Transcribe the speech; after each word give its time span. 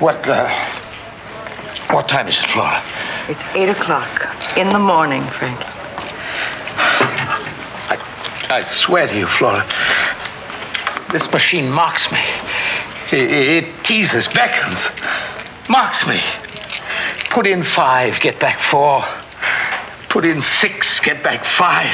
What, 0.00 0.26
uh, 0.26 0.48
what 1.92 2.08
time 2.08 2.26
is 2.26 2.38
it, 2.38 2.48
Flora? 2.54 2.82
It's 3.28 3.44
eight 3.52 3.68
o'clock 3.68 4.08
in 4.56 4.70
the 4.70 4.78
morning, 4.78 5.20
Frank. 5.38 5.60
I, 7.92 7.98
I 8.48 8.64
swear 8.66 9.06
to 9.08 9.14
you, 9.14 9.26
Flora, 9.38 9.66
this 11.12 11.30
machine 11.30 11.68
mocks 11.68 12.10
me. 12.10 12.24
It, 13.12 13.64
it 13.64 13.84
teases, 13.84 14.26
beckons, 14.28 14.88
mocks 15.68 16.06
me. 16.06 16.18
Put 17.34 17.46
in 17.46 17.62
five, 17.62 18.22
get 18.22 18.40
back 18.40 18.58
four. 18.70 19.04
Put 20.08 20.24
in 20.24 20.40
six, 20.40 20.98
get 21.04 21.22
back 21.22 21.44
five. 21.58 21.92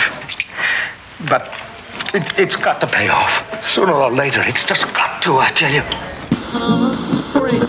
But 1.29 1.51
it, 2.15 2.39
it's 2.39 2.55
got 2.55 2.81
to 2.83 2.87
pay 2.87 3.09
off. 3.09 3.65
Sooner 3.65 3.95
or 3.95 4.13
later, 4.13 4.43
it's 4.47 4.65
just 4.65 4.85
got 4.95 5.25
to, 5.25 5.39
I 5.39 5.51
tell 5.51 5.73
you. 5.73 7.16
Come 7.47 7.61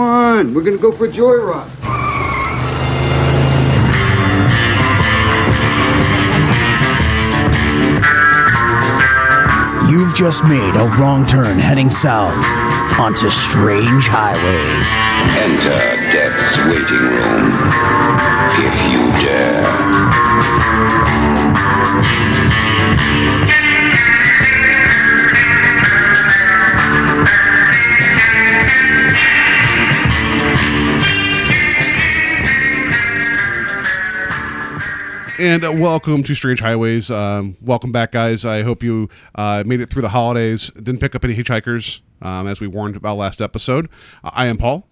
on, 0.00 0.54
we're 0.54 0.62
gonna 0.62 0.76
go 0.76 0.92
for 0.92 1.06
a 1.06 1.08
joyride. 1.08 1.75
Just 10.16 10.44
made 10.44 10.74
a 10.76 10.88
wrong 10.98 11.26
turn 11.26 11.58
heading 11.58 11.90
south 11.90 12.38
onto 12.98 13.28
strange 13.28 14.08
highways. 14.08 14.88
Enter 15.36 15.76
death's 16.10 16.56
waiting 16.64 17.04
room, 17.04 17.52
if 18.64 18.74
you 18.90 19.26
dare. 19.26 19.95
And 35.38 35.64
uh, 35.64 35.72
welcome 35.72 36.22
to 36.22 36.34
Strange 36.34 36.60
Highways. 36.60 37.10
Um, 37.10 37.56
welcome 37.60 37.92
back, 37.92 38.12
guys. 38.12 38.46
I 38.46 38.62
hope 38.62 38.82
you 38.82 39.10
uh, 39.34 39.64
made 39.66 39.80
it 39.80 39.90
through 39.90 40.00
the 40.02 40.08
holidays. 40.08 40.70
Didn't 40.70 40.98
pick 40.98 41.14
up 41.14 41.24
any 41.24 41.34
hitchhikers, 41.34 42.00
um, 42.22 42.46
as 42.46 42.58
we 42.60 42.66
warned 42.66 42.96
about 42.96 43.18
last 43.18 43.42
episode. 43.42 43.90
I 44.24 44.46
am 44.46 44.56
Paul, 44.56 44.88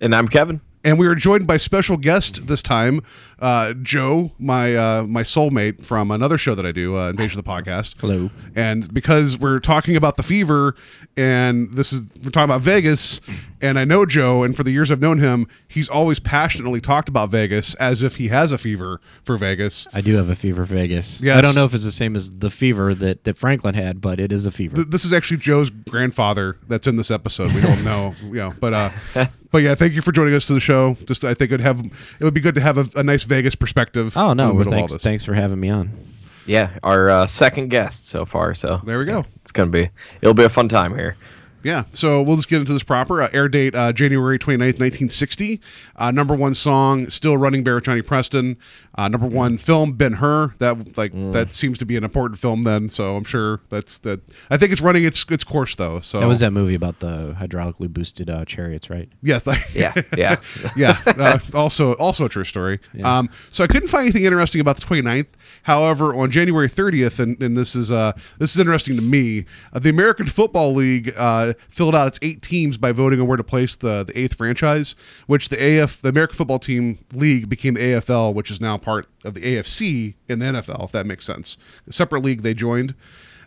And 0.00 0.14
I'm 0.14 0.26
Kevin. 0.28 0.62
And 0.84 0.98
we 0.98 1.06
are 1.06 1.14
joined 1.14 1.46
by 1.46 1.56
special 1.56 1.96
guest 1.96 2.46
this 2.46 2.62
time, 2.62 3.02
uh, 3.40 3.72
Joe, 3.74 4.32
my 4.38 4.76
uh, 4.76 5.02
my 5.04 5.22
soulmate 5.22 5.84
from 5.84 6.10
another 6.10 6.38
show 6.38 6.54
that 6.54 6.64
I 6.64 6.72
do, 6.72 6.96
uh, 6.96 7.10
Invasion 7.10 7.38
of 7.38 7.44
the 7.44 7.50
Podcast. 7.50 7.96
Hello. 7.98 8.30
And 8.54 8.92
because 8.92 9.38
we're 9.38 9.60
talking 9.60 9.96
about 9.96 10.16
the 10.16 10.22
fever, 10.22 10.76
and 11.16 11.72
this 11.72 11.92
is 11.92 12.10
we're 12.22 12.30
talking 12.30 12.44
about 12.44 12.60
Vegas, 12.60 13.20
and 13.60 13.78
I 13.78 13.84
know 13.84 14.06
Joe, 14.06 14.42
and 14.42 14.56
for 14.56 14.62
the 14.62 14.70
years 14.70 14.92
I've 14.92 15.00
known 15.00 15.18
him, 15.18 15.48
he's 15.66 15.88
always 15.88 16.20
passionately 16.20 16.80
talked 16.80 17.08
about 17.08 17.30
Vegas 17.30 17.74
as 17.74 18.02
if 18.02 18.16
he 18.16 18.28
has 18.28 18.52
a 18.52 18.58
fever 18.58 19.00
for 19.22 19.36
Vegas. 19.36 19.88
I 19.92 20.00
do 20.00 20.16
have 20.16 20.28
a 20.28 20.36
fever 20.36 20.66
for 20.66 20.74
Vegas. 20.74 21.20
Yes. 21.20 21.36
I 21.36 21.40
don't 21.40 21.54
know 21.54 21.64
if 21.64 21.74
it's 21.74 21.84
the 21.84 21.92
same 21.92 22.14
as 22.16 22.30
the 22.30 22.50
fever 22.50 22.94
that, 22.94 23.24
that 23.24 23.36
Franklin 23.36 23.74
had, 23.74 24.00
but 24.00 24.20
it 24.20 24.32
is 24.32 24.46
a 24.46 24.50
fever. 24.50 24.76
Th- 24.76 24.88
this 24.88 25.04
is 25.04 25.12
actually 25.12 25.38
Joe's 25.38 25.70
grandfather 25.70 26.58
that's 26.68 26.86
in 26.86 26.96
this 26.96 27.10
episode. 27.10 27.52
We 27.52 27.60
don't 27.60 27.84
know, 27.84 28.14
you 28.24 28.34
know, 28.34 28.54
but 28.60 28.74
uh, 28.74 29.26
but 29.54 29.62
yeah, 29.62 29.76
thank 29.76 29.92
you 29.92 30.02
for 30.02 30.10
joining 30.10 30.34
us 30.34 30.48
to 30.48 30.52
the 30.52 30.58
show. 30.58 30.96
Just 31.04 31.22
I 31.22 31.32
think 31.32 31.52
it'd 31.52 31.60
have 31.60 31.78
it 31.78 32.24
would 32.24 32.34
be 32.34 32.40
good 32.40 32.56
to 32.56 32.60
have 32.60 32.76
a, 32.76 32.98
a 32.98 33.04
nice 33.04 33.22
Vegas 33.22 33.54
perspective. 33.54 34.16
oh 34.16 34.32
no, 34.32 34.48
the 34.48 34.54
well, 34.54 34.58
middle 34.58 34.72
of 34.72 34.78
all 34.80 34.88
thanks 34.88 35.02
thanks 35.04 35.24
for 35.24 35.32
having 35.32 35.60
me 35.60 35.70
on. 35.70 35.96
Yeah, 36.44 36.70
our 36.82 37.08
uh, 37.08 37.26
second 37.28 37.68
guest 37.68 38.08
so 38.08 38.24
far. 38.24 38.54
So 38.54 38.80
There 38.84 38.98
we 38.98 39.04
go. 39.04 39.24
it's 39.42 39.52
gonna 39.52 39.70
be 39.70 39.90
it'll 40.20 40.34
be 40.34 40.42
a 40.42 40.48
fun 40.48 40.68
time 40.68 40.92
here. 40.92 41.16
Yeah, 41.62 41.84
so 41.92 42.20
we'll 42.20 42.34
just 42.34 42.48
get 42.48 42.58
into 42.62 42.72
this 42.72 42.82
proper. 42.82 43.22
Uh, 43.22 43.30
air 43.32 43.48
date 43.48 43.76
uh, 43.76 43.92
January 43.92 44.40
29th, 44.40 44.80
1960. 44.80 45.60
Uh, 45.94 46.10
number 46.10 46.34
one 46.34 46.52
song, 46.52 47.08
Still 47.08 47.36
Running 47.36 47.62
Bear, 47.62 47.80
Johnny 47.80 48.02
Preston. 48.02 48.56
Uh, 48.96 49.08
number 49.08 49.26
one 49.26 49.56
film, 49.56 49.92
Ben 49.94 50.14
Hur. 50.14 50.54
That 50.58 50.96
like 50.96 51.12
that 51.32 51.52
seems 51.52 51.78
to 51.78 51.84
be 51.86 51.96
an 51.96 52.04
important 52.04 52.38
film 52.38 52.62
then. 52.64 52.88
So 52.88 53.16
I'm 53.16 53.24
sure 53.24 53.60
that's 53.68 53.98
that. 53.98 54.20
I 54.50 54.56
think 54.56 54.70
it's 54.72 54.80
running 54.80 55.04
its 55.04 55.24
its 55.30 55.42
course 55.44 55.74
though. 55.76 56.00
So 56.00 56.20
That 56.20 56.28
was 56.28 56.40
that 56.40 56.52
movie 56.52 56.74
about 56.74 57.00
the 57.00 57.34
hydraulically 57.38 57.88
boosted 57.88 58.30
uh, 58.30 58.44
chariots, 58.44 58.90
right? 58.90 59.08
Yes. 59.22 59.46
Yeah, 59.74 59.92
yeah. 60.16 60.36
yeah. 60.76 60.96
Uh, 61.06 61.38
also, 61.52 61.94
also 61.94 62.26
a 62.26 62.28
true 62.28 62.44
story. 62.44 62.78
Um, 63.02 63.28
so 63.50 63.64
I 63.64 63.66
couldn't 63.66 63.88
find 63.88 64.02
anything 64.04 64.24
interesting 64.24 64.60
about 64.60 64.76
the 64.76 64.86
29th. 64.86 65.26
However, 65.64 66.14
on 66.14 66.30
January 66.30 66.68
30th, 66.68 67.18
and, 67.18 67.40
and 67.42 67.56
this 67.56 67.74
is 67.74 67.90
uh, 67.90 68.12
this 68.38 68.54
is 68.54 68.60
interesting 68.60 68.96
to 68.96 69.02
me, 69.02 69.44
uh, 69.72 69.78
the 69.80 69.90
American 69.90 70.26
Football 70.26 70.74
League 70.74 71.12
uh, 71.16 71.54
filled 71.68 71.94
out 71.94 72.06
its 72.08 72.18
eight 72.22 72.42
teams 72.42 72.76
by 72.76 72.92
voting 72.92 73.20
on 73.20 73.26
where 73.26 73.36
to 73.36 73.44
place 73.44 73.74
the 73.76 74.04
the 74.04 74.16
eighth 74.18 74.34
franchise, 74.36 74.94
which 75.26 75.48
the 75.48 75.80
AF 75.80 76.00
the 76.02 76.08
American 76.10 76.36
Football 76.36 76.58
Team 76.60 76.98
League 77.12 77.48
became 77.48 77.74
the 77.74 77.80
AFL, 77.80 78.32
which 78.34 78.50
is 78.50 78.60
now 78.60 78.76
part 78.84 79.06
of 79.24 79.34
the 79.34 79.40
AFC 79.40 80.14
in 80.28 80.38
the 80.38 80.46
NFL. 80.46 80.84
If 80.84 80.92
that 80.92 81.06
makes 81.06 81.24
sense, 81.26 81.56
a 81.88 81.92
separate 81.92 82.22
league 82.22 82.42
they 82.42 82.54
joined. 82.54 82.94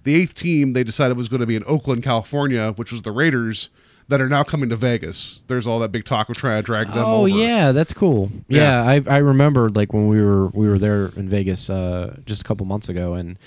The 0.03 0.15
eighth 0.15 0.33
team 0.33 0.73
they 0.73 0.83
decided 0.83 1.15
was 1.17 1.29
going 1.29 1.41
to 1.41 1.45
be 1.45 1.55
in 1.55 1.63
Oakland, 1.67 2.03
California, 2.03 2.71
which 2.75 2.91
was 2.91 3.03
the 3.03 3.11
Raiders. 3.11 3.69
That 4.09 4.21
are 4.21 4.29
now 4.29 4.43
coming 4.43 4.69
to 4.69 4.77
Vegas. 4.77 5.43
There's 5.47 5.67
all 5.67 5.79
that 5.79 5.91
big 5.91 6.05
talk 6.05 6.29
of 6.29 6.37
trying 6.37 6.59
to 6.59 6.65
drag 6.65 6.87
them 6.87 6.99
oh 6.99 7.17
over. 7.23 7.27
yeah, 7.27 7.73
that's 7.73 7.91
cool. 7.91 8.31
Yeah. 8.47 8.61
Yeah, 8.85 8.89
I 8.89 9.15
I 9.15 9.17
remember 9.17 9.67
like 9.69 9.91
when 9.91 10.07
we 10.07 10.21
were 10.21 10.47
we 10.47 10.69
were 10.69 10.79
there 10.79 11.07
in 11.17 11.27
Vegas 11.27 11.69
uh, 11.69 12.15
just 12.25 12.41
a 12.41 12.45
couple 12.45 12.65
months 12.65 12.87
ago, 12.87 13.15
and 13.15 13.37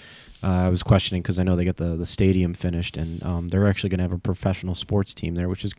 uh, 0.42 0.46
I 0.46 0.68
was 0.68 0.82
questioning 0.82 1.22
because 1.22 1.38
I 1.38 1.42
know 1.42 1.56
they 1.56 1.64
got 1.64 1.76
the 1.76 1.96
the 1.96 2.06
stadium 2.06 2.54
finished, 2.54 2.96
and 2.96 3.22
um, 3.22 3.48
they're 3.48 3.68
actually 3.68 3.90
going 3.90 3.98
to 3.98 4.04
have 4.04 4.12
a 4.12 4.18
professional 4.18 4.74
sports 4.74 5.12
team 5.14 5.34
there, 5.34 5.48
which 5.48 5.64
is 5.64 5.72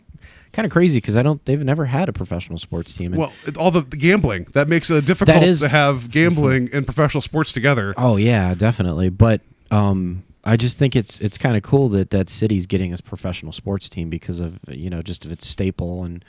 kind 0.54 0.66
of 0.66 0.72
crazy 0.72 0.98
because 0.98 1.16
I 1.18 1.24
don't 1.24 1.44
they've 1.46 1.64
never 1.64 1.86
had 1.86 2.10
a 2.10 2.14
professional 2.14 2.58
sports 2.60 2.94
team. 2.94 3.14
And, 3.14 3.20
Well, 3.22 3.34
all 3.58 3.72
the, 3.72 3.82
the 3.82 3.98
gambling 3.98 4.48
that 4.54 4.68
makes 4.68 4.90
it 4.92 5.06
difficult 5.06 5.44
is- 5.44 5.62
to 5.62 5.70
have 5.70 6.12
gambling 6.18 6.70
and 6.74 6.86
professional 6.86 7.22
sports 7.22 7.54
together. 7.54 7.94
Oh 7.98 8.18
yeah, 8.18 8.54
definitely. 8.54 9.10
But 9.10 9.42
um, 9.72 10.24
I 10.44 10.58
just 10.58 10.78
think 10.78 10.96
it's 10.96 11.20
it's 11.22 11.38
kind 11.38 11.56
of 11.58 11.64
cool 11.64 11.90
that 11.90 12.10
that 12.12 12.30
city's 12.30 12.66
getting 12.68 12.94
a 12.94 12.98
professional 12.98 13.52
sports 13.52 13.90
team 13.90 14.10
because 14.10 14.40
of 14.40 14.60
you 14.68 14.90
know 14.90 15.02
just 15.02 15.26
of 15.26 15.32
its 15.32 15.48
staple 15.48 16.04
and 16.04 16.24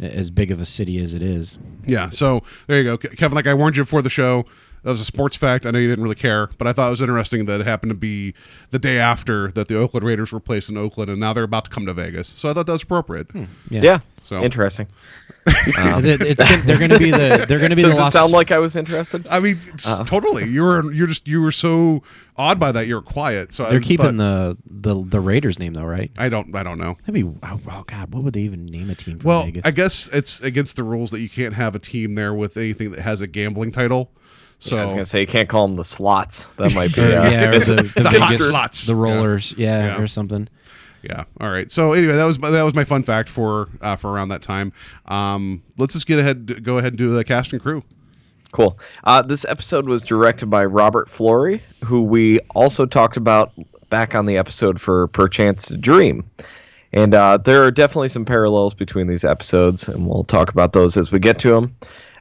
as 0.00 0.30
big 0.30 0.50
of 0.50 0.60
a 0.60 0.64
city 0.64 0.98
as 0.98 1.12
it 1.14 1.22
is. 1.22 1.58
Yeah, 1.86 2.08
so 2.08 2.42
there 2.66 2.78
you 2.78 2.84
go, 2.84 2.96
Kevin. 2.96 3.36
Like 3.36 3.46
I 3.46 3.52
warned 3.54 3.76
you 3.76 3.82
before 3.84 4.00
the 4.02 4.08
show, 4.10 4.46
that 4.82 4.90
was 4.90 5.00
a 5.00 5.04
sports 5.04 5.36
fact. 5.36 5.66
I 5.66 5.70
know 5.70 5.78
you 5.78 5.88
didn't 5.88 6.02
really 6.02 6.14
care, 6.16 6.48
but 6.58 6.66
I 6.66 6.72
thought 6.72 6.88
it 6.88 6.90
was 6.90 7.00
interesting 7.02 7.44
that 7.46 7.60
it 7.60 7.66
happened 7.66 7.90
to 7.90 7.94
be 7.96 8.34
the 8.70 8.78
day 8.78 8.98
after 8.98 9.50
that 9.52 9.68
the 9.68 9.76
Oakland 9.76 10.04
Raiders 10.06 10.32
were 10.32 10.40
placed 10.40 10.68
in 10.70 10.76
Oakland, 10.76 11.10
and 11.10 11.20
now 11.20 11.32
they're 11.32 11.44
about 11.44 11.66
to 11.66 11.70
come 11.70 11.86
to 11.86 11.94
Vegas. 11.94 12.28
So 12.28 12.48
I 12.48 12.54
thought 12.54 12.66
that 12.66 12.72
was 12.72 12.82
appropriate. 12.82 13.30
Hmm. 13.30 13.44
Yeah, 13.70 13.80
Yeah. 13.82 13.98
So- 14.22 14.42
interesting. 14.42 14.86
Um, 15.78 16.04
it- 16.04 16.20
it's 16.20 16.64
they're 16.64 16.78
going 16.78 16.90
to 16.90 16.98
be 16.98 17.10
the 17.10 17.46
they're 17.48 17.58
going 17.58 17.70
to 17.70 17.76
be 17.76 17.82
Does 17.82 17.92
the 17.94 17.98
it 17.98 18.02
Los 18.02 18.12
sound 18.12 18.30
like 18.32 18.50
I 18.52 18.58
was 18.58 18.76
interested? 18.76 19.26
I 19.28 19.40
mean, 19.40 19.58
it's 19.72 19.86
totally. 20.04 20.44
You 20.46 20.62
were 20.62 20.92
you're 20.92 21.06
just 21.06 21.26
you 21.26 21.40
were 21.40 21.50
so 21.50 22.02
awed 22.36 22.60
by 22.60 22.70
that. 22.72 22.86
You 22.86 22.96
were 22.96 23.02
quiet. 23.02 23.52
So 23.54 23.64
I 23.64 23.70
they're 23.70 23.78
just 23.80 23.88
keeping 23.88 24.18
thought- 24.18 24.58
the, 24.66 24.92
the 24.94 25.02
the 25.02 25.20
Raiders 25.20 25.58
name 25.58 25.72
though, 25.72 25.84
right? 25.84 26.10
I 26.18 26.28
don't. 26.28 26.54
I 26.54 26.62
don't 26.62 26.78
know. 26.78 26.98
That'd 27.06 27.14
be 27.14 27.24
oh, 27.24 27.60
oh 27.70 27.84
god, 27.86 28.12
what 28.12 28.22
would 28.22 28.34
they 28.34 28.42
even 28.42 28.66
name 28.66 28.90
a 28.90 28.94
team 28.94 29.18
for 29.18 29.28
Well, 29.28 29.44
Vegas? 29.44 29.64
I 29.64 29.70
guess 29.70 30.08
it's 30.12 30.40
against 30.42 30.76
the 30.76 30.84
rules 30.84 31.10
that 31.10 31.20
you 31.20 31.30
can't 31.30 31.54
have 31.54 31.74
a 31.74 31.78
team 31.78 32.14
there 32.16 32.34
with 32.34 32.56
anything 32.58 32.90
that 32.90 33.00
has 33.00 33.22
a 33.22 33.26
gambling 33.26 33.72
title. 33.72 34.10
So 34.60 34.76
I 34.76 34.82
was 34.84 34.92
gonna 34.92 35.04
say 35.04 35.20
you 35.22 35.26
can't 35.26 35.48
call 35.48 35.66
them 35.66 35.76
the 35.76 35.84
slots. 35.84 36.44
That 36.56 36.72
might 36.74 36.94
be. 36.94 37.00
Or, 37.04 37.18
Uh, 37.20 37.30
yeah, 37.30 37.50
the, 37.50 37.90
the, 37.96 38.02
The 38.02 38.20
hot 38.20 38.38
slots. 38.38 38.86
the 38.86 38.94
rollers, 38.94 39.54
yeah, 39.56 39.96
Yeah. 39.96 40.02
or 40.02 40.06
something. 40.06 40.48
Yeah. 41.02 41.24
All 41.40 41.50
right. 41.50 41.70
So 41.70 41.92
anyway, 41.94 42.12
that 42.14 42.24
was 42.26 42.38
my, 42.38 42.50
that 42.50 42.62
was 42.62 42.74
my 42.74 42.84
fun 42.84 43.02
fact 43.02 43.28
for 43.30 43.68
uh, 43.80 43.96
for 43.96 44.12
around 44.12 44.28
that 44.28 44.42
time. 44.42 44.72
Um, 45.06 45.62
let's 45.78 45.94
just 45.94 46.06
get 46.06 46.18
ahead, 46.18 46.62
go 46.62 46.76
ahead 46.78 46.92
and 46.92 46.98
do 46.98 47.08
the 47.10 47.24
cast 47.24 47.52
and 47.54 47.60
crew. 47.62 47.82
Cool. 48.52 48.78
Uh, 49.04 49.22
this 49.22 49.46
episode 49.48 49.86
was 49.88 50.02
directed 50.02 50.46
by 50.46 50.64
Robert 50.64 51.08
Florey, 51.08 51.60
who 51.84 52.02
we 52.02 52.38
also 52.54 52.84
talked 52.84 53.16
about 53.16 53.52
back 53.88 54.14
on 54.14 54.26
the 54.26 54.36
episode 54.36 54.78
for 54.80 55.06
Perchance 55.08 55.66
to 55.68 55.76
Dream. 55.78 56.28
And 56.92 57.14
uh, 57.14 57.38
there 57.38 57.62
are 57.62 57.70
definitely 57.70 58.08
some 58.08 58.24
parallels 58.24 58.74
between 58.74 59.06
these 59.06 59.24
episodes, 59.24 59.88
and 59.88 60.06
we'll 60.06 60.24
talk 60.24 60.50
about 60.50 60.72
those 60.72 60.96
as 60.96 61.12
we 61.12 61.18
get 61.20 61.38
to 61.38 61.50
them. 61.52 61.74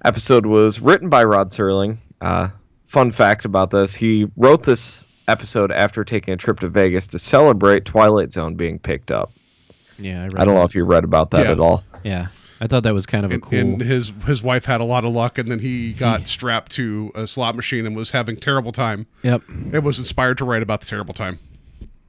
Episode 0.05 0.45
was 0.45 0.79
written 0.79 1.09
by 1.09 1.23
Rod 1.23 1.49
Serling. 1.49 1.97
Uh, 2.21 2.49
fun 2.85 3.11
fact 3.11 3.45
about 3.45 3.71
this: 3.71 3.93
he 3.93 4.27
wrote 4.37 4.63
this 4.63 5.05
episode 5.27 5.71
after 5.71 6.03
taking 6.03 6.33
a 6.33 6.37
trip 6.37 6.59
to 6.59 6.69
Vegas 6.69 7.07
to 7.07 7.19
celebrate 7.19 7.85
Twilight 7.85 8.31
Zone 8.33 8.55
being 8.55 8.79
picked 8.79 9.11
up. 9.11 9.31
Yeah, 9.97 10.21
I, 10.21 10.27
read 10.27 10.37
I 10.39 10.45
don't 10.45 10.55
know 10.55 10.63
if 10.63 10.75
you 10.75 10.83
read 10.85 11.03
about 11.03 11.31
that 11.31 11.45
Yeah. 11.45 11.51
at 11.51 11.59
all. 11.59 11.83
Yeah, 12.03 12.27
I 12.61 12.67
thought 12.67 12.83
that 12.83 12.93
was 12.93 13.05
kind 13.05 13.25
of 13.25 13.31
a 13.31 13.39
cool. 13.39 13.57
and 13.59 13.81
his 13.81 14.13
his 14.25 14.41
wife 14.41 14.65
had 14.65 14.81
a 14.81 14.85
lot 14.85 15.03
of 15.05 15.11
luck, 15.11 15.37
and 15.37 15.51
then 15.51 15.59
he 15.59 15.93
got 15.93 16.27
strapped 16.27 16.71
to 16.73 17.11
a 17.15 17.27
slot 17.27 17.55
machine 17.55 17.85
and 17.85 17.95
was 17.95 18.11
having 18.11 18.37
terrible 18.37 18.71
time. 18.71 19.05
yep. 19.23 19.41
It 19.73 19.83
was 19.83 19.99
inspired 19.99 20.37
to 20.39 20.45
write 20.45 20.63
about 20.63 20.79
the 20.81 20.87
terrible 20.87 21.13
time. 21.13 21.39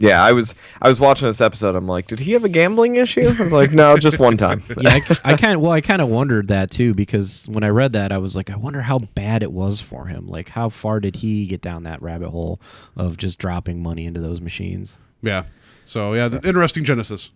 Yeah, 0.01 0.25
I 0.25 0.33
was 0.33 0.55
I 0.81 0.89
was 0.89 0.99
watching 0.99 1.29
this 1.29 1.43
episode. 1.43 1.77
I'm 1.77 1.87
like, 1.87 2.07
did 2.07 2.21
he 2.21 2.33
have 2.33 2.43
a 2.43 2.49
gambling 2.49 2.97
issue? 2.97 3.29
I 3.39 3.43
was 3.43 3.53
like, 3.53 3.73
no, 3.73 3.99
just 3.99 4.19
one 4.19 4.39
time. 4.39 4.63
yeah, 4.81 4.95
I, 4.95 5.19
I 5.25 5.37
kind 5.37 5.55
of 5.55 5.61
well, 5.61 5.73
I 5.73 5.83
kind 5.83 6.01
of 6.01 6.09
wondered 6.09 6.49
that 6.49 6.71
too 6.71 6.95
because 6.95 7.47
when 7.51 7.63
I 7.63 7.69
read 7.69 7.93
that, 7.93 8.11
I 8.11 8.17
was 8.17 8.35
like, 8.35 8.49
I 8.49 8.57
wonder 8.57 8.81
how 8.81 9.01
bad 9.01 9.43
it 9.43 9.53
was 9.53 9.83
for 9.83 10.07
him. 10.07 10.27
Like, 10.27 10.49
how 10.49 10.71
far 10.71 11.01
did 11.01 11.17
he 11.17 11.47
get 11.47 11.61
down 11.61 11.83
that 11.83 12.01
rabbit 12.01 12.31
hole 12.31 12.63
of 12.97 13.19
just 13.19 13.39
dropping 13.39 13.83
money 13.83 14.07
into 14.07 14.21
those 14.21 14.41
machines? 14.41 14.97
Yeah. 15.21 15.45
So 15.85 16.15
yeah, 16.15 16.29
the 16.29 16.49
interesting 16.49 16.85
genesis. 16.85 17.31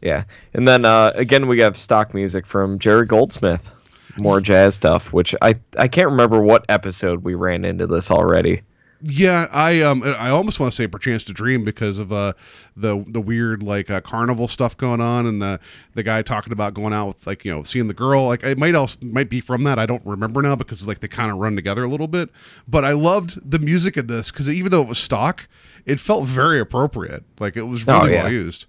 Yeah, 0.00 0.22
and 0.54 0.68
then 0.68 0.84
uh, 0.84 1.10
again 1.16 1.48
we 1.48 1.58
have 1.60 1.76
stock 1.76 2.14
music 2.14 2.46
from 2.46 2.78
Jerry 2.78 3.06
Goldsmith, 3.06 3.74
more 4.16 4.40
jazz 4.40 4.76
stuff. 4.76 5.12
Which 5.12 5.34
I 5.42 5.56
I 5.76 5.88
can't 5.88 6.10
remember 6.10 6.40
what 6.40 6.64
episode 6.68 7.24
we 7.24 7.34
ran 7.34 7.64
into 7.64 7.88
this 7.88 8.12
already. 8.12 8.62
Yeah, 9.00 9.46
I 9.52 9.80
um 9.82 10.02
I 10.02 10.30
almost 10.30 10.58
want 10.58 10.72
to 10.72 10.76
say 10.76 10.88
perchance 10.88 11.22
to 11.24 11.32
dream 11.32 11.62
because 11.64 11.98
of 12.00 12.12
uh 12.12 12.32
the 12.76 13.04
the 13.06 13.20
weird 13.20 13.62
like 13.62 13.90
uh, 13.90 14.00
carnival 14.00 14.48
stuff 14.48 14.76
going 14.76 15.00
on 15.00 15.24
and 15.24 15.40
the 15.40 15.60
the 15.94 16.02
guy 16.02 16.22
talking 16.22 16.52
about 16.52 16.74
going 16.74 16.92
out 16.92 17.06
with 17.06 17.26
like 17.26 17.44
you 17.44 17.52
know 17.54 17.62
seeing 17.62 17.86
the 17.86 17.94
girl 17.94 18.26
like 18.26 18.42
it 18.42 18.58
might 18.58 18.74
also 18.74 18.98
might 19.02 19.30
be 19.30 19.40
from 19.40 19.62
that 19.64 19.78
I 19.78 19.86
don't 19.86 20.04
remember 20.04 20.42
now 20.42 20.56
because 20.56 20.86
like 20.88 20.98
they 20.98 21.06
kind 21.08 21.30
of 21.30 21.38
run 21.38 21.54
together 21.54 21.84
a 21.84 21.88
little 21.88 22.08
bit 22.08 22.30
but 22.66 22.84
I 22.84 22.90
loved 22.92 23.48
the 23.48 23.60
music 23.60 23.96
of 23.96 24.08
this 24.08 24.32
because 24.32 24.48
even 24.48 24.72
though 24.72 24.82
it 24.82 24.88
was 24.88 24.98
stock 24.98 25.46
it 25.86 26.00
felt 26.00 26.26
very 26.26 26.58
appropriate 26.58 27.22
like 27.38 27.56
it 27.56 27.62
was 27.68 27.88
Oh, 27.88 28.00
really 28.00 28.14
yeah. 28.14 28.24
well 28.24 28.32
used. 28.32 28.66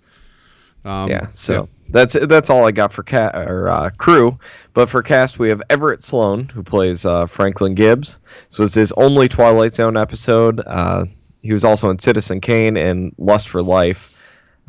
Um, 0.86 1.10
yeah, 1.10 1.28
so 1.28 1.68
that's 1.90 2.14
that's 2.14 2.50
all 2.50 2.66
I 2.68 2.72
got 2.72 2.94
for 2.94 3.04
cat 3.04 3.36
or 3.36 3.68
uh, 3.70 3.90
crew. 3.98 4.38
But 4.74 4.90
for 4.90 5.04
cast, 5.04 5.40
we 5.40 5.50
have 5.50 5.62
Everett 5.70 6.02
Sloane 6.02 6.48
who 6.48 6.64
plays 6.64 7.06
uh, 7.06 7.26
Franklin 7.26 7.76
Gibbs. 7.76 8.20
So 8.48 8.64
it's 8.64 8.76
his 8.76 8.92
only 8.94 9.28
Twilight 9.28 9.76
Zone 9.76 9.98
episode. 9.98 10.62
Uh, 10.66 11.06
he 11.42 11.54
was 11.54 11.64
also 11.64 11.90
in 11.90 12.00
Citizen 12.00 12.42
Kane 12.42 12.78
and 12.78 13.14
Lust 13.18 13.50
for 13.50 13.62
Life. 13.62 14.12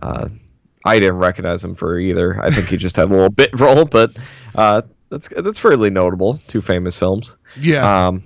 Uh, 0.03 0.29
I 0.85 0.99
didn't 0.99 1.19
recognize 1.19 1.65
him 1.65 1.75
for 1.75 1.99
either. 1.99 2.43
I 2.43 2.51
think 2.51 2.69
he 2.69 2.77
just 2.77 2.97
had 2.97 3.09
a 3.09 3.13
little 3.13 3.29
bit 3.31 3.59
role, 3.59 3.85
but 3.85 4.17
uh, 4.55 4.83
that's 5.11 5.29
that's 5.29 5.59
fairly 5.59 5.91
notable. 5.91 6.39
Two 6.47 6.61
famous 6.61 6.97
films. 6.97 7.37
yeah. 7.61 8.09
Um, 8.09 8.25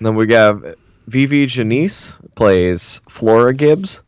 then 0.00 0.16
we 0.16 0.32
have 0.32 0.74
Vivi 1.06 1.46
Janiss 1.46 2.18
plays 2.34 3.00
Flora 3.08 3.54
Gibbs. 3.54 4.02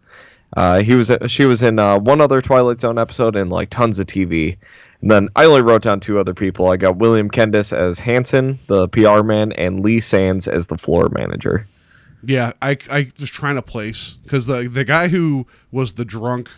Uh, 0.57 0.81
he 0.81 0.95
was 0.95 1.11
she 1.27 1.47
was 1.47 1.63
in 1.63 1.79
uh, 1.79 1.99
one 1.99 2.21
other 2.21 2.41
Twilight 2.41 2.81
Zone 2.81 2.99
episode 2.99 3.35
and 3.37 3.51
like 3.51 3.71
tons 3.71 3.99
of 3.99 4.07
TV. 4.07 4.57
And 5.01 5.11
then 5.11 5.29
I 5.37 5.45
only 5.45 5.63
wrote 5.63 5.83
down 5.83 6.01
two 6.01 6.19
other 6.19 6.33
people. 6.33 6.71
I 6.71 6.77
got 6.77 6.97
William 6.97 7.29
Kendis 7.29 7.77
as 7.77 7.99
Hanson, 7.99 8.59
the 8.69 8.89
PR 8.89 9.23
man, 9.23 9.53
and 9.53 9.81
Lee 9.81 10.01
Sands 10.01 10.49
as 10.49 10.69
the 10.69 10.79
floor 10.79 11.09
manager. 11.11 11.67
Yeah, 12.25 12.53
I 12.63 12.79
I 12.91 13.11
was 13.21 13.31
trying 13.31 13.57
to 13.57 13.63
place 13.63 14.17
because 14.23 14.47
the 14.47 14.69
the 14.69 14.85
guy 14.85 15.09
who 15.09 15.47
was 15.73 15.95
the 15.95 16.05
drunk 16.05 16.49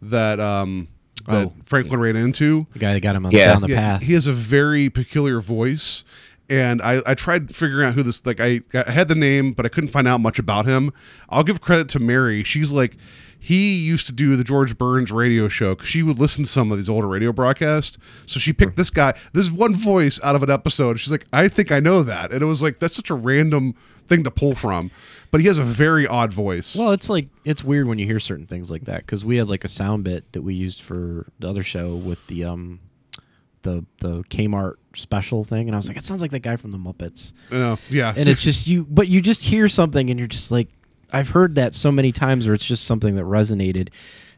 that 0.00 0.40
um 0.40 0.88
that 1.26 1.46
Oh. 1.48 1.52
Franklin 1.64 2.00
ran 2.00 2.16
into, 2.16 2.66
The 2.72 2.78
guy 2.78 2.92
that 2.94 3.00
got 3.00 3.16
him 3.16 3.26
on 3.26 3.32
Yeah. 3.32 3.52
down 3.52 3.62
the 3.62 3.68
yeah, 3.68 3.80
path. 3.80 4.02
he 4.02 4.12
has 4.14 4.26
a 4.26 4.32
very 4.32 4.88
peculiar 4.90 5.40
voice, 5.40 6.04
and 6.48 6.80
I 6.82 7.02
I 7.06 7.14
tried 7.14 7.54
figuring 7.54 7.86
out 7.88 7.94
who 7.94 8.02
this 8.02 8.24
like 8.24 8.40
I, 8.40 8.60
I 8.74 8.90
had 8.90 9.08
the 9.08 9.14
name, 9.14 9.52
but 9.52 9.66
I 9.66 9.68
couldn't 9.68 9.90
find 9.90 10.06
out 10.08 10.20
much 10.20 10.38
about 10.38 10.66
him. 10.66 10.92
I'll 11.28 11.44
give 11.44 11.60
credit 11.60 11.88
to 11.90 11.98
Mary. 11.98 12.44
She's 12.44 12.72
like. 12.72 12.96
He 13.44 13.74
used 13.76 14.06
to 14.06 14.12
do 14.12 14.36
the 14.36 14.44
George 14.44 14.78
Burns 14.78 15.12
radio 15.12 15.48
show 15.48 15.74
because 15.74 15.90
she 15.90 16.02
would 16.02 16.18
listen 16.18 16.44
to 16.44 16.48
some 16.50 16.72
of 16.72 16.78
these 16.78 16.88
older 16.88 17.06
radio 17.06 17.30
broadcasts. 17.30 17.98
So 18.24 18.40
she 18.40 18.54
picked 18.54 18.76
this 18.76 18.88
guy, 18.88 19.12
this 19.34 19.50
one 19.50 19.74
voice 19.74 20.18
out 20.24 20.34
of 20.34 20.42
an 20.42 20.48
episode. 20.48 20.98
She's 20.98 21.12
like, 21.12 21.26
I 21.30 21.48
think 21.48 21.70
I 21.70 21.78
know 21.78 22.02
that. 22.04 22.32
And 22.32 22.40
it 22.40 22.46
was 22.46 22.62
like, 22.62 22.78
that's 22.78 22.96
such 22.96 23.10
a 23.10 23.14
random 23.14 23.74
thing 24.08 24.24
to 24.24 24.30
pull 24.30 24.54
from. 24.54 24.90
But 25.30 25.42
he 25.42 25.46
has 25.48 25.58
a 25.58 25.62
very 25.62 26.06
odd 26.06 26.32
voice. 26.32 26.74
Well, 26.74 26.92
it's 26.92 27.10
like 27.10 27.28
it's 27.44 27.62
weird 27.62 27.86
when 27.86 27.98
you 27.98 28.06
hear 28.06 28.18
certain 28.18 28.46
things 28.46 28.70
like 28.70 28.86
that 28.86 29.00
because 29.04 29.26
we 29.26 29.36
had 29.36 29.48
like 29.50 29.64
a 29.64 29.68
sound 29.68 30.04
bit 30.04 30.32
that 30.32 30.40
we 30.40 30.54
used 30.54 30.80
for 30.80 31.26
the 31.38 31.48
other 31.50 31.62
show 31.62 31.96
with 31.96 32.26
the 32.28 32.44
um 32.44 32.80
the 33.60 33.84
the 33.98 34.22
Kmart 34.30 34.74
special 34.94 35.44
thing, 35.44 35.68
and 35.68 35.74
I 35.74 35.78
was 35.78 35.88
like, 35.88 35.96
it 35.98 36.04
sounds 36.04 36.22
like 36.22 36.30
that 36.30 36.40
guy 36.40 36.56
from 36.56 36.70
the 36.70 36.78
Muppets, 36.78 37.32
You 37.50 37.58
know, 37.58 37.78
yeah. 37.90 38.14
and 38.16 38.26
it's 38.28 38.42
just 38.42 38.66
you, 38.68 38.86
but 38.88 39.08
you 39.08 39.20
just 39.20 39.42
hear 39.42 39.68
something 39.68 40.08
and 40.08 40.18
you're 40.18 40.28
just 40.28 40.50
like, 40.50 40.68
I've 41.14 41.28
heard 41.30 41.54
that 41.54 41.74
so 41.74 41.90
many 41.92 42.12
times, 42.12 42.46
or 42.46 42.54
it's 42.54 42.64
just 42.64 42.84
something 42.84 43.16
that 43.16 43.24
resonated, 43.24 43.88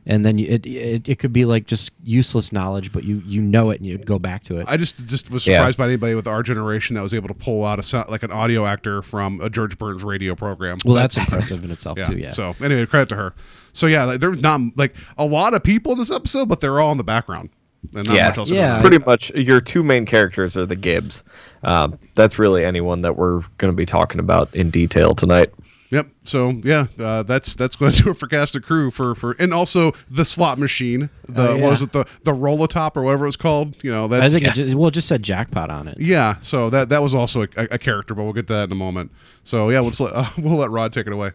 and 0.05 0.25
then 0.25 0.38
it, 0.38 0.64
it 0.67 1.08
it 1.08 1.19
could 1.19 1.32
be 1.32 1.44
like 1.44 1.67
just 1.67 1.90
useless 2.05 2.52
knowledge, 2.52 2.93
but 2.93 3.02
you 3.05 3.23
you 3.26 3.40
know 3.40 3.70
it 3.70 3.78
and 3.81 3.87
you 3.87 3.99
go 3.99 4.19
back 4.19 4.43
to 4.44 4.58
it. 4.58 4.67
I 4.69 4.76
just 4.76 5.06
just 5.06 5.31
was 5.31 5.46
Yeah. 5.46 5.58
surprised 5.58 5.78
by 5.78 5.87
anybody 5.87 6.14
with 6.14 6.26
our 6.26 6.43
generation 6.43 6.94
that 6.94 7.02
was 7.02 7.12
able 7.14 7.28
to 7.28 7.34
pull 7.34 7.64
out 7.64 7.78
a 7.78 7.82
sound, 7.82 8.08
like 8.11 8.23
an 8.23 8.31
audio 8.31 8.67
actor 8.67 9.02
from 9.02 9.40
a 9.40 9.50
George 9.50 9.76
Burns 9.78 10.05
radio 10.05 10.34
program. 10.37 10.76
well, 10.84 10.94
that's 10.94 11.17
impressive 11.23 11.64
in 11.64 11.70
itself 11.70 11.99
yeah. 11.99 12.05
too. 12.05 12.17
Yeah. 12.19 12.31
So 12.32 12.55
anyway, 12.61 12.87
credit 12.87 13.08
to 13.11 13.17
her. 13.17 13.34
So 13.73 13.87
yeah, 13.87 14.05
like, 14.05 14.20
there's 14.20 14.38
not 14.40 14.61
like 14.76 14.94
a 15.19 15.25
lot 15.26 15.55
of 15.55 15.62
people 15.64 15.93
in 15.93 15.99
this 15.99 16.11
episode, 16.12 16.49
but 16.49 16.61
they're 16.61 16.78
all 16.81 16.93
in 16.93 16.99
the 16.99 17.05
background. 17.05 17.50
And 17.94 18.06
not 18.06 18.17
Yeah. 18.17 18.28
much 18.28 18.38
else 18.38 18.50
Yeah. 18.50 18.81
Pretty 18.81 18.99
much, 19.05 19.31
your 19.34 19.61
two 19.61 19.82
main 19.84 20.06
characters 20.06 20.56
are 20.56 20.67
the 20.67 20.75
Gibbs. 20.76 21.23
Um, 21.62 21.99
that's 22.17 22.37
really 22.38 22.64
anyone 22.64 23.02
that 23.02 23.17
we're 23.17 23.40
going 23.58 23.73
to 23.73 23.76
be 23.76 23.87
talking 23.87 24.19
about 24.19 24.52
in 24.55 24.70
detail 24.70 25.14
tonight. 25.14 25.52
Yep. 25.91 26.09
So 26.25 26.50
yeah, 26.65 26.87
uh, 26.99 27.23
that's 27.23 27.55
that's 27.55 27.77
going 27.77 27.93
to 27.93 28.03
do 28.03 28.11
it 28.11 28.15
for 28.19 28.27
cast 28.27 28.55
and 28.56 28.65
crew 28.65 28.91
for 28.91 29.15
for 29.15 29.33
and 29.38 29.55
also 29.55 29.93
the 30.11 30.25
slot 30.25 30.59
machine. 30.59 31.11
The 31.29 31.50
Oh, 31.50 31.55
yeah. 31.55 31.62
what 31.62 31.71
was 31.71 31.83
it 31.83 31.93
the 31.93 32.05
the 32.25 32.33
Rolotop 32.33 32.97
or 32.97 33.03
whatever 33.05 33.25
it 33.25 33.29
was 33.29 33.37
called? 33.37 33.83
You 33.85 33.93
know 33.93 34.09
that's 34.09 34.31
I 34.35 34.38
think 34.38 34.47
it 34.49 34.55
just, 34.55 34.77
well, 34.77 34.88
it 34.88 34.94
just 34.94 35.06
said 35.09 35.23
jackpot 35.23 35.71
on 35.71 35.87
it. 35.88 35.99
yeah. 36.00 36.37
So 36.43 36.71
that 36.71 36.88
that 36.88 37.03
was 37.03 37.15
also 37.15 37.43
a, 37.43 37.49
a 37.71 37.79
character, 37.79 38.15
but 38.15 38.25
we'll 38.25 38.33
get 38.33 38.47
to 38.49 38.55
that 38.55 38.65
in 38.65 38.73
a 38.73 38.77
moment. 38.77 39.12
So 39.44 39.71
yeah, 39.71 39.81
we'll 39.81 39.93
let, 40.00 40.12
uh, 40.12 40.29
we'll 40.38 40.56
let 40.59 40.71
Rod 40.71 40.93
take 40.93 41.06
it 41.06 41.12
away. 41.12 41.33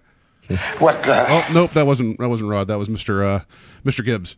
What, 0.80 0.95
uh, 1.07 1.44
Oh 1.48 1.53
nope, 1.53 1.71
that 1.74 1.88
wasn't 1.88 2.19
that 2.19 2.27
wasn't 2.27 2.50
Rod. 2.50 2.68
That 2.68 2.77
was 2.77 2.89
Mister 2.89 3.24
uh, 3.24 3.44
Mister 3.86 4.03
Gibbs. 4.03 4.36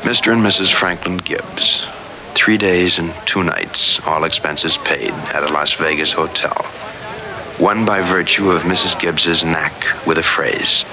Mr. 0.00 0.32
and 0.32 0.44
Mrs. 0.44 0.76
Franklin 0.80 1.18
Gibbs. 1.18 1.86
Three 2.34 2.58
days 2.58 2.98
and 2.98 3.14
two 3.28 3.44
nights, 3.44 4.00
all 4.04 4.24
expenses 4.24 4.76
paid, 4.84 5.10
at 5.12 5.44
a 5.44 5.46
Las 5.46 5.72
Vegas 5.80 6.12
hotel. 6.12 6.56
One 7.58 7.86
by 7.86 8.00
virtue 8.00 8.50
of 8.50 8.62
Mrs. 8.62 9.00
Gibbs's 9.00 9.44
knack 9.44 10.06
with 10.06 10.18
a 10.18 10.24
phrase. 10.36 10.84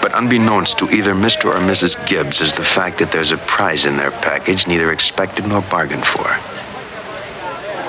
But 0.00 0.16
unbeknownst 0.16 0.78
to 0.78 0.88
either 0.88 1.12
Mr. 1.12 1.46
or 1.46 1.58
Mrs. 1.58 1.94
Gibbs 2.08 2.40
is 2.40 2.52
the 2.56 2.64
fact 2.64 3.00
that 3.00 3.10
there's 3.12 3.32
a 3.32 3.36
prize 3.48 3.84
in 3.84 3.96
their 3.96 4.12
package 4.12 4.66
neither 4.66 4.92
expected 4.92 5.44
nor 5.44 5.60
bargained 5.62 6.06
for. 6.06 6.30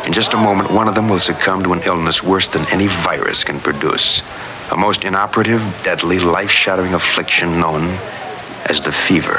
In 0.06 0.12
just 0.12 0.34
a 0.34 0.38
moment, 0.38 0.74
one 0.74 0.88
of 0.88 0.96
them 0.96 1.08
will 1.08 1.19
succumb 1.19 1.63
to 1.63 1.74
an 1.74 1.84
illness 1.84 2.24
worse 2.24 2.50
than 2.52 2.66
any 2.69 2.88
virus 2.88 3.44
can 3.44 3.62
produce. 3.62 4.22
A 4.72 4.75
most 4.75 5.04
inoperative, 5.04 5.62
deadly, 5.84 6.18
life 6.18 6.50
shattering 6.50 6.94
affliction 6.94 7.60
known 7.60 7.90
as 8.66 8.81
the 8.81 8.92
fever. 9.08 9.38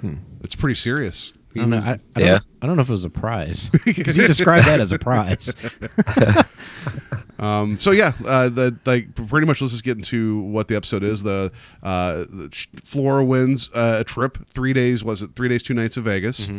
Hmm. 0.00 0.14
It's 0.42 0.54
pretty 0.54 0.76
serious. 0.76 1.34
He 1.58 1.64
I 1.64 1.68
don't 1.68 1.70
know. 1.84 1.90
I, 1.90 1.92
I 2.16 2.20
Yeah. 2.20 2.26
Don't, 2.38 2.46
I 2.62 2.66
don't 2.66 2.76
know 2.76 2.82
if 2.82 2.88
it 2.88 2.92
was 2.92 3.04
a 3.04 3.10
prize 3.10 3.70
because 3.84 4.16
he 4.16 4.26
described 4.26 4.66
that 4.66 4.80
as 4.80 4.92
a 4.92 4.98
prize. 4.98 5.54
Um, 7.40 7.78
so 7.78 7.92
yeah, 7.92 8.14
uh, 8.26 8.48
the 8.48 8.76
like 8.84 9.14
pretty 9.14 9.46
much 9.46 9.60
let's 9.60 9.70
just 9.72 9.84
get 9.84 9.96
into 9.96 10.40
what 10.40 10.66
the 10.66 10.74
episode 10.74 11.04
is. 11.04 11.22
The, 11.22 11.52
uh, 11.84 12.24
the 12.28 12.66
Flora 12.82 13.24
wins 13.24 13.70
uh, 13.72 13.98
a 14.00 14.04
trip, 14.04 14.38
three 14.50 14.72
days 14.72 15.04
was 15.04 15.22
it 15.22 15.36
three 15.36 15.48
days, 15.48 15.62
two 15.62 15.72
nights 15.74 15.96
of 15.96 16.02
Vegas, 16.02 16.50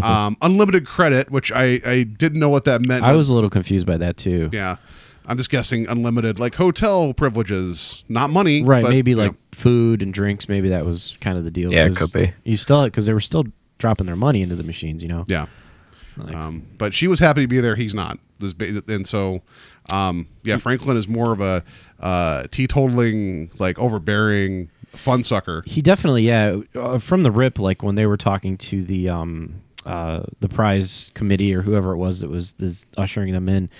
um, 0.00 0.36
unlimited 0.40 0.86
credit, 0.86 1.32
which 1.32 1.50
I 1.50 1.80
I 1.84 2.02
didn't 2.04 2.38
know 2.38 2.48
what 2.48 2.64
that 2.66 2.80
meant. 2.80 3.04
I 3.04 3.16
was 3.16 3.28
a 3.28 3.34
little 3.34 3.50
confused 3.50 3.88
by 3.88 3.96
that 3.96 4.16
too. 4.16 4.50
yeah. 4.52 4.76
I'm 5.26 5.36
just 5.36 5.50
guessing 5.50 5.86
unlimited 5.88 6.38
like 6.40 6.54
hotel 6.54 7.12
privileges, 7.12 8.04
not 8.08 8.30
money, 8.30 8.62
Right, 8.64 8.82
but, 8.82 8.90
maybe 8.90 9.14
like 9.14 9.32
know. 9.32 9.38
food 9.52 10.00
and 10.02 10.14
drinks. 10.14 10.48
Maybe 10.48 10.68
that 10.70 10.84
was 10.84 11.16
kind 11.20 11.36
of 11.38 11.44
the 11.44 11.50
deal. 11.52 11.72
Yeah, 11.72 11.84
it 11.86 11.96
'cause 11.96 12.10
could 12.12 12.20
be. 12.20 12.32
You 12.44 12.56
still 12.56 12.84
because 12.84 13.06
they 13.06 13.12
were 13.12 13.20
still 13.20 13.44
dropping 13.80 14.06
their 14.06 14.16
money 14.16 14.42
into 14.42 14.54
the 14.54 14.62
machines. 14.62 15.02
You 15.02 15.08
know. 15.08 15.24
yeah. 15.28 15.46
Like- 16.16 16.34
Um, 16.34 16.66
but 16.78 16.94
she 16.94 17.08
was 17.08 17.18
happy 17.18 17.40
to 17.42 17.46
be 17.48 17.60
there. 17.60 17.74
He's 17.76 17.94
not. 17.94 18.18
And 18.88 19.06
so, 19.06 19.42
um, 19.90 20.26
yeah, 20.44 20.56
Franklin 20.56 20.96
is 20.96 21.06
more 21.08 21.32
of 21.32 21.40
a 21.40 21.62
uh, 22.00 22.44
teetotaling, 22.44 23.50
like 23.60 23.78
overbearing 23.78 24.70
fun 24.92 25.22
sucker. 25.22 25.62
He 25.66 25.82
definitely, 25.82 26.26
yeah, 26.26 26.56
uh, 26.74 26.98
from 26.98 27.22
the 27.22 27.30
rip, 27.30 27.58
like 27.58 27.82
when 27.82 27.94
they 27.96 28.06
were 28.06 28.16
talking 28.16 28.56
to 28.58 28.82
the 28.82 29.08
um 29.08 29.60
uh 29.86 30.22
the 30.40 30.48
prize 30.48 31.10
committee 31.14 31.54
or 31.54 31.62
whoever 31.62 31.92
it 31.92 31.96
was 31.96 32.20
that 32.20 32.28
was 32.28 32.52
this 32.54 32.84
ushering 32.98 33.32
them 33.32 33.48
in, 33.48 33.70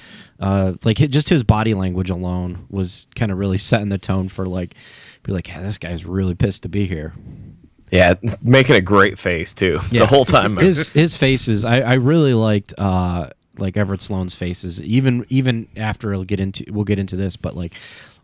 uh, 0.41 0.75
like 0.85 0.97
just 0.99 1.29
his 1.31 1.43
body 1.43 1.75
language 1.75 2.09
alone 2.11 2.65
was 2.71 3.07
kind 3.17 3.31
of 3.33 3.39
really 3.39 3.59
setting 3.59 3.89
the 3.91 3.99
tone 3.99 4.29
for 4.29 4.47
like, 4.47 4.75
be 5.25 5.33
like, 5.33 5.49
yeah, 5.49 5.61
this 5.63 5.79
guy's 5.79 6.05
really 6.07 6.35
pissed 6.35 6.63
to 6.63 6.69
be 6.69 6.87
here. 6.87 7.13
Yeah, 7.93 8.15
making 8.43 8.77
a 8.77 8.81
great 8.81 9.19
face 9.19 9.53
too 9.55 9.81
Yeah. 9.91 10.01
the 10.01 10.07
whole 10.07 10.25
time. 10.25 10.57
his 10.57 10.93
his 10.93 11.17
faces, 11.17 11.65
I 11.65 11.81
I 11.81 11.95
really 11.95 12.35
liked 12.35 12.73
uh 12.79 13.31
like 13.59 13.77
Everett 13.77 14.01
Sloane's 14.01 14.35
faces, 14.35 14.81
even 14.83 15.27
even 15.29 15.69
after 15.77 16.11
we'll 16.11 16.25
get 16.25 16.41
into 16.41 16.65
we'll 16.71 16.85
get 16.85 16.99
into 16.99 17.17
this, 17.17 17.37
but 17.37 17.57
like 17.57 17.75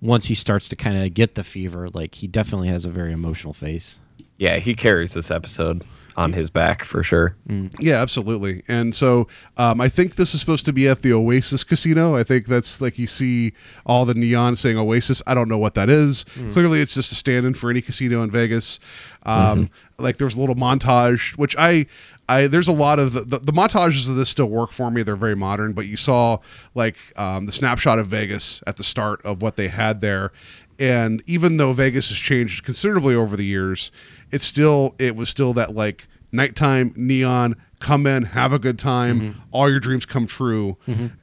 once 0.00 0.26
he 0.26 0.34
starts 0.34 0.68
to 0.68 0.76
kind 0.76 0.96
of 0.96 1.12
get 1.14 1.34
the 1.34 1.44
fever, 1.44 1.88
like 1.92 2.14
he 2.16 2.26
definitely 2.26 2.68
has 2.68 2.84
a 2.84 2.90
very 2.90 3.12
emotional 3.12 3.52
face. 3.52 3.98
Yeah, 4.38 4.58
he 4.58 4.74
carries 4.74 5.14
this 5.14 5.30
episode 5.30 5.82
on 6.16 6.32
his 6.32 6.48
back 6.48 6.82
for 6.82 7.02
sure. 7.02 7.36
Yeah, 7.78 8.00
absolutely. 8.00 8.62
And 8.68 8.94
so 8.94 9.28
um, 9.58 9.82
I 9.82 9.90
think 9.90 10.14
this 10.14 10.32
is 10.34 10.40
supposed 10.40 10.64
to 10.64 10.72
be 10.72 10.88
at 10.88 11.02
the 11.02 11.12
Oasis 11.12 11.62
Casino. 11.62 12.16
I 12.16 12.22
think 12.22 12.46
that's 12.46 12.80
like 12.80 12.98
you 12.98 13.06
see 13.06 13.52
all 13.84 14.06
the 14.06 14.14
neon 14.14 14.56
saying 14.56 14.78
Oasis. 14.78 15.22
I 15.26 15.34
don't 15.34 15.48
know 15.48 15.58
what 15.58 15.74
that 15.74 15.90
is. 15.90 16.24
Clearly, 16.52 16.80
it's 16.80 16.94
just 16.94 17.12
a 17.12 17.14
stand-in 17.14 17.52
for 17.54 17.68
any 17.70 17.82
casino 17.82 18.22
in 18.22 18.30
Vegas. 18.30 18.80
Um, 19.24 19.68
Like 19.98 20.16
there 20.18 20.26
was 20.26 20.36
a 20.36 20.40
little 20.40 20.54
montage, 20.56 21.36
which 21.38 21.54
I. 21.58 21.86
I, 22.28 22.48
there's 22.48 22.66
a 22.66 22.72
lot 22.72 22.98
of 22.98 23.12
the, 23.12 23.20
the, 23.20 23.38
the 23.38 23.52
montages 23.52 24.10
of 24.10 24.16
this 24.16 24.28
still 24.28 24.48
work 24.48 24.72
for 24.72 24.90
me. 24.90 25.04
They're 25.04 25.14
very 25.14 25.36
modern, 25.36 25.74
but 25.74 25.86
you 25.86 25.96
saw 25.96 26.38
like 26.74 26.96
um, 27.14 27.46
the 27.46 27.52
snapshot 27.52 28.00
of 28.00 28.08
Vegas 28.08 28.64
at 28.66 28.78
the 28.78 28.82
start 28.82 29.24
of 29.24 29.42
what 29.42 29.54
they 29.54 29.68
had 29.68 30.00
there, 30.00 30.32
and 30.76 31.22
even 31.26 31.56
though 31.58 31.72
Vegas 31.72 32.08
has 32.08 32.18
changed 32.18 32.64
considerably 32.64 33.14
over 33.14 33.36
the 33.36 33.44
years, 33.44 33.92
it's 34.32 34.44
still 34.44 34.94
it 34.98 35.16
was 35.16 35.28
still 35.28 35.52
that 35.54 35.74
like 35.74 36.06
nighttime 36.32 36.92
neon 36.96 37.56
come 37.80 38.06
in 38.06 38.24
have 38.24 38.52
a 38.52 38.58
good 38.58 38.78
time 38.78 39.20
Mm-hmm. 39.20 39.38
all 39.52 39.70
your 39.70 39.80
dreams 39.80 40.06
come 40.06 40.26
true. 40.26 40.76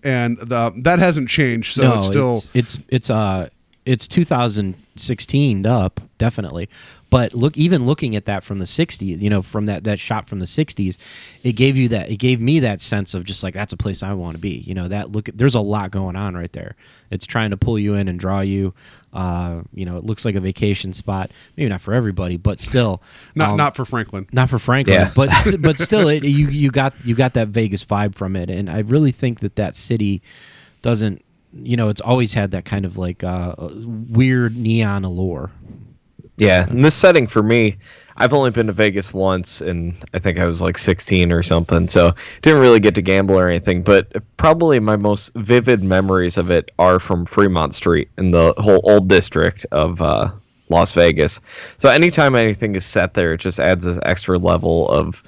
And 0.04 0.38
the, 0.38 0.72
that 0.84 1.00
hasn't 1.00 1.28
changed 1.30 1.76
so 1.76 1.82
no, 1.84 1.96
it's 1.96 2.06
still 2.08 2.36
it's, 2.36 2.50
it's 2.54 2.78
it's 2.90 3.10
uh 3.10 3.50
it's 3.86 4.08
2016 4.08 5.66
up 5.66 6.00
definitely. 6.18 6.70
But 7.10 7.36
look 7.36 7.58
even 7.58 7.86
looking 7.86 8.16
at 8.16 8.26
that 8.26 8.44
from 8.44 8.58
the 8.58 8.66
60s 8.66 9.20
you 9.22 9.30
know 9.30 9.42
from 9.44 9.66
that 9.68 9.84
that 9.84 10.00
shot 10.00 10.28
from 10.28 10.40
the 10.40 10.46
60s 10.48 10.98
it 11.44 11.52
gave 11.54 11.78
you 11.78 11.88
that 11.90 12.10
it 12.10 12.18
gave 12.18 12.40
me 12.42 12.60
that 12.62 12.82
sense 12.82 13.14
of 13.14 13.24
just 13.24 13.44
like 13.44 13.54
that's 13.54 13.72
a 13.74 13.78
place 13.78 14.02
i 14.02 14.14
want 14.14 14.36
to 14.36 14.42
be. 14.42 14.50
You 14.66 14.74
know 14.74 14.88
that 14.88 15.12
look 15.12 15.30
there's 15.34 15.54
a 15.56 15.60
lot 15.60 15.92
going 15.92 16.16
on 16.16 16.36
right 16.36 16.52
there. 16.54 16.76
It's 17.12 17.26
trying 17.28 17.52
to 17.52 17.58
pull 17.58 17.78
you 17.78 17.94
in 17.94 18.08
and 18.08 18.20
draw 18.20 18.40
you 18.42 18.74
uh 19.14 19.62
you 19.74 19.86
know 19.86 19.98
it 19.98 20.04
looks 20.04 20.26
like 20.26 20.34
a 20.36 20.40
vacation 20.40 20.92
spot 20.92 21.30
maybe 21.56 21.70
not 21.70 21.80
for 21.82 21.94
everybody 21.94 22.36
but 22.36 22.60
still 22.60 23.02
not 23.36 23.52
um, 23.52 23.58
not 23.58 23.76
for 23.76 23.86
franklin 23.86 24.28
not 24.32 24.50
for 24.50 24.58
Franklin, 24.60 24.96
Yeah. 24.96 25.12
but 25.16 25.30
but 25.62 25.78
still, 25.88 26.08
it, 26.08 26.24
you 26.24 26.48
you 26.50 26.72
got 26.72 26.94
you 27.06 27.14
got 27.16 27.34
that 27.36 27.50
Vegas 27.50 27.84
vibe 27.86 28.16
from 28.16 28.36
it, 28.36 28.50
and 28.50 28.70
I 28.70 28.80
really 28.80 29.12
think 29.12 29.42
that 29.42 29.56
that 29.58 29.76
city 29.76 30.22
doesn't, 30.82 31.24
you 31.54 31.78
know, 31.78 31.90
it's 31.90 32.02
always 32.02 32.34
had 32.34 32.52
that 32.52 32.66
kind 32.66 32.86
of 32.86 32.98
like 32.98 33.24
uh, 33.24 33.54
weird 33.60 34.58
neon 34.58 35.04
allure. 35.06 35.52
Yeah, 36.38 36.68
in 36.70 36.82
this 36.82 36.96
setting 36.96 37.28
for 37.28 37.44
me, 37.44 37.78
I've 38.18 38.34
only 38.34 38.52
been 38.52 38.68
to 38.68 38.74
Vegas 38.74 39.14
once, 39.14 39.62
and 39.62 39.96
I 40.14 40.20
think 40.20 40.40
I 40.40 40.46
was 40.46 40.62
like 40.62 40.78
16 40.78 41.32
or 41.32 41.44
something, 41.44 41.88
so 41.88 42.14
didn't 42.42 42.62
really 42.62 42.80
get 42.80 42.96
to 42.96 43.02
gamble 43.02 43.36
or 43.36 43.50
anything. 43.50 43.82
But 43.82 44.12
probably 44.38 44.80
my 44.80 44.96
most 44.96 45.34
vivid 45.36 45.84
memories 45.84 46.38
of 46.38 46.52
it 46.52 46.72
are 46.80 47.00
from 47.00 47.26
Fremont 47.26 47.74
Street 47.74 48.10
and 48.18 48.34
the 48.34 48.54
whole 48.58 48.82
old 48.84 49.08
district 49.08 49.66
of 49.72 50.02
uh, 50.02 50.32
Las 50.70 50.94
Vegas. 50.94 51.42
So 51.78 51.90
anytime 51.90 52.36
anything 52.36 52.76
is 52.76 52.86
set 52.86 53.14
there, 53.14 53.34
it 53.34 53.40
just 53.40 53.60
adds 53.60 53.86
this 53.86 54.00
extra 54.04 54.38
level 54.38 54.90
of 54.90 55.24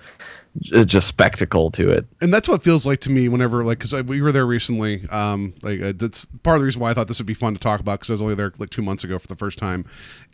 just 0.61 1.07
spectacle 1.07 1.69
to 1.71 1.89
it. 1.89 2.05
and 2.21 2.33
that's 2.33 2.47
what 2.47 2.63
feels 2.63 2.85
like 2.85 3.01
to 3.01 3.11
me 3.11 3.27
whenever 3.27 3.63
like 3.63 3.77
because 3.79 3.93
we 4.05 4.21
were 4.21 4.31
there 4.31 4.45
recently 4.45 5.05
um 5.09 5.53
like 5.61 5.81
uh, 5.81 5.93
that's 5.95 6.25
part 6.43 6.55
of 6.55 6.61
the 6.61 6.65
reason 6.65 6.81
why 6.81 6.91
i 6.91 6.93
thought 6.93 7.07
this 7.07 7.19
would 7.19 7.27
be 7.27 7.33
fun 7.33 7.53
to 7.53 7.59
talk 7.59 7.79
about 7.79 7.99
because 7.99 8.09
i 8.09 8.13
was 8.13 8.21
only 8.21 8.35
there 8.35 8.53
like 8.57 8.69
two 8.69 8.81
months 8.81 9.03
ago 9.03 9.19
for 9.19 9.27
the 9.27 9.35
first 9.35 9.57
time 9.57 9.85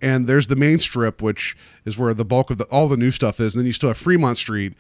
and 0.02 0.28
there's 0.28 0.48
the 0.48 0.56
main 0.56 0.78
strip 0.80 1.22
which 1.22 1.58
is 1.86 1.98
where 1.98 2.14
the 2.14 2.26
bulk 2.26 2.52
of 2.52 2.58
the, 2.60 2.66
all 2.66 2.88
the 2.88 2.98
new 2.98 3.12
stuff 3.12 3.40
is 3.40 3.56
and 3.56 3.62
then 3.62 3.66
you 3.68 3.74
still 3.74 3.90
have 3.90 3.98
fremont 3.98 4.38
street 4.38 4.74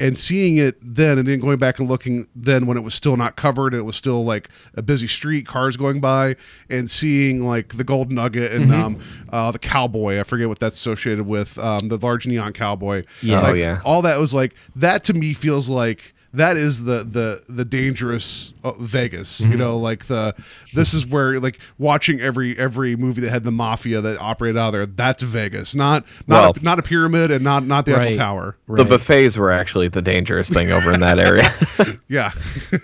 and 0.00 0.18
seeing 0.18 0.56
it 0.56 0.76
then 0.82 1.18
and 1.18 1.28
then 1.28 1.38
going 1.38 1.56
back 1.58 1.78
and 1.78 1.88
looking 1.88 2.26
then 2.34 2.66
when 2.66 2.76
it 2.76 2.80
was 2.80 2.94
still 2.94 3.16
not 3.16 3.36
covered 3.36 3.72
and 3.72 3.80
it 3.80 3.84
was 3.84 3.94
still 3.96 4.24
like 4.24 4.48
a 4.74 4.82
busy 4.82 5.06
street 5.06 5.46
cars 5.46 5.76
going 5.76 6.00
by 6.00 6.34
and 6.68 6.90
seeing 6.90 7.46
like 7.46 7.76
the 7.76 7.84
gold 7.84 8.10
nugget 8.10 8.50
and 8.50 8.72
um 8.74 8.98
uh 9.30 9.52
the 9.52 9.58
cowboy 9.58 10.18
i 10.18 10.24
forget 10.24 10.48
what 10.48 10.58
that's 10.58 10.76
associated 10.76 11.26
with 11.26 11.56
um 11.58 11.88
the 11.88 11.96
large 11.98 12.26
neon 12.26 12.52
cowboy 12.52 13.04
Yeah. 13.22 13.40
Like, 13.40 13.50
Oh, 13.50 13.54
yeah. 13.54 13.78
all 13.84 14.02
that 14.02 14.18
was 14.18 14.34
like 14.34 14.54
that 14.74 15.04
to 15.04 15.14
me 15.14 15.32
feels 15.32 15.68
like 15.68 16.12
that 16.34 16.56
is 16.56 16.84
the 16.84 17.04
the 17.04 17.42
the 17.48 17.64
dangerous 17.64 18.52
uh, 18.62 18.72
Vegas. 18.72 19.40
Mm-hmm. 19.40 19.52
You 19.52 19.58
know, 19.58 19.78
like 19.78 20.06
the 20.06 20.34
this 20.74 20.92
is 20.92 21.06
where 21.06 21.38
like 21.40 21.58
watching 21.78 22.20
every 22.20 22.58
every 22.58 22.96
movie 22.96 23.20
that 23.22 23.30
had 23.30 23.44
the 23.44 23.50
mafia 23.52 24.00
that 24.00 24.20
operated 24.20 24.58
out 24.58 24.68
of 24.68 24.72
there. 24.74 24.86
That's 24.86 25.22
Vegas, 25.22 25.74
not 25.74 26.04
not 26.26 26.42
Well- 26.42 26.52
a, 26.56 26.64
not 26.64 26.78
a 26.78 26.82
pyramid 26.82 27.30
and 27.30 27.42
not 27.42 27.64
not 27.64 27.86
the 27.86 27.92
Right. 27.92 28.08
Eiffel 28.08 28.18
Tower. 28.18 28.56
The 28.68 28.84
buffets 28.84 29.36
were 29.36 29.50
actually 29.52 29.88
the 29.88 30.02
dangerous 30.02 30.50
thing 30.50 30.70
over 30.70 30.92
in 30.92 31.00
that 31.00 31.18
area. 31.18 31.50
Yeah, 32.06 32.32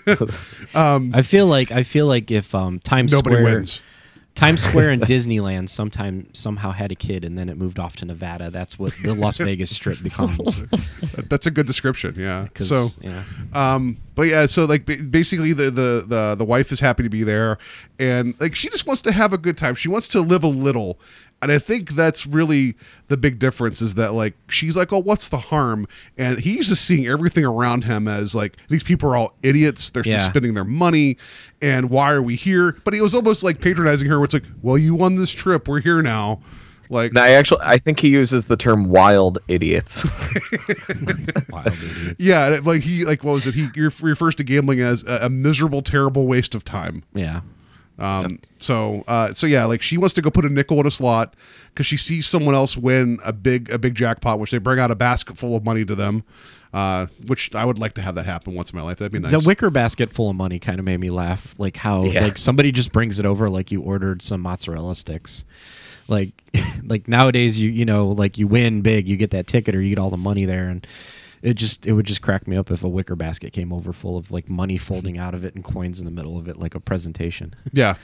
I 0.74 1.22
feel 1.22 1.46
like 1.46 1.70
I 1.70 1.82
feel 1.82 2.06
like 2.06 2.30
if 2.30 2.54
um, 2.54 2.80
Times 2.80 3.12
nobody 3.12 3.36
Square 3.36 3.54
wins. 3.54 3.80
Times 4.34 4.62
Square 4.62 4.90
and 4.90 5.02
Disneyland 5.06 5.68
sometime 5.68 6.28
somehow 6.32 6.70
had 6.70 6.92
a 6.92 6.94
kid 6.94 7.24
and 7.24 7.36
then 7.36 7.48
it 7.48 7.56
moved 7.56 7.78
off 7.78 7.96
to 7.96 8.04
Nevada. 8.04 8.50
That's 8.50 8.78
what 8.78 8.94
the 9.02 9.14
Las 9.14 9.38
Vegas 9.38 9.70
Strip 9.70 10.02
becomes. 10.02 10.64
That's 11.28 11.46
a 11.46 11.50
good 11.50 11.66
description. 11.66 12.14
Yeah. 12.16 12.48
So 12.56 12.88
yeah. 13.00 13.24
Um, 13.52 13.98
but 14.14 14.22
yeah, 14.22 14.46
so 14.46 14.64
like 14.64 14.86
basically 14.86 15.52
the, 15.52 15.64
the 15.70 16.04
the 16.06 16.34
the 16.38 16.44
wife 16.44 16.72
is 16.72 16.80
happy 16.80 17.02
to 17.02 17.08
be 17.08 17.22
there, 17.22 17.58
and 17.98 18.34
like 18.38 18.54
she 18.54 18.68
just 18.68 18.86
wants 18.86 19.00
to 19.02 19.12
have 19.12 19.32
a 19.32 19.38
good 19.38 19.56
time. 19.56 19.74
She 19.74 19.88
wants 19.88 20.08
to 20.08 20.20
live 20.20 20.44
a 20.44 20.48
little, 20.48 20.98
and 21.42 21.50
I 21.50 21.58
think 21.58 21.90
that's 21.90 22.26
really 22.26 22.74
the 23.08 23.16
big 23.16 23.38
difference 23.38 23.80
is 23.80 23.94
that 23.94 24.12
like 24.12 24.34
she's 24.48 24.76
like, 24.76 24.92
oh, 24.92 24.98
what's 24.98 25.28
the 25.28 25.38
harm? 25.38 25.86
And 26.18 26.38
he's 26.38 26.68
just 26.68 26.84
seeing 26.84 27.06
everything 27.06 27.44
around 27.44 27.84
him 27.84 28.06
as 28.08 28.34
like 28.34 28.56
these 28.68 28.82
people 28.82 29.10
are 29.10 29.16
all 29.16 29.34
idiots. 29.42 29.90
They're 29.90 30.02
just 30.02 30.26
spending 30.26 30.54
their 30.54 30.64
money, 30.64 31.16
and 31.62 31.88
why 31.90 32.12
are 32.12 32.22
we 32.22 32.36
here? 32.36 32.78
But 32.84 32.94
he 32.94 33.00
was 33.00 33.14
almost 33.14 33.42
like 33.42 33.60
patronizing 33.60 34.08
her. 34.08 34.18
Where 34.18 34.24
it's 34.24 34.34
like, 34.34 34.44
well, 34.62 34.76
you 34.76 34.94
won 34.94 35.14
this 35.14 35.30
trip. 35.30 35.66
We're 35.68 35.80
here 35.80 36.02
now. 36.02 36.40
Like 36.90 37.10
And 37.10 37.18
I 37.20 37.30
actually, 37.30 37.60
I 37.62 37.78
think 37.78 38.00
he 38.00 38.08
uses 38.08 38.46
the 38.46 38.56
term 38.56 38.88
"wild 38.88 39.38
idiots." 39.46 40.04
Wild 41.50 41.68
idiots. 41.68 42.22
yeah, 42.22 42.58
like 42.64 42.82
he 42.82 43.04
like 43.04 43.22
what 43.22 43.34
was 43.34 43.46
it? 43.46 43.54
He 43.54 43.68
refers 43.78 44.34
to 44.34 44.44
gambling 44.44 44.80
as 44.80 45.04
a, 45.04 45.20
a 45.22 45.30
miserable, 45.30 45.82
terrible 45.82 46.26
waste 46.26 46.54
of 46.54 46.64
time. 46.64 47.04
Yeah. 47.14 47.42
Um, 48.00 48.40
so, 48.58 49.04
uh, 49.06 49.34
so 49.34 49.46
yeah, 49.46 49.64
like 49.66 49.82
she 49.82 49.98
wants 49.98 50.14
to 50.14 50.22
go 50.22 50.30
put 50.30 50.44
a 50.44 50.48
nickel 50.48 50.80
in 50.80 50.86
a 50.86 50.90
slot 50.90 51.34
because 51.68 51.86
she 51.86 51.96
sees 51.96 52.26
someone 52.26 52.54
else 52.54 52.76
win 52.76 53.18
a 53.24 53.32
big, 53.32 53.70
a 53.70 53.78
big 53.78 53.94
jackpot, 53.94 54.38
which 54.38 54.50
they 54.50 54.58
bring 54.58 54.78
out 54.80 54.90
a 54.90 54.94
basket 54.94 55.36
full 55.36 55.54
of 55.54 55.64
money 55.64 55.84
to 55.84 55.94
them. 55.94 56.24
Uh, 56.72 57.06
which 57.26 57.52
I 57.52 57.64
would 57.64 57.80
like 57.80 57.94
to 57.94 58.00
have 58.02 58.14
that 58.14 58.26
happen 58.26 58.54
once 58.54 58.70
in 58.70 58.76
my 58.78 58.84
life. 58.84 58.98
That'd 58.98 59.10
be 59.10 59.18
nice. 59.18 59.32
The 59.32 59.44
wicker 59.44 59.70
basket 59.70 60.12
full 60.12 60.30
of 60.30 60.36
money 60.36 60.60
kind 60.60 60.78
of 60.78 60.84
made 60.84 61.00
me 61.00 61.10
laugh. 61.10 61.56
Like 61.58 61.76
how 61.76 62.04
Yeah. 62.04 62.22
like 62.22 62.38
somebody 62.38 62.70
just 62.70 62.92
brings 62.92 63.18
it 63.18 63.26
over 63.26 63.50
like 63.50 63.72
you 63.72 63.82
ordered 63.82 64.22
some 64.22 64.40
mozzarella 64.40 64.94
sticks. 64.94 65.44
Like 66.06 66.30
like 66.84 67.08
nowadays 67.08 67.58
you 67.58 67.70
you 67.70 67.84
know 67.84 68.06
like 68.10 68.38
you 68.38 68.46
win 68.46 68.82
big, 68.82 69.08
you 69.08 69.16
get 69.16 69.32
that 69.32 69.48
ticket 69.48 69.74
or 69.74 69.80
you 69.82 69.88
get 69.88 69.98
all 70.00 70.10
the 70.10 70.16
money 70.16 70.44
there 70.44 70.68
and 70.68 70.86
it 71.42 71.54
just 71.54 71.86
it 71.86 71.92
would 71.92 72.06
just 72.06 72.22
crack 72.22 72.46
me 72.46 72.56
up 72.56 72.70
if 72.70 72.82
a 72.84 72.88
wicker 72.88 73.16
basket 73.16 73.52
came 73.52 73.72
over 73.72 73.92
full 73.92 74.16
of 74.16 74.30
like 74.30 74.48
money 74.48 74.76
folding 74.76 75.18
out 75.18 75.34
of 75.34 75.44
it 75.44 75.54
and 75.54 75.64
coins 75.64 75.98
in 75.98 76.04
the 76.04 76.10
middle 76.10 76.38
of 76.38 76.48
it 76.48 76.56
like 76.58 76.74
a 76.74 76.80
presentation. 76.80 77.54
yeah, 77.72 77.94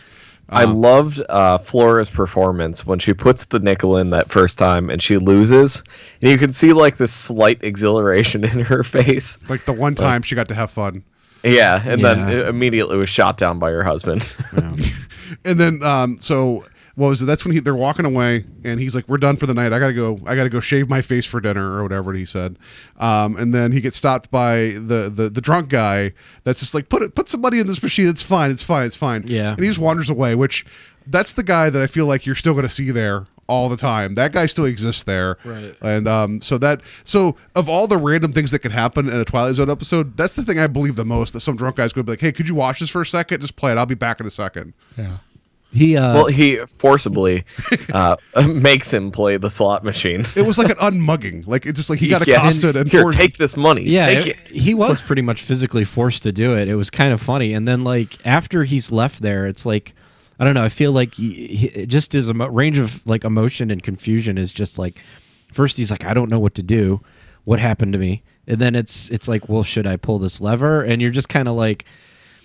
I 0.49 0.65
loved 0.65 1.21
uh, 1.29 1.59
Flora's 1.59 2.09
performance 2.09 2.87
when 2.87 2.99
she 2.99 3.13
puts 3.13 3.47
the 3.47 3.59
nickel 3.59 3.97
in 3.99 4.11
that 4.11 4.31
first 4.31 4.59
time 4.59 4.89
and 4.91 5.03
she 5.03 5.19
loses, 5.19 5.83
and 6.23 6.31
you 6.31 6.39
can 6.39 6.53
see 6.53 6.73
like 6.73 6.97
this 6.97 7.13
slight 7.13 7.63
exhilaration 7.63 8.45
in 8.53 8.61
her 8.61 8.83
face. 8.83 9.39
like 9.49 9.65
the 9.65 9.73
one 9.73 9.95
time 9.95 10.23
she 10.23 10.35
got 10.35 10.49
to 10.49 10.55
have 10.55 10.71
fun, 10.71 11.03
Yeah, 11.43 11.83
and 11.85 12.05
then 12.05 12.19
Yeah. 12.19 12.31
it 12.39 12.49
immediately 12.49 12.97
was 12.97 13.09
shot 13.11 13.37
down 13.39 13.59
by 13.59 13.71
her 13.71 13.83
husband. 13.85 14.37
and 15.45 15.61
then 15.61 15.83
um, 15.83 16.19
so 16.21 16.65
what 16.97 17.09
was 17.09 17.23
it? 17.23 17.27
That's 17.27 17.45
when 17.45 17.53
he 17.53 17.61
they're 17.61 17.75
walking 17.75 18.05
away, 18.05 18.45
and 18.65 18.81
he's 18.81 18.95
like, 18.95 19.07
"We're 19.09 19.19
done 19.19 19.37
for 19.37 19.47
the 19.47 19.55
night. 19.55 19.73
I 19.73 19.79
gotta 19.79 19.93
go. 19.93 20.19
I 20.27 20.35
gotta 20.35 20.49
go 20.49 20.61
shave 20.61 20.89
my 20.89 21.03
face 21.03 21.27
for 21.27 21.41
dinner 21.41 21.79
or 21.79 21.83
whatever 21.83 22.13
he 22.15 22.25
said." 22.27 22.59
Um, 22.99 23.37
and 23.37 23.55
then 23.55 23.73
he 23.73 23.81
gets 23.81 23.97
stopped 23.97 24.31
by 24.31 24.57
the, 24.79 25.11
the 25.15 25.29
the 25.31 25.41
drunk 25.41 25.69
guy 25.69 26.13
that's 26.45 26.61
just 26.61 26.75
like, 26.75 26.89
"Put 26.89 27.03
it, 27.03 27.15
put 27.15 27.29
some 27.29 27.43
money 27.43 27.59
in 27.59 27.67
this 27.67 27.83
machine. 27.83 28.09
It's 28.09 28.23
fine. 28.23 28.51
It's 28.51 28.63
fine. 28.63 28.87
It's 28.87 28.97
fine." 28.97 29.25
Yeah. 29.27 29.53
and 29.53 29.61
he 29.61 29.67
just 29.67 29.79
wanders 29.79 30.11
away. 30.11 30.35
Which 30.35 30.65
that's 31.07 31.35
the 31.35 31.43
guy 31.43 31.71
that 31.71 31.81
I 31.81 31.87
feel 31.87 32.07
like 32.07 32.25
you're 32.27 32.35
still 32.35 32.55
gonna 32.55 32.71
see 32.71 32.91
there 32.91 33.27
all 33.49 33.69
the 33.69 33.77
time. 33.77 34.15
That 34.15 34.33
guy 34.33 34.47
still 34.47 34.65
exists 34.65 35.03
there. 35.05 35.37
Right. 35.45 35.77
And 35.83 36.09
um, 36.09 36.41
so 36.41 36.59
that 36.59 36.81
so 37.05 37.37
of 37.55 37.69
all 37.69 37.87
the 37.87 37.99
random 37.99 38.33
things 38.33 38.51
that 38.53 38.61
could 38.61 38.73
happen 38.73 39.09
in 39.09 39.17
a 39.17 39.25
Twilight 39.25 39.55
Zone 39.57 39.71
episode, 39.71 40.17
that's 40.17 40.35
the 40.35 40.43
thing 40.43 40.59
I 40.59 40.67
believe 40.67 40.97
the 40.97 41.05
most. 41.05 41.33
That 41.33 41.41
some 41.41 41.57
drunk 41.57 41.77
guy's 41.77 41.93
going 41.93 42.05
to 42.05 42.07
be 42.07 42.13
like, 42.13 42.21
"Hey, 42.21 42.33
could 42.33 42.49
you 42.49 42.55
watch 42.55 42.81
this 42.81 42.89
for 42.89 43.03
a 43.03 43.07
second? 43.07 43.41
Just 43.43 43.55
play 43.57 43.71
it. 43.73 43.79
I'll 43.79 43.87
be 43.87 43.95
back 43.95 44.19
in 44.19 44.27
a 44.27 44.31
second. 44.31 44.73
He 45.73 45.97
uh 45.97 46.15
well, 46.15 46.27
he 46.27 46.57
forcibly 46.67 47.45
uh, 47.93 48.17
makes 48.49 48.93
him 48.93 49.11
play 49.11 49.37
the 49.37 49.51
slot 49.51 49.85
machine. 49.85 50.23
It 50.37 50.47
was 50.47 50.57
like 50.59 50.71
an 50.71 50.77
unmugging. 50.77 51.47
Like 51.47 51.67
it's 51.67 51.77
just 51.77 51.91
like 51.91 51.99
he 51.99 52.09
got 52.09 52.27
Yeah. 52.27 52.37
accosted 52.37 52.77
and 52.77 52.91
Here, 52.91 53.03
forced- 53.03 53.19
take 53.19 53.37
this 53.37 53.57
money. 53.57 53.83
yeah, 53.83 54.07
take 54.07 54.27
it- 54.29 54.37
it. 54.47 54.51
he 54.53 54.73
was 54.75 55.03
pretty 55.03 55.23
much 55.23 55.43
physically 55.43 55.85
forced 55.85 56.23
to 56.23 56.33
do 56.33 56.57
it. 56.57 56.69
It 56.69 56.77
was 56.77 56.89
kind 56.89 57.13
of 57.13 57.21
funny. 57.21 57.53
And 57.53 57.67
then 57.69 57.85
like 57.85 58.25
after 58.27 58.65
he's 58.65 58.91
left 58.93 59.21
there, 59.23 59.47
it's 59.47 59.67
like 59.67 59.95
I 60.39 60.45
don't 60.45 60.55
know. 60.55 60.65
I 60.65 60.69
feel 60.69 60.93
like 60.93 61.15
he, 61.15 61.47
he, 61.57 61.87
just 61.87 62.13
his 62.13 62.31
emo- 62.31 62.49
range 62.49 62.79
of 62.79 63.05
like 63.07 63.25
emotion 63.25 63.71
and 63.71 63.83
confusion 63.83 64.39
is 64.39 64.53
just 64.53 64.79
like 64.79 64.99
first 65.53 65.77
he's 65.77 65.91
like 65.91 66.05
I 66.05 66.15
don't 66.15 66.31
know 66.31 66.39
what 66.41 66.55
to 66.55 66.63
do. 66.63 67.01
What 67.45 67.59
happened 67.59 67.93
to 67.93 67.99
me? 67.99 68.23
And 68.47 68.61
then 68.61 68.75
it's 68.75 69.11
it's 69.11 69.29
like 69.29 69.49
well 69.49 69.63
should 69.65 69.87
I 69.87 69.97
pull 69.97 70.19
this 70.21 70.41
lever? 70.41 70.83
And 70.83 71.03
you're 71.03 71.11
just 71.11 71.29
kind 71.29 71.49
of 71.49 71.55
like 71.57 71.85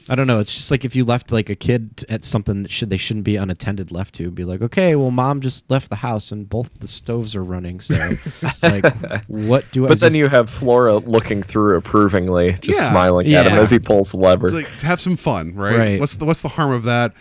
I 0.09 0.15
don't 0.15 0.27
know. 0.27 0.39
It's 0.39 0.53
just 0.53 0.71
like 0.71 0.83
if 0.83 0.95
you 0.95 1.05
left 1.05 1.31
like 1.31 1.49
a 1.49 1.55
kid 1.55 2.03
at 2.09 2.23
something 2.23 2.63
that 2.63 2.71
should 2.71 2.89
they 2.89 2.97
shouldn't 2.97 3.23
be 3.23 3.35
unattended 3.35 3.91
left 3.91 4.15
to. 4.15 4.31
Be 4.31 4.43
like, 4.43 4.61
okay, 4.61 4.95
well, 4.95 5.11
mom 5.11 5.41
just 5.41 5.69
left 5.69 5.89
the 5.89 5.95
house 5.97 6.31
and 6.31 6.49
both 6.49 6.69
the 6.79 6.87
stoves 6.87 7.35
are 7.35 7.43
running. 7.43 7.79
So, 7.79 7.95
like, 8.63 8.85
what 9.27 9.65
do 9.71 9.85
I? 9.85 9.89
But 9.89 9.99
then 9.99 10.09
just- 10.11 10.15
you 10.17 10.27
have 10.27 10.49
Flora 10.49 10.97
looking 10.97 11.43
through 11.43 11.77
approvingly, 11.77 12.53
just 12.61 12.79
Yeah. 12.79 12.89
smiling 12.89 13.33
at 13.33 13.45
him 13.45 13.53
as 13.53 13.69
he 13.71 13.79
pulls 13.79 14.11
the 14.11 14.17
lever. 14.17 14.47
It's 14.47 14.53
like 14.55 14.79
have 14.81 14.99
some 14.99 15.17
fun, 15.17 15.53
right? 15.55 15.77
Right. 15.77 15.99
What's 15.99 16.15
the 16.15 16.25
what's 16.25 16.41
the 16.41 16.49
harm 16.49 16.71
of 16.71 16.83
that? 16.83 17.13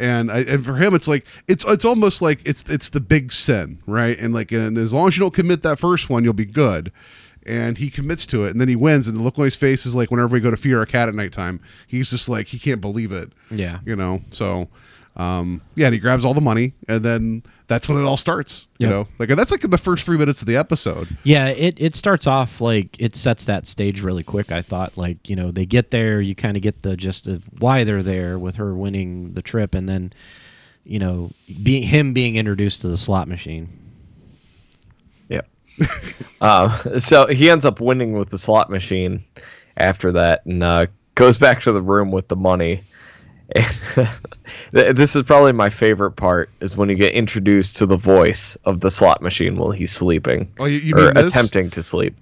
And 0.00 0.30
I, 0.30 0.38
and 0.42 0.64
for 0.64 0.76
him, 0.76 0.94
it's 0.94 1.08
like 1.08 1.26
it's 1.48 1.64
it's 1.66 1.84
almost 1.84 2.22
like 2.22 2.40
it's 2.44 2.62
it's 2.70 2.88
the 2.90 3.00
big 3.00 3.32
sin, 3.32 3.78
right? 3.86 4.16
And 4.16 4.32
like 4.32 4.52
and 4.52 4.78
as 4.78 4.92
long 4.94 5.08
as 5.08 5.16
you 5.16 5.20
don't 5.22 5.34
commit 5.34 5.62
that 5.62 5.78
first 5.80 6.08
one, 6.08 6.22
you'll 6.22 6.32
be 6.34 6.44
good. 6.44 6.92
And 7.48 7.78
he 7.78 7.88
commits 7.90 8.26
to 8.26 8.44
it, 8.44 8.50
and 8.50 8.60
then 8.60 8.68
he 8.68 8.76
wins. 8.76 9.08
And 9.08 9.16
the 9.16 9.22
look 9.22 9.38
on 9.38 9.44
his 9.46 9.56
face 9.56 9.86
is 9.86 9.94
like 9.94 10.10
whenever 10.10 10.34
we 10.34 10.40
go 10.40 10.50
to 10.50 10.56
feed 10.56 10.74
our 10.74 10.84
cat 10.86 11.08
at 11.08 11.14
nighttime, 11.14 11.60
he's 11.86 12.10
just 12.10 12.28
like 12.28 12.48
he 12.48 12.58
can't 12.58 12.80
believe 12.80 13.10
it. 13.10 13.32
Yeah. 13.50 13.80
you 13.86 13.96
know. 13.96 14.20
So, 14.30 14.68
um, 15.16 15.62
yeah, 15.74 15.86
and 15.86 15.94
he 15.94 15.98
grabs 15.98 16.24
all 16.24 16.34
the 16.34 16.40
money, 16.42 16.74
and 16.86 17.02
then 17.02 17.42
that's 17.66 17.88
when 17.88 17.98
it 17.98 18.04
all 18.04 18.16
starts. 18.18 18.66
You 18.78 18.86
know, 18.86 19.08
like 19.18 19.30
that's 19.30 19.50
like 19.50 19.64
in 19.64 19.70
the 19.70 19.78
first 19.78 20.04
three 20.04 20.18
minutes 20.18 20.42
of 20.42 20.46
the 20.46 20.56
episode. 20.56 21.16
Yeah, 21.24 21.48
it, 21.48 21.74
it 21.80 21.94
starts 21.94 22.26
off 22.26 22.60
like 22.60 23.00
it 23.00 23.16
sets 23.16 23.46
that 23.46 23.66
stage 23.66 24.02
really 24.02 24.22
quick. 24.22 24.52
I 24.52 24.62
thought 24.62 24.96
like 24.98 25.28
you 25.28 25.34
know 25.34 25.50
they 25.50 25.66
get 25.66 25.90
there, 25.90 26.20
you 26.20 26.34
kind 26.34 26.56
of 26.56 26.62
get 26.62 26.82
the 26.82 26.96
gist 26.96 27.26
of 27.26 27.44
why 27.58 27.82
they're 27.84 28.02
there 28.02 28.38
with 28.38 28.56
her 28.56 28.74
winning 28.74 29.32
the 29.32 29.42
trip, 29.42 29.74
and 29.74 29.88
then 29.88 30.12
you 30.84 30.98
know 30.98 31.30
being 31.62 31.82
him 31.84 32.12
being 32.12 32.36
introduced 32.36 32.82
to 32.82 32.88
the 32.88 32.98
slot 32.98 33.26
machine. 33.26 33.87
Yeah. 35.78 35.86
uh, 36.40 36.98
so 36.98 37.26
he 37.26 37.50
ends 37.50 37.64
up 37.64 37.80
winning 37.80 38.12
with 38.18 38.30
the 38.30 38.38
slot 38.38 38.70
machine 38.70 39.24
after 39.76 40.12
that 40.12 40.44
and 40.46 40.62
uh, 40.62 40.86
goes 41.14 41.38
back 41.38 41.60
to 41.62 41.72
the 41.72 41.82
room 41.82 42.10
with 42.10 42.28
the 42.28 42.36
money. 42.36 42.82
And 43.54 43.64
this 44.96 45.16
is 45.16 45.22
probably 45.22 45.52
my 45.52 45.70
favorite 45.70 46.12
part 46.12 46.50
is 46.60 46.76
when 46.76 46.90
you 46.90 46.96
get 46.96 47.14
introduced 47.14 47.76
to 47.78 47.86
the 47.86 47.96
voice 47.96 48.56
of 48.66 48.80
the 48.80 48.90
slot 48.90 49.22
machine 49.22 49.56
while 49.56 49.70
he's 49.70 49.90
sleeping 49.90 50.52
Oh, 50.58 50.66
you, 50.66 50.78
you 50.78 50.94
or 50.94 51.06
mean 51.06 51.14
this? 51.14 51.30
attempting 51.30 51.70
to 51.70 51.82
sleep. 51.82 52.14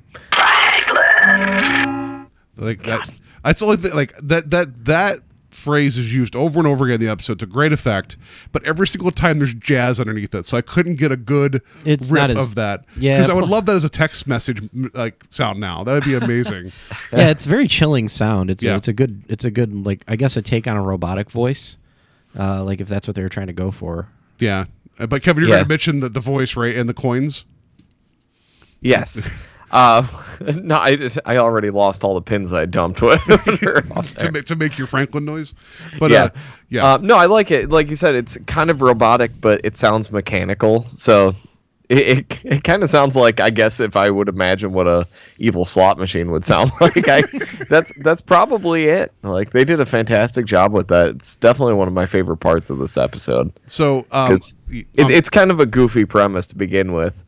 Like 2.57 2.83
that. 2.85 3.11
That's 3.45 3.61
the 3.61 3.67
only 3.67 3.77
thing. 3.77 3.93
Like 3.95 4.17
that. 4.23 4.51
That 4.51 4.85
that 4.87 5.19
phrase 5.57 5.97
is 5.99 6.15
used 6.15 6.37
over 6.37 6.59
and 6.61 6.67
over 6.69 6.85
again 6.85 6.95
in 6.97 7.01
the 7.01 7.09
episode 7.11 7.39
to 7.41 7.47
great 7.47 7.73
effect. 7.73 8.17
But 8.53 8.65
every 8.65 8.87
single 8.87 9.11
time 9.11 9.39
there's 9.39 9.55
jazz 9.55 9.99
underneath 9.99 10.35
it, 10.35 10.47
so 10.47 10.57
I 10.57 10.61
couldn't 10.61 10.97
get 10.97 11.11
a 11.11 11.17
good 11.17 11.63
It's 11.85 12.11
rip 12.11 12.31
as- 12.31 12.39
of 12.39 12.55
that. 12.57 12.85
Yeah, 12.97 13.17
because 13.17 13.31
I 13.31 13.35
would 13.35 13.49
love 13.49 13.67
that 13.67 13.77
as 13.77 13.85
a 13.85 13.89
text 13.89 14.27
message 14.27 14.69
like 14.95 15.25
sound 15.29 15.59
now. 15.61 15.83
That 15.85 15.95
would 15.95 16.05
be 16.05 16.15
amazing. 16.15 16.73
yeah, 17.13 17.29
it's 17.31 17.45
very 17.45 17.67
chilling 17.67 18.09
sound. 18.09 18.51
It's 18.51 18.63
Yeah. 18.63 18.75
a, 18.75 18.77
it's 18.77 18.89
a 18.89 18.93
good 18.93 19.23
it's 19.29 19.45
a 19.45 19.51
good 19.51 19.85
like 19.87 20.05
I 20.07 20.17
guess 20.17 20.37
a 20.37 20.43
take 20.43 20.67
on 20.69 20.77
a 20.77 20.83
robotic 20.83 21.31
voice, 21.31 21.77
uh, 22.39 22.63
like 22.63 22.81
if 22.81 22.89
that's 22.89 23.09
what 23.09 23.15
they 23.17 23.23
were 23.23 23.29
trying 23.29 23.49
to 23.49 23.53
go 23.53 23.71
for. 23.71 24.09
yeah. 24.39 24.67
Uh, 24.99 25.07
But 25.07 25.23
Kevin, 25.23 25.43
you're 25.43 25.51
Yeah. 25.51 25.57
going 25.57 25.65
to 25.65 25.69
mention 25.69 26.01
the, 26.01 26.09
the 26.09 26.21
voice 26.21 26.57
right 26.57 26.75
and 26.77 26.89
the 26.89 26.95
coins. 26.95 27.45
Yes. 28.81 29.21
Uh, 29.70 30.06
no, 30.56 30.76
I, 30.76 31.08
I 31.25 31.37
already 31.38 31.70
lost 31.70 32.04
all 32.04 32.14
the 32.14 32.23
pins 32.23 32.52
I 32.52 32.66
dumped 32.66 33.02
with. 33.02 33.23
to 33.25 34.30
make 34.32 34.44
to 34.46 34.56
make 34.56 34.78
your 34.78 34.87
Franklin 34.87 35.25
noise. 35.25 35.54
But 35.99 36.11
yeah, 36.11 36.25
uh, 36.25 36.30
yeah, 36.68 36.92
Uh, 36.92 36.99
no, 36.99 37.16
I 37.16 37.26
like 37.26 37.50
it. 37.50 37.70
Like 37.70 37.88
you 37.88 37.96
said, 37.96 38.14
it's 38.14 38.37
kind 38.46 38.70
of 38.70 38.82
robotic, 38.82 39.40
but 39.40 39.61
it 39.64 39.76
sounds 39.76 40.12
mechanical. 40.12 40.85
So 40.85 41.32
it 41.88 42.18
it, 42.18 42.44
it 42.44 42.64
kind 42.64 42.82
of 42.82 42.90
sounds 42.90 43.16
like 43.16 43.40
I 43.40 43.50
guess 43.50 43.80
if 43.80 43.96
I 43.96 44.11
would 44.11 44.28
imagine 44.28 44.73
what 44.73 44.87
a 44.87 45.06
evil 45.38 45.64
slot 45.64 45.99
machine 45.99 46.30
would 46.30 46.44
sound 46.44 46.70
like, 46.80 47.08
I 47.08 47.23
that's 47.68 47.92
that's 48.02 48.20
probably 48.20 48.85
it. 48.87 49.12
Like 49.23 49.50
they 49.50 49.64
did 49.64 49.80
a 49.80 49.87
fantastic 49.87 50.46
job 50.46 50.73
with 50.73 50.88
that. 50.88 51.11
It's 51.11 51.37
definitely 51.37 51.75
one 51.75 51.88
of 51.88 51.94
my 51.94 52.06
favorite 52.06 52.38
parts 52.38 52.70
of 52.70 52.78
this 52.78 52.96
episode 52.96 53.52
so 53.66 54.06
um, 54.11 54.28
because 54.28 54.54
it, 54.70 54.87
um, 54.99 55.11
it's 55.11 55.30
kind 55.30 55.50
of 55.50 55.61
a 55.61 55.66
goofy 55.66 56.04
premise 56.04 56.46
to 56.49 56.56
begin 56.56 56.92
with. 56.92 57.25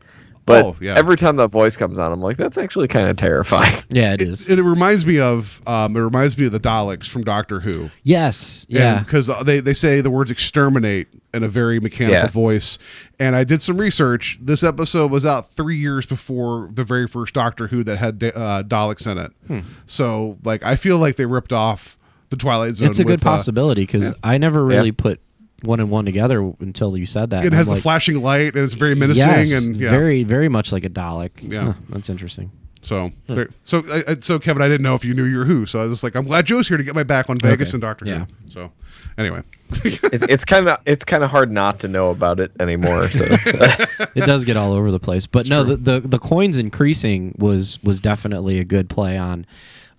But 0.49 0.65
Oh, 0.65 0.75
yeah. 0.81 0.95
every 0.97 1.15
time 1.15 1.35
that 1.37 1.47
voice 1.49 1.77
comes 1.77 1.99
on, 1.99 2.11
I'm 2.11 2.19
like, 2.21 2.35
that's 2.37 2.57
actually 2.57 2.87
kind 2.87 3.07
of 3.07 3.15
terrifying. 3.17 3.71
Yeah, 3.91 4.13
it 4.13 4.21
is. 4.21 4.47
and 4.49 4.59
it 4.59 4.63
reminds 4.63 5.05
me 5.05 5.19
of 5.19 5.61
um, 5.67 5.95
it 5.95 5.99
reminds 6.01 6.37
me 6.37 6.47
of 6.47 6.51
the 6.51 6.59
Daleks 6.59 7.07
from 7.07 7.23
Doctor 7.23 7.59
Who. 7.61 7.89
yes, 8.03 8.65
yeah. 8.69 8.99
because 9.03 9.29
they, 9.45 9.59
they 9.59 9.73
say 9.73 10.01
the 10.01 10.09
words 10.09 10.29
exterminate 10.31 11.07
in 11.33 11.43
a 11.43 11.47
very 11.47 11.79
mechanical 11.79 12.13
Yeah. 12.21 12.27
voice. 12.27 12.77
And 13.19 13.35
I 13.35 13.43
did 13.43 13.61
some 13.61 13.77
research. 13.77 14.37
This 14.41 14.63
episode 14.63 15.11
was 15.11 15.25
out 15.25 15.51
three 15.51 15.77
years 15.77 16.05
before 16.05 16.69
the 16.73 16.83
very 16.83 17.07
first 17.07 17.33
Doctor 17.35 17.67
Who 17.67 17.83
that 17.83 17.97
had 17.97 18.23
uh, 18.23 18.63
Daleks 18.65 19.05
in 19.09 19.17
it. 19.19 19.31
Hmm. 19.47 19.59
So, 19.85 20.37
like, 20.43 20.63
I 20.63 20.75
feel 20.75 20.97
like 20.97 21.15
they 21.17 21.25
ripped 21.25 21.53
off 21.53 21.97
the 22.29 22.35
Twilight 22.37 22.75
Zone. 22.75 22.89
it's 22.89 22.99
a 22.99 23.03
good 23.03 23.19
with, 23.19 23.25
uh, 23.25 23.29
possibility 23.31 23.81
because 23.83 24.13
I 24.23 24.37
never 24.37 24.63
really 24.65 24.91
put 24.91 25.19
one 25.63 25.79
and 25.79 25.89
one 25.89 26.05
together 26.05 26.53
until 26.59 26.97
you 26.97 27.05
said 27.05 27.29
that. 27.31 27.43
it 27.43 27.47
and 27.47 27.55
has 27.55 27.67
I'm 27.67 27.71
the 27.71 27.75
like, 27.75 27.83
flashing 27.83 28.21
light 28.21 28.55
and 28.55 28.63
it's 28.63 28.75
very 28.75 28.95
menacing 28.95 29.27
yes, 29.27 29.51
and 29.51 29.75
yeah. 29.75 29.89
very 29.89 30.23
very 30.23 30.49
much 30.49 30.71
like 30.71 30.83
a 30.83 30.89
Dalek. 30.89 31.31
Yeah. 31.41 31.73
Huh, 31.73 31.73
that's 31.89 32.09
interesting. 32.09 32.51
so 32.81 33.09
hmm. 33.27 33.33
there- 33.33 33.49
so 33.63 33.83
I, 33.91 34.03
I- 34.11 34.17
so 34.19 34.39
Kevin, 34.39 34.61
I 34.61 34.67
didn't 34.67 34.83
know 34.83 34.95
if 34.95 35.03
you 35.05 35.13
knew 35.13 35.25
your 35.25 35.45
Who, 35.45 35.65
so 35.65 35.79
I 35.79 35.83
was 35.83 35.93
just 35.93 36.03
like, 36.03 36.15
I'm 36.15 36.25
glad 36.25 36.45
Joe's 36.45 36.67
here 36.67 36.77
to 36.77 36.83
get 36.83 36.95
my 36.95 37.03
back 37.03 37.29
on 37.29 37.37
Vegas 37.37 37.69
Okay. 37.69 37.75
and 37.75 37.81
Doctor 37.81 38.05
Yeah. 38.05 38.25
Who. 38.25 38.51
So 38.51 38.71
anyway, 39.17 39.43
it's 39.83 40.23
it's 40.23 40.45
kind 40.45 40.67
of 40.69 40.79
it's 40.85 41.03
kind 41.03 41.23
of 41.23 41.29
hard 41.29 41.51
not 41.51 41.79
to 41.81 41.87
know 41.87 42.09
about 42.09 42.39
it 42.39 42.51
anymore. 42.59 43.09
So 43.09 43.25
it 43.29 44.25
does 44.25 44.45
get 44.45 44.57
all 44.57 44.73
over 44.73 44.91
the 44.91 44.99
place. 44.99 45.25
But 45.27 45.47
no, 45.49 45.63
the, 45.63 45.77
the 45.77 45.99
the 45.99 46.19
coins 46.19 46.57
increasing 46.57 47.35
was 47.37 47.81
was 47.83 48.01
definitely 48.01 48.59
a 48.59 48.63
good 48.63 48.89
play 48.89 49.17
on 49.17 49.45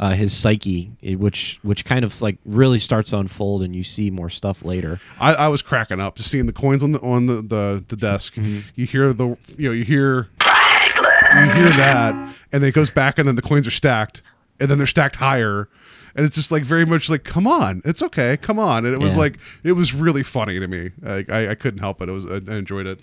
uh, 0.00 0.14
his 0.14 0.32
psyche, 0.36 0.90
which 1.18 1.60
which 1.62 1.84
kind 1.84 2.04
of 2.04 2.20
like 2.22 2.38
really 2.44 2.78
starts 2.78 3.10
to 3.10 3.18
unfold, 3.18 3.62
and 3.62 3.76
you 3.76 3.82
see 3.84 4.10
more 4.10 4.30
stuff 4.30 4.64
later. 4.64 4.98
I, 5.20 5.34
I 5.34 5.48
was 5.48 5.60
cracking 5.62 6.00
up 6.00 6.16
just 6.16 6.30
seeing 6.30 6.46
the 6.46 6.52
coins 6.54 6.82
on 6.82 6.92
the 6.92 7.00
on 7.02 7.26
the 7.26 7.42
the, 7.42 7.84
the 7.86 7.96
desk. 7.96 8.34
Mm-hmm. 8.34 8.60
You 8.76 8.86
hear 8.86 9.12
the 9.12 9.36
you 9.58 9.68
know 9.68 9.72
you 9.74 9.84
hear 9.84 10.28
you 10.40 11.50
hear 11.52 11.68
that, 11.76 12.14
and 12.50 12.62
then 12.62 12.64
it 12.70 12.74
goes 12.74 12.90
back, 12.90 13.18
and 13.18 13.28
then 13.28 13.36
the 13.36 13.42
coins 13.42 13.66
are 13.66 13.70
stacked, 13.72 14.22
and 14.58 14.70
then 14.70 14.78
they're 14.78 14.86
stacked 14.86 15.16
higher, 15.16 15.68
and 16.14 16.24
it's 16.26 16.34
just 16.34 16.50
like 16.50 16.64
very 16.64 16.86
much 16.86 17.10
like 17.10 17.22
come 17.24 17.46
on, 17.46 17.82
it's 17.84 18.02
okay, 18.02 18.36
come 18.38 18.58
on, 18.58 18.86
and 18.86 18.94
it 18.94 19.00
was 19.00 19.14
Yeah. 19.16 19.20
like 19.20 19.38
it 19.64 19.72
was 19.72 19.94
really 19.94 20.22
funny 20.22 20.58
to 20.58 20.66
me. 20.66 20.90
Like 21.02 21.30
I, 21.30 21.50
I 21.50 21.54
couldn't 21.54 21.80
help 21.80 22.00
it. 22.00 22.08
It 22.08 22.12
was 22.12 22.24
I 22.26 22.36
enjoyed 22.56 22.86
it. 22.86 23.00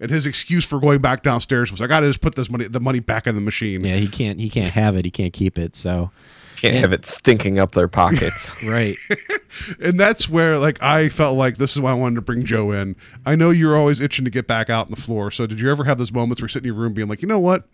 And 0.00 0.10
his 0.10 0.24
excuse 0.24 0.64
for 0.64 0.80
going 0.80 1.00
back 1.00 1.22
downstairs 1.22 1.70
was, 1.70 1.82
"I 1.82 1.86
got 1.86 2.00
to 2.00 2.06
just 2.08 2.22
put 2.22 2.34
this 2.34 2.48
money, 2.48 2.66
the 2.66 2.80
money, 2.80 3.00
back 3.00 3.26
in 3.26 3.34
the 3.34 3.40
machine." 3.40 3.84
Yeah, 3.84 3.96
he 3.96 4.08
can't 4.08 4.40
he 4.40 4.48
can't 4.48 4.72
have 4.72 4.96
it. 4.96 5.04
He 5.04 5.10
can't 5.10 5.32
keep 5.32 5.58
it. 5.58 5.76
So 5.76 6.10
can't 6.60 6.76
have 6.76 6.92
it 6.92 7.06
stinking 7.06 7.58
up 7.58 7.72
their 7.72 7.88
pockets. 7.88 8.62
right. 8.64 8.96
and 9.80 9.98
that's 9.98 10.28
where 10.28 10.58
like 10.58 10.82
I 10.82 11.08
felt 11.08 11.36
like 11.36 11.58
this 11.58 11.74
is 11.74 11.82
why 11.82 11.90
I 11.90 11.94
wanted 11.94 12.16
to 12.16 12.22
bring 12.22 12.44
Joe 12.44 12.72
in. 12.72 12.96
I 13.24 13.34
know 13.34 13.50
you're 13.50 13.76
always 13.76 14.00
itching 14.00 14.24
to 14.24 14.30
get 14.30 14.46
back 14.46 14.68
out 14.70 14.86
on 14.86 14.90
the 14.90 15.00
floor. 15.00 15.30
So 15.30 15.46
did 15.46 15.60
you 15.60 15.70
ever 15.70 15.84
have 15.84 15.98
those 15.98 16.12
moments 16.12 16.40
where 16.40 16.44
you're 16.44 16.50
sitting 16.50 16.68
in 16.68 16.74
your 16.74 16.82
room 16.82 16.92
being 16.92 17.08
like, 17.08 17.22
you 17.22 17.28
know 17.28 17.38
what, 17.38 17.64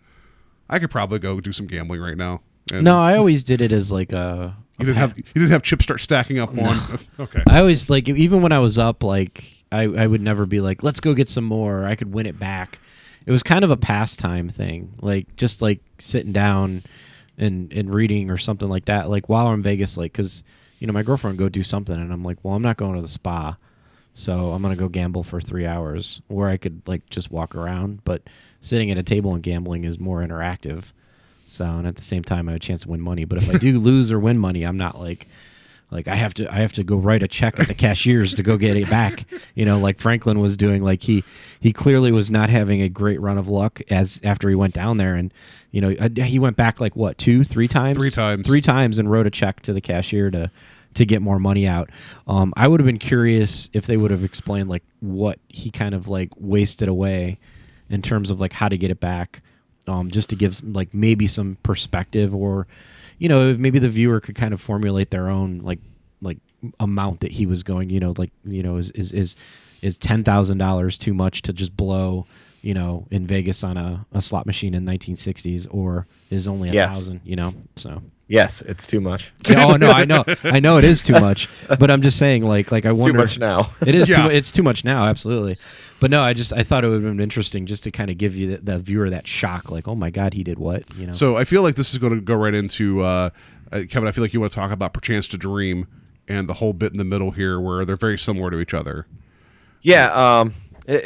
I 0.69 0.79
could 0.79 0.91
probably 0.91 1.19
go 1.19 1.39
do 1.41 1.51
some 1.51 1.67
gambling 1.67 2.01
right 2.01 2.17
now? 2.17 2.41
And 2.71 2.83
No, 2.83 2.99
I 2.99 3.17
always 3.17 3.43
did 3.43 3.61
it 3.61 3.71
as 3.71 3.91
like 3.91 4.11
a. 4.11 4.55
you 4.79 4.85
didn't 4.85 4.97
have 4.97 5.17
you 5.17 5.23
didn't 5.33 5.51
have 5.51 5.63
chips 5.63 5.83
start 5.83 5.99
stacking 5.99 6.39
up 6.39 6.57
on. 6.57 6.99
Okay, 7.19 7.41
I 7.47 7.59
always 7.59 7.89
like 7.89 8.07
even 8.07 8.41
when 8.41 8.51
I 8.51 8.59
was 8.59 8.77
up, 8.77 9.03
like 9.03 9.56
I, 9.71 9.83
I 9.83 10.07
would 10.07 10.21
never 10.21 10.45
be 10.45 10.61
like, 10.61 10.83
let's 10.83 10.99
go 10.99 11.13
get 11.13 11.29
some 11.29 11.43
more. 11.43 11.85
I 11.85 11.95
could 11.95 12.13
win 12.13 12.25
it 12.25 12.39
back. 12.39 12.79
It 13.25 13.31
was 13.31 13.43
kind 13.43 13.63
of 13.63 13.71
a 13.71 13.77
pastime 13.77 14.49
thing, 14.49 14.93
like 15.01 15.35
just 15.35 15.61
like 15.61 15.81
sitting 15.99 16.31
down 16.31 16.83
and 17.37 17.71
and 17.73 17.93
reading 17.93 18.31
or 18.31 18.37
something 18.37 18.69
like 18.69 18.85
that. 18.85 19.09
Like 19.09 19.27
while 19.27 19.47
I'm 19.47 19.55
in 19.55 19.63
Vegas, 19.63 19.97
like 19.97 20.13
because 20.13 20.43
you 20.79 20.87
know 20.87 20.93
my 20.93 21.03
girlfriend 21.03 21.37
would 21.37 21.43
go 21.43 21.49
do 21.49 21.63
something, 21.63 21.95
and 21.95 22.13
I'm 22.13 22.23
like, 22.23 22.37
well, 22.43 22.55
I'm 22.55 22.61
not 22.61 22.77
going 22.77 22.95
to 22.95 23.01
the 23.01 23.07
spa, 23.07 23.57
so 24.13 24.51
I'm 24.51 24.61
gonna 24.61 24.77
go 24.77 24.87
gamble 24.87 25.23
for 25.23 25.41
three 25.41 25.65
hours, 25.65 26.21
where 26.27 26.47
I 26.47 26.55
could 26.55 26.81
like 26.87 27.09
just 27.09 27.29
walk 27.29 27.53
around. 27.53 28.03
But 28.05 28.23
sitting 28.61 28.89
at 28.91 28.97
a 28.97 29.03
table 29.03 29.33
and 29.33 29.43
gambling 29.43 29.83
is 29.83 29.99
more 29.99 30.21
interactive. 30.21 30.85
So 31.49 31.65
and 31.65 31.85
at 31.85 31.97
the 31.97 32.03
same 32.03 32.23
time, 32.23 32.47
I 32.47 32.53
have 32.53 32.57
a 32.57 32.59
chance 32.59 32.83
to 32.83 32.89
win 32.89 33.01
money. 33.01 33.25
But 33.25 33.39
if 33.43 33.49
I 33.49 33.57
do 33.57 33.77
lose 33.79 34.09
or 34.09 34.19
win 34.19 34.37
money, 34.37 34.63
I'm 34.63 34.77
not 34.77 34.99
like 34.99 35.27
like 35.89 36.07
I 36.07 36.15
have 36.15 36.33
to 36.35 36.51
I 36.53 36.57
have 36.57 36.73
to 36.73 36.83
go 36.83 36.97
write 36.97 37.23
a 37.23 37.27
check 37.27 37.59
at 37.59 37.67
the 37.67 37.73
cashiers 37.73 38.35
to 38.35 38.43
go 38.43 38.57
get 38.57 38.75
it 38.75 38.89
back. 38.89 39.25
You 39.55 39.65
know, 39.65 39.79
like 39.79 39.99
Franklin 39.99 40.39
was 40.39 40.57
doing. 40.57 40.83
Like 40.83 41.01
he 41.03 41.23
he 41.59 41.71
clearly 41.71 42.11
was 42.11 42.29
not 42.29 42.49
having 42.49 42.81
a 42.81 42.89
great 42.89 43.21
run 43.21 43.37
of 43.37 43.47
luck 43.47 43.81
as 43.89 44.19
after 44.23 44.49
he 44.49 44.55
went 44.55 44.73
down 44.73 44.97
there 44.97 45.15
and 45.15 45.33
you 45.71 45.81
know 45.81 45.95
uh, 45.99 46.09
he 46.23 46.39
went 46.39 46.57
back 46.57 46.81
like 46.81 46.95
what 46.95 47.17
two 47.17 47.43
three 47.43 47.67
times 47.67 47.97
Three 47.97 48.11
times. 48.11 48.45
three 48.45 48.61
times 48.61 48.99
and 48.99 49.09
wrote 49.09 49.27
a 49.27 49.29
check 49.31 49.61
to 49.61 49.73
the 49.73 49.81
cashier 49.81 50.29
to 50.31 50.51
to 50.95 51.05
get 51.05 51.21
more 51.21 51.39
money 51.39 51.67
out. 51.67 51.89
Um, 52.27 52.53
I 52.57 52.67
would 52.67 52.79
have 52.79 52.85
been 52.87 52.97
curious 52.97 53.69
if 53.71 53.85
they 53.85 53.97
would 53.97 54.11
have 54.11 54.23
explained 54.23 54.67
like 54.67 54.83
what 54.99 55.39
he 55.47 55.69
kind 55.71 55.93
of 55.95 56.07
like 56.07 56.31
wasted 56.37 56.89
away 56.89 57.37
in 57.89 58.01
terms 58.01 58.29
of 58.31 58.39
like 58.41 58.51
how 58.53 58.67
to 58.67 58.77
get 58.77 58.91
it 58.91 58.99
back. 58.99 59.41
Um, 59.87 60.11
just 60.11 60.27
to 60.29 60.35
give 60.35 60.61
like 60.75 60.93
maybe 60.93 61.27
some 61.27 61.57
perspective 61.63 62.35
or 62.35 62.67
you 63.17 63.27
know 63.29 63.55
maybe 63.57 63.79
the 63.79 63.89
viewer 63.89 64.19
could 64.19 64.35
kind 64.35 64.53
of 64.53 64.61
formulate 64.61 65.09
their 65.09 65.29
own 65.29 65.59
like 65.63 65.79
like 66.21 66.37
amount 66.79 67.19
that 67.19 67.31
he 67.31 67.45
was 67.45 67.63
going 67.63 67.89
you 67.89 67.99
know 67.99 68.13
like 68.17 68.31
you 68.43 68.63
know 68.63 68.77
is 68.77 68.89
is 68.91 69.11
is, 69.13 69.35
is 69.81 69.97
ten 69.97 70.23
thousand 70.23 70.57
dollars 70.57 70.97
too 70.97 71.13
much 71.13 71.41
to 71.43 71.53
just 71.53 71.75
blow 71.77 72.25
you 72.63 72.73
know, 72.73 73.05
in 73.11 73.25
Vegas 73.25 73.63
on 73.63 73.77
a, 73.77 74.05
a 74.11 74.21
slot 74.21 74.45
machine 74.45 74.73
in 74.73 74.83
1960s, 74.83 75.67
or 75.69 76.05
is 76.29 76.47
only 76.49 76.67
a 76.67 76.73
Yes. 76.73 76.97
thousand. 76.97 77.21
You 77.23 77.35
know, 77.37 77.53
so. 77.77 78.01
Yes, 78.29 78.61
it's 78.61 78.85
too 78.85 78.99
much. 78.99 79.31
Yeah, 79.49 79.65
oh 79.65 79.77
no, 79.77 79.87
I 79.89 80.03
know, 80.03 80.25
I 80.43 80.59
know 80.59 80.77
it 80.77 80.83
is 80.83 81.01
too 81.01 81.13
much, 81.13 81.47
but 81.79 81.89
I'm 81.89 82.01
just 82.01 82.17
saying, 82.17 82.43
like, 82.43 82.71
like 82.71 82.85
I 82.85 82.89
It's 82.89 82.99
too 82.99 83.05
wonder. 83.05 83.19
much 83.19 83.39
now. 83.39 83.67
It 83.85 83.95
is. 83.95 84.09
Yeah. 84.09 84.27
Too, 84.27 84.31
it's 84.33 84.51
too 84.51 84.63
much 84.63 84.83
now, 84.83 85.05
absolutely. 85.05 85.55
But 86.01 86.11
no, 86.11 86.21
I 86.21 86.33
just 86.33 86.51
I 86.53 86.63
thought 86.63 86.83
it 86.83 86.87
would 86.87 87.01
have 87.01 87.03
been 87.03 87.21
interesting 87.21 87.65
just 87.65 87.83
to 87.85 87.91
kind 87.91 88.09
of 88.09 88.17
give 88.17 88.35
you 88.35 88.57
the, 88.57 88.57
the 88.57 88.79
viewer 88.79 89.09
that 89.09 89.25
shock, 89.25 89.71
like, 89.71 89.87
oh 89.87 89.95
my 89.95 90.09
god, 90.09 90.33
he 90.33 90.43
did 90.43 90.59
what? 90.59 90.83
You 90.95 91.07
know. 91.07 91.11
So 91.13 91.37
I 91.37 91.45
feel 91.45 91.61
like 91.63 91.75
this 91.75 91.93
is 91.93 91.97
going 91.97 92.13
to 92.13 92.21
go 92.21 92.35
right 92.35 92.53
into 92.53 93.01
uh, 93.01 93.29
uh, 93.71 93.83
Kevin. 93.89 94.07
I 94.07 94.11
feel 94.11 94.23
like 94.23 94.33
you 94.33 94.41
want 94.41 94.51
to 94.51 94.55
talk 94.55 94.71
about 94.71 94.93
"Perchance 94.93 95.29
to 95.29 95.37
Dream" 95.37 95.87
and 96.27 96.49
the 96.49 96.53
whole 96.53 96.73
bit 96.73 96.91
in 96.91 96.97
the 96.97 97.05
middle 97.05 97.31
here, 97.31 97.59
where 97.61 97.85
they're 97.85 97.95
very 97.95 98.19
similar 98.19 98.51
to 98.51 98.59
each 98.59 98.73
other. 98.73 99.07
Yeah, 99.81 100.11
um, 100.11 100.53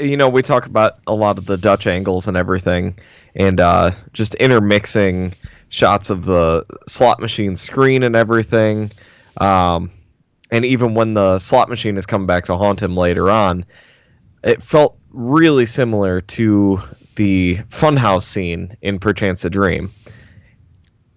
you 0.01 0.17
know, 0.17 0.27
we 0.27 0.41
talk 0.41 0.65
about 0.65 0.99
a 1.05 1.13
lot 1.13 1.37
of 1.37 1.45
the 1.45 1.57
Dutch 1.57 1.85
angles 1.85 2.27
and 2.27 2.35
everything, 2.35 2.97
and 3.35 3.59
uh, 3.59 3.91
just 4.13 4.33
intermixing 4.35 5.35
shots 5.71 6.09
of 6.09 6.25
the 6.25 6.65
slot 6.85 7.19
machine 7.19 7.55
screen 7.55 8.03
and 8.03 8.15
everything. 8.15 8.91
Um, 9.37 9.89
and 10.51 10.65
even 10.65 10.93
when 10.93 11.13
the 11.13 11.39
slot 11.39 11.69
machine 11.69 11.97
is 11.97 12.05
coming 12.05 12.27
back 12.27 12.45
to 12.45 12.57
haunt 12.57 12.81
him 12.81 12.95
later 12.95 13.31
on, 13.31 13.65
it 14.43 14.61
felt 14.61 14.97
really 15.11 15.65
similar 15.65 16.19
to 16.21 16.81
the 17.15 17.55
funhouse 17.69 18.23
scene 18.23 18.75
in 18.81 18.99
Perchance 18.99 19.45
a 19.45 19.49
Dream. 19.49 19.93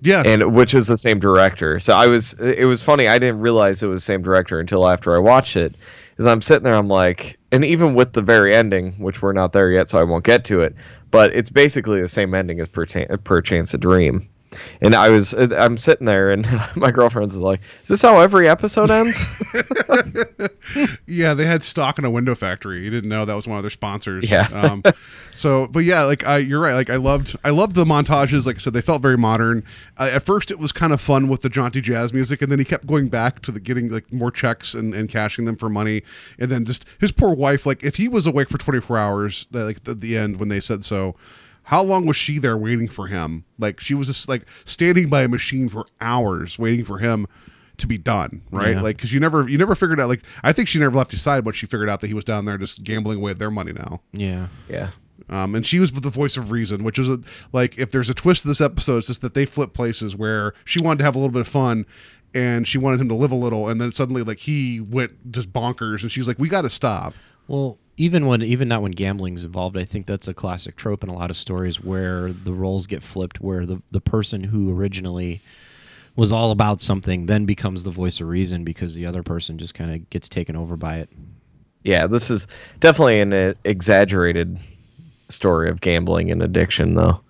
Yeah, 0.00 0.22
and 0.24 0.54
which 0.54 0.74
is 0.74 0.86
the 0.86 0.98
same 0.98 1.18
director. 1.18 1.80
So 1.80 1.94
I 1.94 2.06
was, 2.06 2.34
it 2.34 2.66
was 2.66 2.82
funny. 2.82 3.08
I 3.08 3.18
didn't 3.18 3.40
realize 3.40 3.82
it 3.82 3.86
was 3.86 4.02
the 4.02 4.12
same 4.12 4.22
director 4.22 4.60
until 4.60 4.86
after 4.86 5.16
I 5.16 5.18
watched 5.18 5.56
it. 5.56 5.74
As 6.18 6.26
I'm 6.26 6.42
sitting 6.42 6.62
there, 6.62 6.74
I'm 6.74 6.88
like, 6.88 7.38
and 7.50 7.64
even 7.64 7.94
with 7.94 8.12
the 8.12 8.22
very 8.22 8.54
ending, 8.54 8.92
which 8.98 9.20
we're 9.22 9.32
not 9.32 9.52
there 9.52 9.70
yet, 9.70 9.88
so 9.88 9.98
I 9.98 10.04
won't 10.04 10.24
get 10.24 10.44
to 10.44 10.60
it. 10.60 10.76
But 11.10 11.34
it's 11.34 11.50
basically 11.50 12.00
the 12.00 12.08
same 12.08 12.34
ending 12.34 12.60
as 12.60 12.68
Perchance 12.68 13.74
a 13.74 13.78
Dream. 13.78 14.28
And 14.80 14.94
I 14.94 15.10
was, 15.10 15.32
I'm 15.34 15.78
sitting 15.78 16.06
there, 16.06 16.30
and 16.30 16.46
my 16.76 16.90
girlfriend's 16.90 17.36
like, 17.36 17.60
"Is 17.82 17.88
this 17.88 18.02
how 18.02 18.20
every 18.20 18.48
episode 18.48 18.90
ends?" 18.90 19.18
yeah, 21.06 21.34
they 21.34 21.46
had 21.46 21.62
stock 21.62 21.98
in 21.98 22.04
a 22.04 22.10
window 22.10 22.34
factory. 22.34 22.82
You 22.84 22.90
didn't 22.90 23.08
know 23.08 23.24
that 23.24 23.34
was 23.34 23.46
one 23.46 23.56
of 23.58 23.62
their 23.62 23.70
sponsors. 23.70 24.30
Yeah. 24.30 24.48
Um, 24.52 24.82
so, 25.32 25.66
but 25.66 25.80
yeah, 25.80 26.02
like 26.02 26.26
I, 26.26 26.38
you're 26.38 26.60
right. 26.60 26.74
Like 26.74 26.90
I 26.90 26.96
loved, 26.96 27.36
I 27.44 27.50
loved 27.50 27.74
the 27.74 27.84
montages. 27.84 28.46
Like 28.46 28.56
I 28.56 28.58
said, 28.58 28.72
they 28.72 28.80
felt 28.80 29.02
very 29.02 29.18
modern. 29.18 29.64
Uh, 29.98 30.10
at 30.12 30.24
first, 30.24 30.50
it 30.50 30.58
was 30.58 30.72
kind 30.72 30.92
of 30.92 31.00
fun 31.00 31.28
with 31.28 31.42
the 31.42 31.48
jaunty 31.48 31.80
jazz 31.80 32.12
music, 32.12 32.42
and 32.42 32.50
then 32.50 32.58
he 32.58 32.64
kept 32.64 32.86
going 32.86 33.08
back 33.08 33.42
to 33.42 33.52
the 33.52 33.60
getting 33.60 33.88
like 33.88 34.12
more 34.12 34.30
checks 34.30 34.74
and, 34.74 34.94
and 34.94 35.08
cashing 35.08 35.44
them 35.44 35.56
for 35.56 35.68
money, 35.68 36.02
and 36.38 36.50
then 36.50 36.64
just 36.64 36.84
his 37.00 37.12
poor 37.12 37.34
wife. 37.34 37.66
Like 37.66 37.82
if 37.82 37.96
he 37.96 38.08
was 38.08 38.26
awake 38.26 38.48
for 38.48 38.58
24 38.58 38.98
hours, 38.98 39.46
like 39.52 39.86
at 39.86 40.00
the 40.00 40.16
end 40.16 40.38
when 40.38 40.48
they 40.48 40.60
said 40.60 40.84
so. 40.84 41.14
How 41.64 41.83
long 41.83 42.07
was 42.07 42.16
she 42.16 42.38
there 42.38 42.57
waiting 42.57 42.88
for 42.88 43.07
him? 43.07 43.44
Like 43.59 43.81
she 43.81 43.94
was 43.94 44.07
just 44.09 44.29
like 44.29 44.46
standing 44.64 45.09
by 45.09 45.22
a 45.22 45.29
machine 45.29 45.68
for 45.68 45.87
hours 46.00 46.59
waiting 46.59 46.85
for 46.85 46.98
him 46.98 47.27
to 47.79 47.87
be 47.87 47.98
done, 47.98 48.42
right? 48.50 48.77
Yeah. 48.77 48.83
Like 48.83 48.96
because 48.96 49.12
you 49.12 49.20
never 49.20 49.48
you 49.48 49.59
never 49.59 49.74
figured 49.74 50.00
out. 50.00 50.09
Like 50.09 50.22
I 50.42 50.53
think 50.53 50.68
she 50.68 50.79
never 50.79 50.96
left 50.96 51.11
his 51.11 51.22
side, 51.22 51.44
but 51.44 51.55
she 51.55 51.66
figured 51.66 51.88
out 51.88 52.00
that 52.00 52.07
he 52.07 52.14
was 52.14 52.24
down 52.24 52.44
there 52.44 52.59
just 52.59 52.85
gambling 52.85 53.18
away 53.18 53.33
their 53.33 53.50
money 53.50 53.72
now. 53.72 54.00
yeah. 54.12 54.48
yeah. 54.68 54.90
Um, 55.29 55.55
and 55.55 55.64
she 55.64 55.79
was 55.79 55.90
the 55.92 56.11
voice 56.11 56.37
of 56.37 56.50
reason, 56.50 56.85
which 56.85 56.98
is 56.98 57.09
a, 57.09 57.18
like 57.53 57.79
if 57.79 57.90
there's 57.90 58.11
a 58.11 58.14
twist 58.14 58.42
to 58.42 58.48
this 58.48 58.61
episode, 58.61 58.98
it's 58.98 59.07
just 59.07 59.22
that 59.22 59.33
they 59.35 59.46
flip 59.46 59.72
places 59.72 60.14
where 60.14 60.53
she 60.64 60.81
wanted 60.83 60.98
to 60.98 61.05
have 61.05 61.14
a 61.14 61.18
little 61.18 61.33
bit 61.33 61.40
of 61.40 61.48
fun, 61.48 61.87
and 62.35 62.68
she 62.68 62.79
wanted 62.79 63.00
him 63.00 63.09
to 63.09 63.14
live 63.14 63.33
a 63.33 63.37
little, 63.37 63.68
and 63.68 63.81
then 63.81 63.90
suddenly 63.90 64.22
like 64.22 64.38
he 64.40 64.81
went 64.81 65.33
just 65.33 65.53
bonkers, 65.53 66.03
and 66.03 66.12
she's 66.12 66.29
like, 66.29 66.38
"We 66.38 66.48
got 66.48 66.62
to 66.62 66.70
stop." 66.70 67.14
Well, 67.48 67.79
even 67.96 68.26
when 68.26 68.42
even 68.42 68.68
not 68.68 68.83
when 68.83 68.92
gambling's 68.92 69.44
involved, 69.44 69.76
I 69.76 69.85
think 69.85 70.07
that's 70.07 70.28
a 70.28 70.35
classic 70.35 70.76
trope 70.76 71.02
in 71.02 71.09
a 71.09 71.14
lot 71.14 71.30
of 71.30 71.37
stories 71.37 71.83
where 71.83 72.33
the 72.33 72.52
roles 72.52 72.87
get 72.87 73.02
flipped, 73.02 73.40
where 73.40 73.66
the 73.66 73.83
the 73.90 74.00
person 74.00 74.44
who 74.44 74.76
originally 74.76 75.42
was 76.16 76.33
all 76.33 76.50
about 76.50 76.80
something 76.80 77.26
then 77.26 77.44
becomes 77.44 77.85
the 77.85 77.90
voice 77.90 78.20
of 78.20 78.28
reason 78.28 78.64
because 78.64 78.94
the 78.94 79.07
other 79.07 79.22
person 79.22 79.59
just 79.59 79.74
kind 79.74 79.92
of 79.92 80.11
gets 80.11 80.28
taken 80.28 80.54
over 80.54 80.76
by 80.76 80.98
it. 80.98 81.09
Yeah, 81.83 82.07
this 82.07 82.30
is 82.30 82.46
definitely 82.80 83.20
an 83.20 83.33
uh, 83.33 83.54
exaggerated 83.64 84.59
story 85.28 85.68
of 85.68 85.80
gambling 85.80 86.30
and 86.30 86.42
addiction, 86.42 86.94
though. 86.94 87.20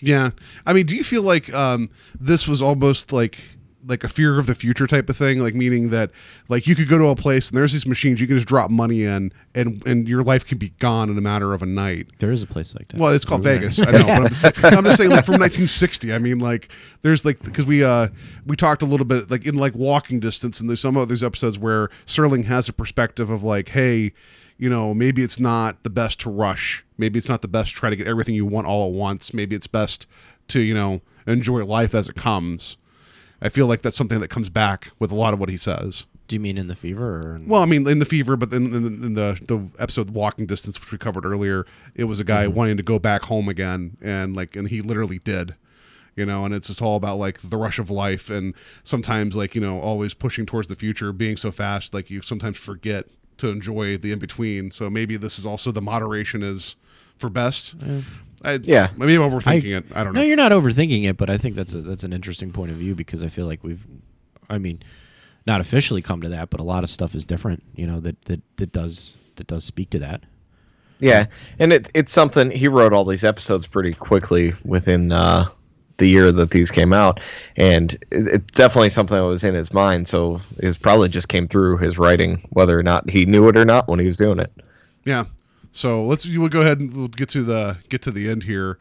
Yeah, 0.00 0.30
I 0.66 0.72
mean, 0.72 0.86
do 0.86 0.96
you 0.96 1.04
feel 1.04 1.22
like 1.22 1.52
um, 1.54 1.88
this 2.18 2.48
was 2.48 2.60
almost 2.60 3.12
like 3.12 3.38
like 3.86 4.04
a 4.04 4.08
fear 4.08 4.38
of 4.38 4.46
the 4.46 4.54
future 4.54 4.86
type 4.86 5.08
of 5.08 5.16
thing? 5.16 5.40
Like 5.40 5.54
meaning 5.54 5.90
that 5.90 6.10
like 6.48 6.66
you 6.66 6.74
could 6.74 6.88
go 6.88 6.98
to 6.98 7.08
a 7.08 7.16
place 7.16 7.48
and 7.48 7.56
there's 7.56 7.72
these 7.72 7.86
machines 7.86 8.20
you 8.20 8.26
can 8.26 8.36
just 8.36 8.48
drop 8.48 8.70
money 8.70 9.04
in, 9.04 9.32
and 9.54 9.86
and 9.86 10.08
your 10.08 10.22
life 10.22 10.46
can 10.46 10.58
be 10.58 10.70
gone 10.78 11.10
in 11.10 11.18
a 11.18 11.20
matter 11.20 11.52
of 11.52 11.62
a 11.62 11.66
night. 11.66 12.08
There 12.18 12.32
is 12.32 12.42
a 12.42 12.46
place 12.46 12.74
like 12.74 12.88
that. 12.88 13.00
Well, 13.00 13.12
it's 13.12 13.24
called. 13.24 13.42
Vegas. 13.42 13.78
I 13.80 13.90
know, 13.90 14.02
but 14.06 14.08
I'm 14.08 14.28
just, 14.28 14.64
I'm 14.64 14.84
just 14.84 14.96
saying, 14.98 15.10
like 15.10 15.24
from 15.24 15.34
1960. 15.34 16.12
I 16.12 16.18
mean, 16.18 16.38
like 16.38 16.70
there's 17.02 17.24
like 17.24 17.42
because 17.42 17.66
we 17.66 17.84
uh 17.84 18.08
we 18.46 18.56
talked 18.56 18.82
a 18.82 18.86
little 18.86 19.06
bit 19.06 19.30
like 19.30 19.44
in 19.44 19.56
like 19.56 19.74
walking 19.74 20.20
distance, 20.20 20.60
and 20.60 20.68
there's 20.68 20.80
some 20.80 20.96
of 20.96 21.08
these 21.08 21.22
episodes 21.22 21.58
where 21.58 21.88
Serling 22.06 22.44
has 22.46 22.68
a 22.68 22.72
perspective 22.72 23.30
of 23.30 23.42
like, 23.42 23.70
hey, 23.70 24.12
you 24.58 24.70
know, 24.70 24.94
maybe 24.94 25.22
it's 25.22 25.40
not 25.40 25.82
the 25.82 25.90
best 25.90 26.20
to 26.20 26.30
rush. 26.30 26.84
Maybe 26.98 27.18
it's 27.18 27.28
not 27.28 27.42
the 27.42 27.48
best 27.48 27.70
to 27.70 27.76
try 27.76 27.90
to 27.90 27.96
get 27.96 28.06
everything 28.06 28.34
you 28.34 28.46
want 28.46 28.66
all 28.66 28.86
at 28.86 28.92
once. 28.92 29.34
Maybe 29.34 29.56
it's 29.56 29.66
best 29.66 30.06
to 30.48 30.60
you 30.60 30.74
know 30.74 31.00
enjoy 31.26 31.64
life 31.64 31.94
as 31.94 32.08
it 32.08 32.16
comes. 32.16 32.76
I 33.42 33.48
feel 33.48 33.66
like 33.66 33.82
that's 33.82 33.96
something 33.96 34.20
that 34.20 34.28
comes 34.28 34.48
back 34.48 34.88
with 34.98 35.10
a 35.10 35.14
lot 35.14 35.34
of 35.34 35.40
what 35.40 35.48
he 35.48 35.56
says. 35.56 36.06
Do 36.28 36.36
you 36.36 36.40
mean 36.40 36.56
in 36.56 36.68
the 36.68 36.76
fever 36.76 37.20
or 37.20 37.36
in- 37.36 37.48
Well, 37.48 37.60
I 37.60 37.66
mean, 37.66 37.86
in 37.86 37.98
the 37.98 38.06
fever, 38.06 38.36
but 38.36 38.52
in, 38.52 38.74
in, 38.74 38.84
in 39.04 39.14
the 39.14 39.38
the 39.46 39.68
episode 39.78 40.10
"Walking 40.10 40.46
Distance," 40.46 40.80
which 40.80 40.92
we 40.92 40.98
covered 40.98 41.26
earlier, 41.26 41.66
it 41.94 42.04
was 42.04 42.20
a 42.20 42.24
guy 42.24 42.46
mm-hmm. 42.46 42.54
wanting 42.54 42.76
to 42.76 42.82
go 42.82 42.98
back 42.98 43.24
home 43.24 43.48
again, 43.48 43.96
and 44.00 44.34
like, 44.36 44.56
and 44.56 44.68
he 44.68 44.80
literally 44.80 45.18
did, 45.18 45.56
you 46.16 46.24
know. 46.24 46.44
And 46.44 46.54
it's 46.54 46.68
just 46.68 46.80
all 46.80 46.96
about 46.96 47.18
like 47.18 47.40
the 47.42 47.56
rush 47.56 47.78
of 47.78 47.90
life, 47.90 48.30
and 48.30 48.54
sometimes 48.84 49.34
like 49.34 49.54
you 49.54 49.60
know, 49.60 49.80
always 49.80 50.14
pushing 50.14 50.46
towards 50.46 50.68
the 50.68 50.76
future, 50.76 51.12
being 51.12 51.36
so 51.36 51.50
fast, 51.50 51.92
like 51.92 52.08
you 52.08 52.22
sometimes 52.22 52.56
forget 52.56 53.08
to 53.38 53.48
enjoy 53.48 53.98
the 53.98 54.12
in 54.12 54.20
between. 54.20 54.70
So 54.70 54.88
maybe 54.88 55.16
this 55.16 55.38
is 55.38 55.44
also 55.44 55.72
the 55.72 55.82
moderation 55.82 56.42
is 56.42 56.76
for 57.18 57.28
best. 57.28 57.74
I, 58.44 58.58
Yeah. 58.62 58.90
maybe 58.96 59.14
I'm 59.14 59.20
overthinking 59.22 59.76
it. 59.78 59.84
I 59.94 60.04
don't 60.04 60.14
know. 60.14 60.20
No, 60.20 60.26
you're 60.26 60.36
not 60.36 60.52
overthinking 60.52 61.08
it, 61.08 61.16
but 61.16 61.30
I 61.30 61.38
think 61.38 61.54
that's 61.54 61.74
a 61.74 61.80
that's 61.82 62.04
an 62.04 62.12
interesting 62.12 62.52
point 62.52 62.70
of 62.72 62.76
view 62.78 62.94
because 62.94 63.22
I 63.22 63.28
feel 63.28 63.46
like 63.46 63.62
we've, 63.64 63.86
I 64.50 64.58
mean, 64.58 64.82
not 65.46 65.60
officially 65.60 66.02
come 66.02 66.20
to 66.22 66.28
that, 66.30 66.50
but 66.50 66.60
a 66.60 66.64
lot 66.64 66.84
of 66.84 66.90
stuff 66.90 67.14
is 67.14 67.24
different. 67.24 67.62
You 67.74 67.86
know 67.86 68.00
that 68.00 68.20
that 68.26 68.40
that 68.56 68.72
does 68.72 69.16
that 69.36 69.46
does 69.46 69.64
speak 69.64 69.90
to 69.90 69.98
that. 70.00 70.22
Yeah, 71.00 71.26
and 71.58 71.72
it, 71.72 71.90
it's 71.94 72.12
something 72.12 72.50
he 72.52 72.68
wrote 72.68 72.92
all 72.92 73.04
these 73.04 73.24
episodes 73.24 73.66
pretty 73.66 73.92
quickly 73.92 74.54
within 74.64 75.10
uh, 75.10 75.46
the 75.96 76.06
year 76.06 76.30
that 76.30 76.52
these 76.52 76.70
came 76.70 76.92
out, 76.92 77.18
and 77.56 77.92
it, 78.12 78.28
it's 78.28 78.52
definitely 78.56 78.88
something 78.88 79.16
that 79.16 79.24
was 79.24 79.42
in 79.42 79.54
his 79.54 79.72
mind. 79.72 80.06
So 80.06 80.40
it 80.58 80.66
was 80.66 80.78
probably 80.78 81.08
just 81.08 81.28
came 81.28 81.48
through 81.48 81.78
his 81.78 81.98
writing, 81.98 82.46
whether 82.50 82.78
or 82.78 82.84
not 82.84 83.10
he 83.10 83.24
knew 83.24 83.48
it 83.48 83.56
or 83.56 83.64
not 83.64 83.88
when 83.88 83.98
he 83.98 84.06
was 84.06 84.16
doing 84.16 84.38
it. 84.38 84.52
Yeah. 85.04 85.24
So 85.72 86.04
let's 86.04 86.26
we'll 86.28 86.48
go 86.48 86.60
ahead 86.60 86.78
and 86.78 86.94
we'll 86.94 87.08
get 87.08 87.28
to 87.30 87.42
the 87.42 87.78
get 87.88 88.02
to 88.02 88.10
the 88.10 88.28
end 88.28 88.44
here. 88.44 88.78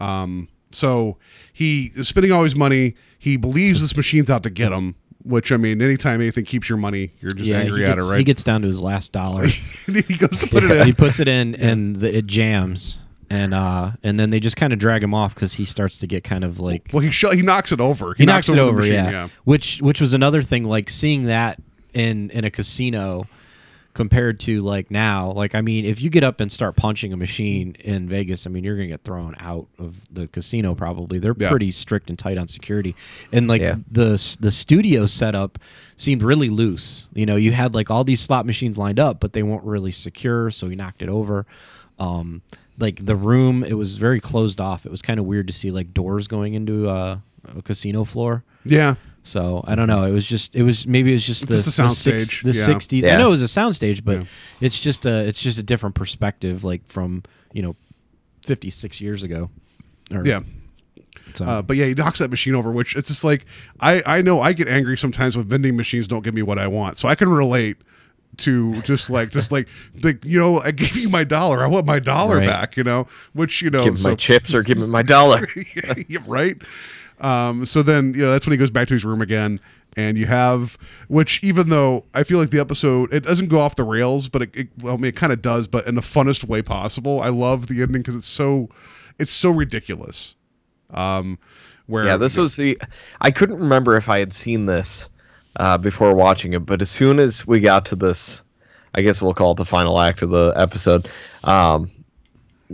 Um, 0.00 0.48
so 0.72 1.16
he 1.52 1.92
is 1.94 2.08
spending 2.08 2.32
all 2.32 2.42
his 2.42 2.56
money. 2.56 2.94
He 3.18 3.36
believes 3.36 3.80
this 3.80 3.96
machine's 3.96 4.28
out 4.28 4.42
to 4.42 4.50
get 4.50 4.72
him. 4.72 4.96
Which 5.24 5.52
I 5.52 5.56
mean, 5.56 5.80
anytime 5.80 6.20
anything 6.20 6.44
keeps 6.44 6.68
your 6.68 6.78
money, 6.78 7.12
you're 7.20 7.30
just 7.30 7.48
angry 7.52 7.82
he 7.82 7.86
at 7.86 7.96
it, 7.96 8.02
right? 8.02 8.18
He 8.18 8.24
gets 8.24 8.42
down 8.42 8.62
to 8.62 8.66
his 8.66 8.82
last 8.82 9.12
dollar. 9.12 9.46
he 9.86 10.02
goes 10.16 10.36
to 10.38 10.48
put 10.48 10.64
it 10.64 10.72
in. 10.72 10.84
he 10.84 10.92
puts 10.92 11.20
it 11.20 11.28
in, 11.28 11.54
and 11.54 11.94
the, 11.94 12.16
it 12.16 12.26
jams, 12.26 12.98
and 13.30 13.54
uh, 13.54 13.92
and 14.02 14.18
then 14.18 14.30
they 14.30 14.40
just 14.40 14.56
kind 14.56 14.72
of 14.72 14.80
drag 14.80 15.04
him 15.04 15.14
off 15.14 15.32
because 15.32 15.52
he 15.52 15.64
starts 15.64 15.96
to 15.98 16.08
get 16.08 16.24
kind 16.24 16.42
of 16.42 16.58
like 16.58 16.90
Well, 16.92 17.04
he 17.04 17.12
sh- 17.12 17.26
he 17.34 17.42
knocks 17.42 17.70
it 17.70 17.80
over. 17.80 18.14
he, 18.14 18.26
knocks, 18.26 18.48
it 18.48 18.56
the 18.56 18.62
over, 18.62 18.78
machine, 18.78 18.94
yeah. 18.94 19.28
Which 19.44 19.80
which 19.80 20.00
was 20.00 20.12
another 20.12 20.42
thing, 20.42 20.64
like 20.64 20.90
seeing 20.90 21.26
that 21.26 21.62
in 21.94 22.30
in 22.30 22.44
a 22.44 22.50
casino 22.50 23.28
compared 23.94 24.40
to 24.40 24.60
like 24.62 24.90
now. 24.90 25.32
Like 25.32 25.54
I 25.54 25.60
mean, 25.60 25.84
if 25.84 26.00
you 26.00 26.08
get 26.10 26.24
up 26.24 26.40
and 26.40 26.50
start 26.50 26.76
punching 26.76 27.12
a 27.12 27.16
machine 27.16 27.76
in 27.80 28.08
Vegas, 28.08 28.46
I 28.46 28.50
mean 28.50 28.64
you're 28.64 28.76
gonna 28.76 28.88
get 28.88 29.04
thrown 29.04 29.34
out 29.38 29.66
of 29.78 30.00
the 30.14 30.28
casino 30.28 30.74
probably. 30.74 31.18
They're 31.18 31.34
Yeah. 31.38 31.50
pretty 31.50 31.70
strict 31.70 32.08
and 32.08 32.18
tight 32.18 32.38
on 32.38 32.48
security, 32.48 32.94
and 33.32 33.48
like 33.48 33.60
Yeah. 33.60 33.76
the 33.90 34.36
the 34.40 34.50
studio 34.50 35.06
setup 35.06 35.58
seemed 35.96 36.22
really 36.22 36.48
loose. 36.48 37.06
You 37.12 37.26
know, 37.26 37.36
you 37.36 37.52
had 37.52 37.74
like 37.74 37.90
all 37.90 38.02
these 38.04 38.20
slot 38.20 38.46
machines 38.46 38.78
lined 38.78 38.98
up, 38.98 39.20
but 39.20 39.32
they 39.34 39.42
weren't 39.42 39.64
really 39.64 39.92
secure, 39.92 40.50
so 40.50 40.68
he 40.68 40.76
knocked 40.76 41.02
it 41.02 41.08
over. 41.08 41.46
Um, 41.98 42.42
like 42.78 43.04
the 43.04 43.14
room, 43.14 43.62
it 43.62 43.74
was 43.74 43.96
very 43.96 44.18
closed 44.20 44.60
off. 44.60 44.86
It 44.86 44.90
was 44.90 45.02
kind 45.02 45.20
of 45.20 45.26
weird 45.26 45.46
to 45.48 45.52
see 45.52 45.70
like 45.70 45.92
doors 45.92 46.26
going 46.26 46.54
into 46.54 46.88
uh, 46.88 47.18
a 47.56 47.62
casino 47.62 48.04
floor. 48.04 48.42
Yeah. 48.64 48.94
So 49.24 49.62
I 49.66 49.74
don't 49.76 49.86
know. 49.86 50.04
It 50.04 50.10
was 50.10 50.26
just 50.26 50.56
it 50.56 50.62
was 50.64 50.86
maybe 50.86 51.10
it 51.10 51.14
was 51.14 51.26
just 51.26 51.46
the 51.48 51.56
just 51.56 51.78
a 51.78 51.82
the, 51.82 51.88
soundstage, 51.88 52.42
the 52.42 52.52
yeah. 52.52 52.64
sixties. 52.64 53.06
I 53.06 53.16
know 53.16 53.28
it 53.28 53.30
was 53.30 53.42
a 53.42 53.46
soundstage, 53.46 54.04
but 54.04 54.18
Yeah. 54.18 54.24
it's 54.60 54.78
just 54.78 55.06
a 55.06 55.24
it's 55.26 55.40
just 55.40 55.58
a 55.58 55.62
different 55.62 55.94
perspective, 55.94 56.64
like 56.64 56.86
from 56.88 57.22
you 57.52 57.62
know 57.62 57.76
fifty 58.44 58.70
six 58.70 59.00
years 59.00 59.22
ago. 59.22 59.50
Or- 60.12 60.26
Yeah. 60.26 60.40
So 61.34 61.46
Uh, 61.46 61.62
but 61.62 61.76
yeah, 61.76 61.86
he 61.86 61.94
knocks 61.94 62.18
that 62.18 62.30
machine 62.30 62.54
over, 62.54 62.72
which 62.72 62.96
it's 62.96 63.08
just 63.08 63.22
like 63.22 63.46
I 63.80 64.02
I 64.04 64.22
know 64.22 64.40
I 64.40 64.52
get 64.52 64.66
angry 64.68 64.98
sometimes 64.98 65.36
when 65.36 65.46
vending 65.46 65.76
machines 65.76 66.08
don't 66.08 66.22
give 66.24 66.34
me 66.34 66.42
what 66.42 66.58
I 66.58 66.66
want, 66.66 66.98
so 66.98 67.08
I 67.08 67.14
can 67.14 67.28
relate 67.28 67.76
to 68.38 68.80
just 68.82 69.08
like 69.08 69.30
just 69.30 69.52
like 69.52 69.68
like 70.02 70.24
you 70.24 70.38
know 70.40 70.60
I 70.60 70.72
gave 70.72 70.96
you 70.96 71.08
my 71.08 71.22
dollar 71.22 71.62
I 71.62 71.66
want 71.68 71.86
my 71.86 71.98
dollar 72.00 72.38
Right. 72.38 72.46
back 72.48 72.76
you 72.78 72.82
know 72.82 73.06
which 73.34 73.60
you 73.62 73.68
know 73.70 73.84
Give 73.84 73.98
so- 73.98 74.08
my 74.10 74.14
chips 74.16 74.52
or 74.54 74.62
give 74.62 74.78
me 74.78 74.86
my 74.86 75.02
dollar. 75.02 75.46
yeah, 76.08 76.18
right. 76.26 76.56
Um, 77.22 77.64
so 77.64 77.82
then, 77.82 78.14
you 78.14 78.22
know, 78.22 78.32
that's 78.32 78.46
when 78.46 78.52
he 78.52 78.58
goes 78.58 78.70
back 78.70 78.88
to 78.88 78.94
his 78.94 79.04
room 79.04 79.22
again, 79.22 79.60
and 79.96 80.18
you 80.18 80.26
have, 80.26 80.76
which 81.08 81.42
even 81.42 81.68
though 81.68 82.04
I 82.12 82.24
feel 82.24 82.38
like 82.38 82.50
the 82.50 82.60
episode 82.60 83.12
it 83.12 83.20
doesn't 83.20 83.48
go 83.48 83.60
off 83.60 83.76
the 83.76 83.84
rails, 83.84 84.28
but 84.28 84.42
it, 84.42 84.50
it 84.54 84.68
well, 84.80 84.94
I 84.94 84.96
mean, 84.96 85.04
it 85.06 85.16
kind 85.16 85.32
of 85.32 85.40
does, 85.40 85.68
but 85.68 85.86
in 85.86 85.94
the 85.94 86.00
funnest 86.00 86.44
way 86.44 86.62
possible. 86.62 87.20
I 87.20 87.28
love 87.28 87.68
the 87.68 87.80
ending 87.80 88.02
because 88.02 88.16
it's 88.16 88.26
so, 88.26 88.68
it's 89.18 89.32
so 89.32 89.50
ridiculous. 89.50 90.34
Um, 90.90 91.38
where 91.86 92.04
yeah, 92.04 92.16
this 92.16 92.36
was 92.36 92.56
the. 92.56 92.78
I 93.20 93.30
couldn't 93.30 93.58
remember 93.58 93.96
if 93.96 94.08
I 94.08 94.18
had 94.18 94.32
seen 94.32 94.66
this 94.66 95.08
uh, 95.56 95.78
before 95.78 96.14
watching 96.14 96.54
it, 96.54 96.66
but 96.66 96.82
as 96.82 96.90
soon 96.90 97.18
as 97.18 97.46
we 97.46 97.60
got 97.60 97.86
to 97.86 97.96
this, 97.96 98.42
I 98.94 99.02
guess 99.02 99.22
we'll 99.22 99.34
call 99.34 99.52
it 99.52 99.56
the 99.56 99.64
final 99.64 100.00
act 100.00 100.22
of 100.22 100.30
the 100.30 100.52
episode. 100.56 101.08
Um, 101.44 101.90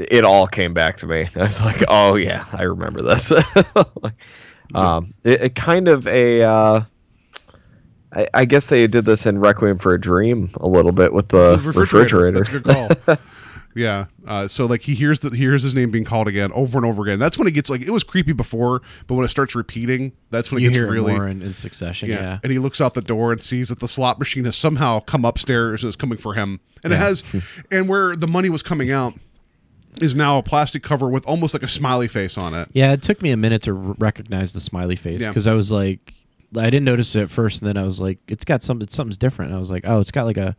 it 0.00 0.24
all 0.24 0.46
came 0.46 0.74
back 0.74 0.98
to 0.98 1.06
me. 1.06 1.28
I 1.36 1.38
was 1.40 1.64
like, 1.64 1.84
"Oh 1.88 2.16
yeah, 2.16 2.44
I 2.52 2.62
remember 2.62 3.02
this." 3.02 3.32
Um, 4.74 5.14
it, 5.24 5.42
it 5.42 5.54
kind 5.54 5.88
of 5.88 6.06
a. 6.06 6.42
Uh, 6.42 6.80
I, 8.12 8.28
I 8.32 8.44
guess 8.44 8.68
they 8.68 8.86
did 8.86 9.04
this 9.04 9.26
in 9.26 9.38
Requiem 9.38 9.78
for 9.78 9.94
a 9.94 10.00
Dream 10.00 10.50
a 10.60 10.68
little 10.68 10.92
bit 10.92 11.12
with 11.12 11.28
the, 11.28 11.60
refrigerator. 11.62 12.32
That's 12.32 12.48
a 12.48 12.58
good 12.58 12.64
call. 12.64 13.16
yeah. 13.76 14.06
Uh, 14.26 14.48
so 14.48 14.64
like 14.64 14.82
he 14.82 14.94
hears 14.94 15.20
that 15.20 15.34
he 15.34 15.40
hears 15.40 15.62
his 15.62 15.74
name 15.74 15.90
being 15.90 16.04
called 16.04 16.26
again 16.26 16.50
over 16.52 16.78
and 16.78 16.86
over 16.86 17.02
again. 17.02 17.18
That's 17.18 17.38
when 17.38 17.46
it 17.46 17.50
gets 17.50 17.68
like 17.68 17.82
it 17.82 17.90
was 17.90 18.04
creepy 18.04 18.32
before, 18.32 18.80
but 19.06 19.14
when 19.14 19.24
it 19.24 19.28
starts 19.28 19.54
repeating, 19.54 20.12
that's 20.30 20.50
when 20.50 20.60
it 20.60 20.64
You 20.64 20.70
gets 20.70 20.78
hear 20.78 20.90
really 20.90 21.12
it 21.12 21.16
more 21.16 21.28
in, 21.28 21.42
in 21.42 21.52
succession. 21.52 22.08
Yeah. 22.08 22.20
Yeah. 22.20 22.38
And 22.42 22.50
he 22.50 22.58
looks 22.58 22.80
out 22.80 22.94
the 22.94 23.02
door 23.02 23.32
and 23.32 23.42
sees 23.42 23.68
that 23.68 23.80
the 23.80 23.88
slot 23.88 24.18
machine 24.18 24.46
has 24.46 24.56
somehow 24.56 25.00
come 25.00 25.24
upstairs 25.24 25.82
and 25.82 25.88
is 25.88 25.96
coming 25.96 26.18
for 26.18 26.34
him. 26.34 26.60
And 26.82 26.92
it 26.92 26.96
has, 26.96 27.24
and 27.72 27.88
where 27.88 28.14
the 28.16 28.28
money 28.28 28.48
was 28.48 28.62
coming 28.62 28.90
out 28.92 29.12
is 30.02 30.14
now 30.14 30.38
a 30.38 30.42
plastic 30.42 30.82
cover 30.82 31.08
with 31.08 31.24
almost 31.26 31.54
like 31.54 31.62
a 31.62 31.68
smiley 31.68 32.08
face 32.08 32.36
on 32.38 32.54
it. 32.54 32.68
Yeah, 32.72 32.92
it 32.92 33.02
took 33.02 33.22
me 33.22 33.30
a 33.30 33.36
minute 33.36 33.62
to 33.62 33.72
r- 33.72 33.94
recognize 33.98 34.52
the 34.52 34.60
smiley 34.60 34.96
face 34.96 35.20
Yeah. 35.22 35.28
because 35.28 35.46
I 35.46 35.54
was 35.54 35.70
like, 35.72 36.14
I 36.56 36.64
didn't 36.70 36.84
notice 36.84 37.14
it 37.16 37.22
at 37.24 37.30
first, 37.30 37.60
and 37.62 37.68
then 37.68 37.76
I 37.76 37.84
was 37.84 38.00
like, 38.00 38.18
it's 38.28 38.44
got 38.44 38.62
something, 38.62 38.88
something's 38.88 39.18
different. 39.18 39.52
I 39.52 39.58
was 39.58 39.70
like, 39.70 39.84
oh, 39.86 40.00
it's 40.00 40.10
got 40.10 40.24
like 40.24 40.38
a, 40.38 40.56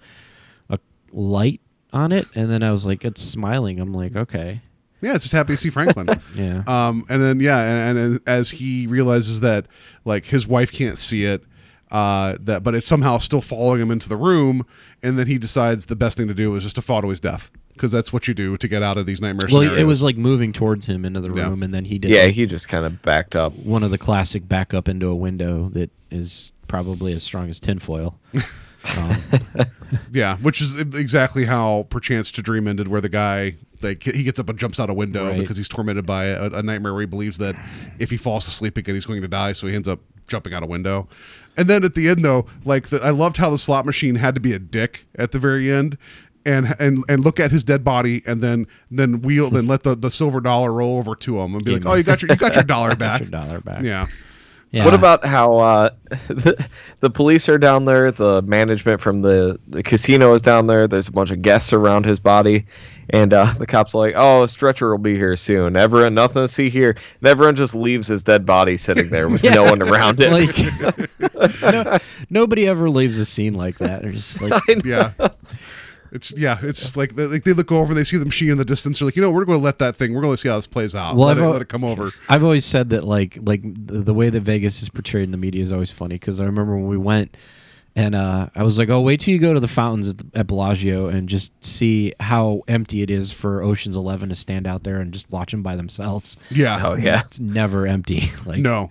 a 0.70 0.78
light 1.12 1.62
on 1.92 2.12
it, 2.12 2.28
and 2.36 2.50
then 2.50 2.62
I 2.64 2.72
was 2.72 2.86
like, 2.86 3.04
it's 3.06 3.22
smiling. 3.22 3.80
I'm 3.80 3.92
like, 3.94 4.16
okay, 4.16 4.62
Yeah, 5.02 5.16
it's 5.16 5.24
just 5.24 5.34
happy 5.34 5.54
to 5.54 5.58
see 5.58 5.70
Franklin. 5.72 6.08
yeah, 6.36 6.62
Um, 6.68 7.06
and 7.10 7.22
then 7.22 7.40
yeah, 7.40 7.88
and, 7.90 7.98
and 7.98 8.20
as 8.28 8.52
he 8.52 8.86
realizes 8.88 9.40
that 9.42 9.66
like 10.06 10.26
his 10.26 10.46
wife 10.46 10.72
can't 10.72 11.00
see 11.00 11.26
it, 11.26 11.44
uh, 11.92 12.36
that 12.42 12.62
but 12.62 12.76
it's 12.76 12.86
somehow 12.86 13.18
still 13.18 13.42
following 13.42 13.82
him 13.82 13.90
into 13.90 14.08
the 14.08 14.18
room, 14.18 14.66
and 15.02 15.18
then 15.18 15.26
he 15.26 15.40
decides 15.40 15.88
the 15.88 15.96
best 15.96 16.18
thing 16.18 16.28
to 16.28 16.36
do 16.36 16.54
is 16.56 16.62
just 16.64 16.76
to 16.76 16.82
fall 16.84 17.02
to 17.02 17.08
his 17.10 17.20
death 17.20 17.50
because 17.80 17.94
that's 17.94 18.12
what 18.12 18.28
you 18.28 18.34
do 18.34 18.58
to 18.58 18.68
get 18.68 18.84
out 18.84 18.98
of 18.98 19.06
these 19.06 19.22
nightmare 19.22 19.48
well, 19.50 19.62
scenarios. 19.62 19.80
it 19.82 19.86
was 19.86 20.04
like 20.04 20.18
moving 20.18 20.52
towards 20.52 20.86
him 20.86 21.06
into 21.06 21.22
the 21.22 21.34
Yeah. 21.34 21.48
room, 21.50 21.64
and 21.64 21.74
then 21.74 21.86
he 21.86 21.98
did 21.98 22.12
yeah, 22.12 22.24
like, 22.24 22.34
he 22.34 22.46
just 22.46 22.68
kind 22.68 22.86
of 22.86 23.02
backed 23.02 23.38
up. 23.38 23.54
one 23.56 23.84
of 23.84 23.92
the 23.92 23.98
classic 23.98 24.50
back 24.50 24.74
up 24.74 24.90
into 24.90 25.08
a 25.08 25.16
window 25.16 25.70
that 25.70 25.90
is 26.12 26.52
probably 26.68 27.14
as 27.14 27.24
strong 27.24 27.48
as 27.50 27.58
tinfoil. 27.58 28.20
um, 28.98 29.16
Yeah, 30.12 30.36
which 30.38 30.62
is 30.62 30.78
exactly 30.78 31.46
how 31.46 31.88
Perchance 31.90 32.32
to 32.34 32.42
Dream 32.42 32.68
ended, 32.68 32.90
where 32.90 33.02
the 33.02 33.10
guy 33.10 33.56
like 33.82 34.04
he 34.04 34.24
gets 34.24 34.42
up 34.42 34.50
and 34.50 34.60
jumps 34.60 34.78
out 34.78 34.90
a 34.90 34.94
window 34.94 35.28
Right. 35.30 35.40
because 35.40 35.56
he's 35.56 35.70
tormented 35.70 36.06
by 36.06 36.26
a, 36.26 36.48
a 36.50 36.62
nightmare 36.62 36.92
where 36.94 37.00
he 37.02 37.08
believes 37.08 37.38
that 37.38 37.56
if 37.98 38.10
he 38.12 38.18
falls 38.18 38.46
asleep 38.48 38.76
again, 38.76 38.94
he's 38.96 39.06
going 39.06 39.22
to 39.22 39.28
die. 39.30 39.54
So 39.54 39.68
he 39.68 39.74
ends 39.74 39.88
up 39.88 40.02
jumping 40.28 40.54
out 40.54 40.64
a 40.64 40.68
window. 40.68 41.08
And 41.58 41.68
then 41.70 41.84
at 41.84 41.96
the 41.96 42.08
end, 42.10 42.24
though, 42.24 42.46
like 42.66 42.90
the, 42.90 43.02
I 43.02 43.10
loved 43.10 43.38
how 43.38 43.50
the 43.50 43.58
slot 43.58 43.86
machine 43.86 44.16
had 44.16 44.36
to 44.36 44.42
be 44.42 44.54
a 44.54 44.60
dick 44.60 45.06
at 45.16 45.32
the 45.32 45.40
very 45.40 45.72
end. 45.72 45.98
And, 46.46 46.74
and 46.80 47.04
and 47.10 47.24
look 47.24 47.40
at 47.40 47.52
his 47.52 47.64
dead 47.66 47.84
body 47.84 48.24
and 48.26 48.42
then 48.42 48.66
then 48.90 49.22
wheel 49.22 49.50
then 49.50 49.68
let 49.68 49.84
the, 49.84 49.94
the 49.94 50.10
silver 50.10 50.40
dollar 50.40 50.72
roll 50.72 50.98
over 50.98 51.14
to 51.16 51.40
him 51.40 51.54
and 51.54 51.64
be 51.66 51.74
like 51.74 51.82
Give 51.82 51.92
oh 51.92 51.96
you 51.96 52.04
got 52.04 52.22
your 52.22 52.32
you 52.32 52.38
got 52.38 52.56
your 52.56 52.64
dollar 52.64 52.90
got 52.96 53.00
back 53.00 53.20
your 53.22 53.30
dollar 53.30 53.60
back. 53.60 53.84
yeah 53.84 54.08
Yeah. 54.72 54.86
What 54.86 54.94
about 54.94 55.26
how 55.26 55.58
uh, 55.58 55.90
the, 56.10 56.68
the 57.00 57.10
police 57.10 57.50
are 57.50 57.58
down 57.58 57.86
there? 57.86 58.12
The 58.12 58.44
management 58.44 59.02
from 59.02 59.22
the, 59.22 59.60
the 59.68 59.82
casino 59.82 60.32
is 60.36 60.44
down 60.44 60.68
there. 60.68 60.88
There's 60.88 61.08
a 61.08 61.12
bunch 61.12 61.32
of 61.32 61.42
guests 61.42 61.74
around 61.74 62.06
his 62.06 62.20
body, 62.20 62.68
and 63.10 63.34
uh, 63.34 63.52
the 63.58 63.66
cops 63.66 63.96
are 63.96 63.98
like, 63.98 64.14
"Oh, 64.16 64.44
a 64.44 64.48
stretcher 64.48 64.92
will 64.92 65.00
be 65.00 65.16
here 65.16 65.36
soon." 65.36 65.76
Everyone, 65.76 66.14
nothing 66.14 66.44
to 66.44 66.48
see 66.48 66.70
here. 66.70 66.92
And 66.92 67.28
everyone 67.28 67.56
just 67.56 67.74
leaves 67.74 68.08
his 68.08 68.22
dead 68.22 68.46
body 68.46 68.78
sitting 68.78 69.10
there 69.10 69.28
with 69.28 69.44
no 69.56 69.64
one 69.64 69.82
around 69.82 70.20
it. 70.22 70.32
like 70.32 71.62
no, 71.64 71.98
nobody 72.30 72.68
ever 72.68 72.92
leaves 72.92 73.18
a 73.18 73.26
scene 73.26 73.54
like 73.54 73.80
that. 73.80 74.04
They're 74.04 74.12
just 74.12 74.40
like 74.40 74.86
yeah. 74.86 75.14
It's 76.12 76.36
yeah, 76.38 76.60
it's 76.62 76.82
just 76.82 76.98
like 76.98 77.16
they, 77.16 77.26
like 77.26 77.44
they 77.44 77.54
look 77.54 77.72
over 77.72 77.92
and 77.92 77.98
they 77.98 78.04
see 78.04 78.18
the 78.18 78.26
machine 78.26 78.52
in 78.52 78.58
the 78.58 78.66
distance. 78.66 79.00
They're 79.00 79.06
like, 79.06 79.16
you 79.16 79.22
know, 79.22 79.32
we're 79.32 79.46
going 79.46 79.60
to 79.60 79.64
let 79.64 79.80
that 79.80 79.96
thing. 79.96 80.14
We're 80.14 80.22
going 80.22 80.34
to 80.34 80.38
see 80.38 80.50
how 80.50 80.58
this 80.58 80.68
plays 80.68 80.96
out. 80.96 81.16
Well, 81.16 81.28
let, 81.28 81.38
I've 81.38 81.44
it, 81.44 81.46
al- 81.46 81.52
let 81.52 81.62
it 81.62 81.70
come 81.70 81.84
over. 81.84 82.12
I've 82.28 82.44
always 82.44 82.66
said 82.66 82.90
that 82.92 83.04
like 83.04 83.38
like 83.42 83.62
the, 83.64 84.00
the 84.00 84.14
way 84.14 84.30
that 84.30 84.42
Vegas 84.42 84.82
is 84.82 84.90
portrayed 84.90 85.24
in 85.24 85.32
the 85.32 85.38
media 85.38 85.62
is 85.62 85.72
always 85.72 85.92
funny 85.92 86.16
because 86.16 86.40
I 86.40 86.46
remember 86.46 86.76
when 86.76 86.88
we 86.88 86.98
went 86.98 87.36
and 87.96 88.16
uh, 88.16 88.50
I 88.56 88.64
was 88.64 88.78
like, 88.78 88.90
oh, 88.90 89.02
wait 89.02 89.20
till 89.20 89.34
you 89.34 89.40
go 89.40 89.54
to 89.54 89.60
the 89.60 89.68
fountains 89.68 90.08
at, 90.10 90.18
the, 90.20 90.26
at 90.40 90.48
Bellagio 90.48 91.08
and 91.08 91.28
just 91.28 91.52
see 91.64 92.14
how 92.20 92.62
empty 92.68 93.02
it 93.02 93.10
is 93.10 93.32
for 93.32 93.62
Ocean's 93.62 93.96
Eleven 93.96 94.30
to 94.30 94.36
stand 94.36 94.68
out 94.68 94.84
there 94.84 95.02
and 95.02 95.12
just 95.12 95.30
watch 95.30 95.52
them 95.52 95.64
by 95.64 95.76
themselves. 95.76 96.38
Yeah. 96.50 96.82
Oh 96.86 96.96
yeah. 96.96 97.22
It's 97.26 97.40
never 97.40 97.86
empty. 97.88 98.32
Like 98.46 98.60
No. 98.60 98.90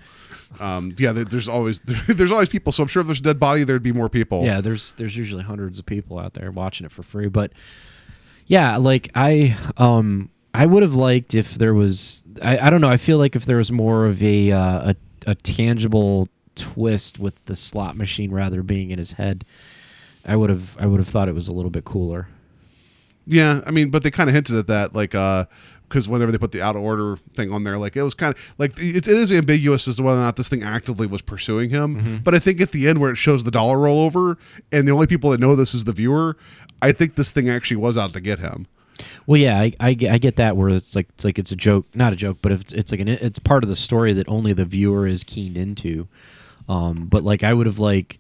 Um, 0.61 0.95
yeah, 0.99 1.13
there's 1.13 1.49
always 1.49 1.81
there's 2.09 2.33
always 2.33 2.49
people. 2.49 2.73
So 2.73 2.83
I'm 2.83 2.89
sure 2.89 3.01
if 3.01 3.07
there's 3.07 3.21
a 3.21 3.23
dead 3.23 3.39
body, 3.41 3.65
there'd 3.65 3.83
be 3.83 3.93
more 3.93 4.09
people. 4.09 4.45
Yeah, 4.45 4.61
there's 4.61 4.93
there's 4.93 5.17
usually 5.17 5.43
hundreds 5.43 5.79
of 5.79 5.87
people 5.87 6.19
out 6.19 6.35
there 6.35 6.51
watching 6.51 6.85
it 6.87 6.93
for 6.93 7.03
free, 7.03 7.29
but 7.29 7.53
yeah, 8.47 8.77
like 8.77 9.11
I 9.15 9.57
um 9.77 10.31
I 10.55 10.67
would 10.67 10.83
have 10.83 10.95
liked 10.95 11.35
if 11.35 11.55
there 11.55 11.75
was 11.75 12.25
I, 12.43 12.59
I 12.59 12.71
don't 12.71 12.81
know, 12.81 12.89
I 12.89 12.97
feel 12.97 13.19
like 13.19 13.37
if 13.37 13.45
there 13.47 13.59
was 13.59 13.71
more 13.71 14.07
of 14.07 14.23
a 14.23 14.53
uh, 14.53 14.93
a 14.93 14.97
a 15.27 15.35
tangible 15.35 16.29
twist 16.55 17.19
with 17.19 17.45
the 17.45 17.55
slot 17.55 17.97
machine 17.97 18.31
rather 18.31 18.63
being 18.63 18.91
in 18.91 18.99
his 18.99 19.13
head, 19.13 19.45
I 20.25 20.37
would 20.37 20.51
have 20.51 20.77
I 20.81 20.87
would 20.87 20.99
have 20.99 21.09
thought 21.09 21.29
it 21.29 21.35
was 21.35 21.49
a 21.49 21.53
little 21.53 21.71
bit 21.71 21.85
cooler. 21.85 22.29
Yeah, 23.31 23.61
I 23.67 23.71
mean, 23.73 23.91
but 23.91 24.03
they 24.03 24.11
kind 24.11 24.31
of 24.31 24.35
hinted 24.35 24.57
at 24.57 24.69
that, 24.69 24.95
like, 24.95 25.15
uh, 25.15 25.45
because 25.89 26.09
whenever 26.09 26.31
they 26.31 26.39
put 26.39 26.53
the 26.53 26.63
out 26.63 26.77
of 26.77 26.83
order 26.83 27.17
thing 27.35 27.53
on 27.53 27.65
there, 27.65 27.79
like 27.79 27.97
it 27.97 28.03
was 28.03 28.15
kind 28.15 28.35
of 28.35 28.55
like 28.59 28.79
it, 28.79 29.09
it 29.09 29.17
is 29.17 29.33
ambiguous 29.33 29.89
as 29.89 29.97
to 29.97 30.03
whether 30.03 30.21
or 30.21 30.23
not 30.23 30.37
this 30.37 30.49
thing 30.49 30.63
actively 30.63 31.07
was 31.07 31.23
pursuing 31.23 31.71
him. 31.71 31.97
Mm-hmm. 31.97 32.17
But 32.19 32.35
I 32.35 32.39
think 32.39 32.61
at 32.61 32.73
the 32.73 32.89
end 32.89 33.01
where 33.01 33.11
it 33.11 33.17
shows 33.17 33.45
the 33.45 33.51
dollar 33.51 33.77
rollover, 33.77 34.37
and 34.71 34.87
the 34.87 34.93
only 34.93 35.07
people 35.07 35.31
that 35.31 35.41
know 35.41 35.57
this 35.57 35.75
is 35.75 35.85
the 35.85 35.93
viewer, 35.93 36.37
I 36.83 36.93
think 36.93 37.15
this 37.15 37.31
thing 37.31 37.49
actually 37.49 37.79
was 37.79 37.97
out 37.97 38.13
to 38.13 38.21
get 38.21 38.39
him. 38.39 38.67
Well, 39.27 39.41
yeah, 39.41 39.59
I, 39.59 39.73
I, 39.79 39.95
get- 39.95 40.13
I 40.13 40.19
get 40.19 40.37
that 40.37 40.57
where 40.57 40.71
it's 40.71 40.97
like 40.97 41.09
it's 41.11 41.25
like 41.25 41.39
it's 41.39 41.53
a 41.53 41.57
joke, 41.57 41.87
not 41.95 42.13
a 42.13 42.17
joke, 42.17 42.39
but 42.43 42.53
it's 42.53 42.73
it's 42.73 42.91
like 42.93 43.01
an 43.01 43.09
it's 43.09 43.39
part 43.39 43.63
of 43.63 43.71
the 43.71 43.77
story 43.77 44.13
that 44.13 44.29
only 44.29 44.53
the 44.53 44.65
viewer 44.65 45.07
is 45.07 45.25
keened 45.25 45.57
into. 45.57 46.09
Um, 46.69 47.07
but 47.07 47.25
like 47.25 47.43
I 47.43 47.55
would 47.55 47.67
have 47.67 47.79
like, 47.79 48.19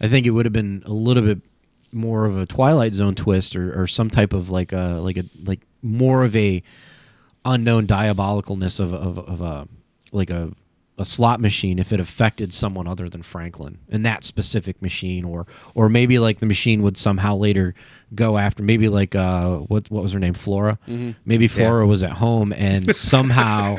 I 0.00 0.08
think 0.08 0.26
it 0.26 0.30
would 0.30 0.46
have 0.46 0.52
been 0.52 0.82
a 0.86 0.92
little 0.92 1.22
bit 1.22 1.40
more 1.92 2.24
of 2.24 2.36
a 2.36 2.46
Twilight 2.46 2.92
Zone 2.92 3.14
twist 3.14 3.54
or, 3.54 3.80
or 3.80 3.86
some 3.86 4.10
type 4.10 4.32
of 4.32 4.50
like 4.50 4.72
a 4.72 4.98
like 5.00 5.16
a 5.16 5.24
like 5.44 5.60
more 5.82 6.24
of 6.24 6.34
a 6.34 6.62
unknown 7.44 7.86
diabolicalness 7.86 8.80
of 8.80 8.92
of, 8.92 9.18
of 9.18 9.40
a 9.40 9.68
like 10.12 10.30
a 10.30 10.52
a 10.96 11.04
slot 11.04 11.40
machine 11.40 11.80
if 11.80 11.92
it 11.92 11.98
affected 11.98 12.54
someone 12.54 12.86
other 12.86 13.08
than 13.08 13.20
Franklin 13.20 13.78
and 13.90 14.06
that 14.06 14.22
specific 14.22 14.80
machine 14.80 15.24
or 15.24 15.44
or 15.74 15.88
maybe 15.88 16.20
like 16.20 16.38
the 16.38 16.46
machine 16.46 16.82
would 16.82 16.96
somehow 16.96 17.34
later 17.34 17.74
go 18.14 18.38
after 18.38 18.62
maybe 18.62 18.88
like 18.88 19.16
uh 19.16 19.56
what 19.56 19.90
what 19.90 20.04
was 20.04 20.12
her 20.12 20.20
name 20.20 20.34
Flora 20.34 20.78
maybe 21.24 21.48
Flora 21.48 21.84
was 21.84 22.04
at 22.04 22.12
home 22.12 22.52
and 22.52 22.94
somehow 23.10 23.76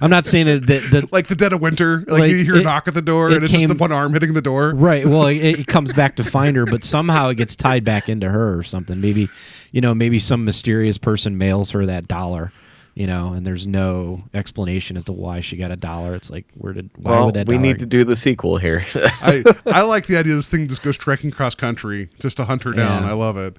I'm 0.00 0.10
not 0.10 0.24
saying 0.26 0.46
that 0.46 0.66
that, 0.66 0.90
that 0.90 1.12
Like 1.12 1.28
the 1.28 1.36
dead 1.36 1.52
of 1.52 1.60
winter, 1.60 1.98
like, 2.08 2.22
Like, 2.22 2.30
you 2.32 2.38
hear 2.44 2.56
a 2.56 2.62
knock 2.62 2.88
at 2.88 2.94
the 2.94 3.02
door, 3.02 3.30
it 3.30 3.34
and 3.36 3.44
it's 3.44 3.52
just 3.52 3.68
the 3.68 3.74
one 3.74 3.92
arm 3.92 4.12
hitting 4.12 4.34
the 4.34 4.42
door. 4.42 4.72
Right. 4.74 5.06
Well, 5.06 5.26
it, 5.26 5.36
it 5.36 5.66
comes 5.68 5.92
back 5.92 6.16
to 6.16 6.24
find 6.24 6.56
her, 6.56 6.66
but 6.66 6.82
somehow 6.82 7.28
it 7.28 7.36
gets 7.36 7.54
tied 7.54 7.84
back 7.84 8.08
into 8.08 8.28
her 8.28 8.58
or 8.58 8.64
something. 8.64 9.00
Maybe, 9.00 9.28
you 9.70 9.80
know, 9.80 9.94
maybe 9.94 10.18
some 10.18 10.44
mysterious 10.44 10.98
person 10.98 11.38
mails 11.38 11.70
her 11.70 11.86
that 11.86 12.08
dollar, 12.08 12.52
you 12.96 13.06
know, 13.06 13.34
and 13.34 13.46
there's 13.46 13.66
no 13.66 14.24
explanation 14.34 14.96
as 14.96 15.04
to 15.04 15.12
why 15.12 15.40
she 15.40 15.56
got 15.56 15.70
a 15.70 15.76
dollar. 15.76 16.14
It's 16.14 16.30
like, 16.30 16.46
where 16.54 16.72
did, 16.72 16.90
why 16.96 17.10
Well, 17.12 17.26
would 17.26 17.34
that 17.34 17.46
we 17.46 17.54
dollar- 17.56 17.66
need 17.66 17.78
to 17.80 17.86
do 17.86 18.02
the 18.04 18.16
sequel 18.16 18.56
here. 18.56 18.84
I 18.94 19.44
I 19.66 19.82
like 19.82 20.06
the 20.06 20.16
idea 20.16 20.34
this 20.34 20.48
thing 20.50 20.66
just 20.66 20.82
goes 20.82 20.96
trekking 20.96 21.30
cross 21.30 21.54
country 21.54 22.08
just 22.18 22.38
to 22.38 22.44
hunt 22.46 22.62
her 22.64 22.72
down. 22.72 23.02
Yeah. 23.04 23.10
I 23.10 23.12
love 23.12 23.36
it. 23.36 23.56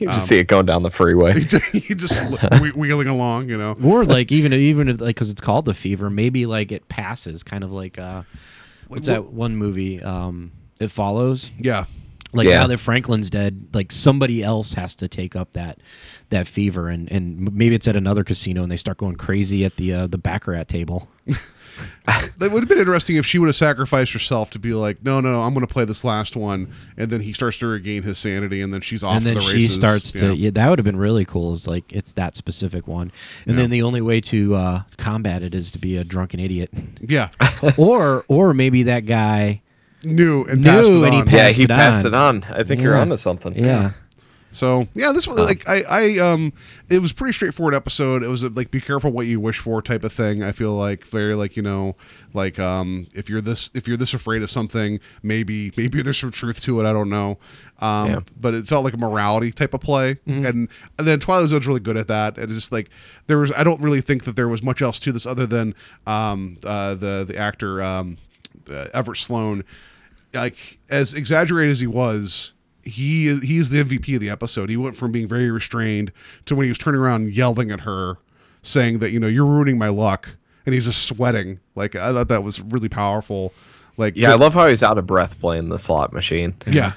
you 0.00 0.08
just 0.08 0.26
see 0.26 0.38
it 0.38 0.48
going 0.48 0.66
down 0.66 0.82
the 0.82 0.90
freeway. 0.90 1.40
he 1.72 1.94
just 1.94 2.24
whe- 2.60 2.72
wheeling 2.74 3.06
along, 3.06 3.48
you 3.48 3.56
know. 3.56 3.76
or 3.82 4.04
like 4.04 4.32
even 4.32 4.52
even 4.52 4.88
if 4.88 5.00
like 5.00 5.14
because 5.14 5.30
it's 5.30 5.40
called 5.40 5.66
the 5.66 5.74
fever, 5.74 6.10
maybe 6.10 6.44
like 6.46 6.72
it 6.72 6.88
passes, 6.88 7.42
kind 7.44 7.62
of 7.62 7.70
like 7.70 7.96
uh, 7.98 8.22
what's 8.88 9.06
that 9.06 9.26
one 9.26 9.54
movie? 9.56 10.02
Um, 10.02 10.50
it 10.80 10.90
follows. 10.90 11.52
Yeah. 11.58 11.84
Like 12.32 12.46
Yeah. 12.48 12.60
now 12.60 12.66
that 12.68 12.78
Franklin's 12.78 13.28
dead, 13.30 13.68
like 13.72 13.92
somebody 13.92 14.42
else 14.42 14.72
has 14.74 14.94
to 14.96 15.08
take 15.08 15.34
up 15.36 15.52
that 15.52 15.78
that 16.30 16.46
fever, 16.46 16.88
and 16.88 17.10
and 17.12 17.52
maybe 17.54 17.74
it's 17.74 17.86
at 17.88 17.96
another 17.96 18.24
casino, 18.24 18.62
and 18.62 18.70
they 18.72 18.76
start 18.76 18.98
going 18.98 19.16
crazy 19.16 19.64
at 19.64 19.76
the 19.76 19.92
uh, 19.92 20.06
the 20.06 20.18
baccarat 20.18 20.64
table. 20.64 21.08
That 22.38 22.50
would 22.50 22.62
have 22.62 22.68
been 22.68 22.78
interesting 22.78 23.16
if 23.16 23.24
she 23.24 23.38
would 23.38 23.46
have 23.46 23.56
sacrificed 23.56 24.12
herself 24.12 24.50
to 24.50 24.58
be 24.58 24.74
like, 24.74 25.02
no, 25.02 25.20
no, 25.20 25.32
no, 25.32 25.42
I'm 25.42 25.54
going 25.54 25.66
to 25.66 25.72
play 25.72 25.84
this 25.84 26.04
last 26.04 26.36
one, 26.36 26.72
and 26.96 27.10
then 27.10 27.20
he 27.20 27.32
starts 27.32 27.58
to 27.58 27.66
regain 27.68 28.02
his 28.02 28.18
sanity, 28.18 28.60
and 28.60 28.74
then 28.74 28.80
she's 28.80 29.02
off 29.04 29.16
and 29.18 29.24
then 29.24 29.34
the 29.36 29.40
she 29.40 29.54
races. 29.58 29.76
starts 29.76 30.14
Yeah. 30.14 30.20
to 30.22 30.34
yeah 30.34 30.50
that 30.50 30.68
would 30.68 30.78
have 30.78 30.84
been 30.84 30.96
really 30.98 31.24
cool 31.24 31.52
is 31.52 31.66
like 31.68 31.90
it's 31.92 32.12
that 32.12 32.34
specific 32.36 32.86
one 32.88 33.12
and 33.46 33.56
then 33.56 33.70
the 33.70 33.82
only 33.82 34.00
way 34.00 34.20
to 34.22 34.54
uh, 34.56 34.82
combat 34.98 35.42
it 35.42 35.54
is 35.54 35.70
to 35.70 35.78
be 35.78 35.96
a 35.96 36.04
drunken 36.04 36.40
idiot 36.40 36.70
yeah, 37.00 37.28
or 37.78 38.24
or 38.28 38.52
maybe 38.52 38.82
that 38.82 39.06
guy 39.06 39.62
knew 40.04 40.44
and 40.44 40.62
Knew 40.62 40.70
passed 40.70 40.90
it 40.90 41.02
and 41.04 41.14
he 41.14 41.22
passed 41.22 41.32
yeah, 41.34 41.48
he 41.50 41.62
it 41.64 41.68
passed 41.68 42.06
on. 42.06 42.12
it 42.12 42.16
on. 42.16 42.44
I 42.52 42.62
think 42.64 42.82
you're 42.82 42.96
onto 42.96 43.16
something. 43.16 43.54
yeah 43.56 43.92
So 44.52 44.88
yeah, 44.94 45.12
this 45.12 45.28
was 45.28 45.38
like 45.38 45.68
I, 45.68 45.82
I 45.82 46.18
um 46.18 46.52
it 46.88 46.98
was 47.00 47.12
a 47.12 47.14
pretty 47.14 47.32
straightforward 47.32 47.74
episode. 47.74 48.22
It 48.24 48.28
was 48.28 48.42
a, 48.42 48.48
like 48.48 48.70
be 48.70 48.80
careful 48.80 49.10
what 49.12 49.26
you 49.26 49.38
wish 49.38 49.58
for 49.58 49.80
type 49.80 50.02
of 50.02 50.12
thing. 50.12 50.42
I 50.42 50.50
feel 50.52 50.72
like 50.74 51.04
very 51.06 51.34
like 51.34 51.56
you 51.56 51.62
know 51.62 51.94
like 52.34 52.58
um 52.58 53.06
if 53.14 53.28
you're 53.28 53.40
this 53.40 53.70
if 53.74 53.86
you're 53.86 53.96
this 53.96 54.12
afraid 54.12 54.42
of 54.42 54.50
something 54.50 54.98
maybe 55.22 55.72
maybe 55.76 56.02
there's 56.02 56.18
some 56.18 56.30
truth 56.32 56.60
to 56.62 56.80
it. 56.80 56.84
I 56.84 56.92
don't 56.92 57.10
know. 57.10 57.38
Um, 57.80 58.06
Yeah. 58.08 58.20
but 58.40 58.54
it 58.54 58.66
felt 58.66 58.84
like 58.84 58.92
a 58.94 58.98
morality 58.98 59.52
type 59.52 59.72
of 59.72 59.80
play, 59.80 60.18
and 60.26 60.68
and 60.98 61.06
then 61.06 61.20
Twilight 61.20 61.48
Zone's 61.48 61.66
really 61.68 61.80
good 61.80 61.96
at 61.96 62.08
that. 62.08 62.36
And 62.36 62.44
it's 62.50 62.54
just 62.60 62.72
like 62.72 62.90
there 63.28 63.38
was 63.38 63.52
I 63.52 63.62
don't 63.62 63.80
really 63.80 64.00
think 64.00 64.24
that 64.24 64.34
there 64.36 64.48
was 64.48 64.62
much 64.62 64.82
else 64.82 64.98
to 65.00 65.12
this 65.12 65.26
other 65.26 65.46
than 65.46 65.74
um 66.06 66.58
uh 66.64 66.94
the 66.96 67.24
the 67.26 67.36
actor 67.38 67.80
um 67.82 68.18
uh, 68.68 68.86
Everett 68.92 69.18
Sloane 69.18 69.64
like 70.34 70.78
as 70.88 71.12
exaggerated 71.14 71.72
as 71.72 71.80
he 71.80 71.86
was, 71.88 72.52
he 72.84 73.28
is 73.28 73.42
he 73.42 73.58
is 73.58 73.70
the 73.70 73.84
MVP 73.84 74.14
of 74.14 74.20
the 74.20 74.30
episode. 74.30 74.70
He 74.70 74.76
went 74.76 74.96
from 74.96 75.12
being 75.12 75.28
very 75.28 75.50
restrained 75.50 76.12
to 76.46 76.54
when 76.54 76.64
he 76.64 76.70
was 76.70 76.78
turning 76.78 77.00
around 77.00 77.22
and 77.22 77.34
yelling 77.34 77.70
at 77.70 77.80
her, 77.80 78.16
saying 78.62 78.98
that 79.00 79.10
you 79.10 79.20
know 79.20 79.26
you're 79.26 79.46
ruining 79.46 79.78
my 79.78 79.88
luck, 79.88 80.28
and 80.66 80.74
he's 80.74 80.86
just 80.86 81.06
sweating. 81.06 81.60
Like 81.74 81.94
I 81.94 82.12
thought 82.12 82.28
that 82.28 82.42
was 82.42 82.60
really 82.60 82.88
powerful. 82.88 83.52
Like 83.96 84.16
Yeah, 84.16 84.32
I 84.32 84.36
love 84.36 84.54
how 84.54 84.66
he's 84.66 84.82
out 84.82 84.98
of 84.98 85.06
breath 85.06 85.38
playing 85.40 85.68
the 85.68 85.78
slot 85.78 86.12
machine. 86.12 86.54
yeah 86.66 86.92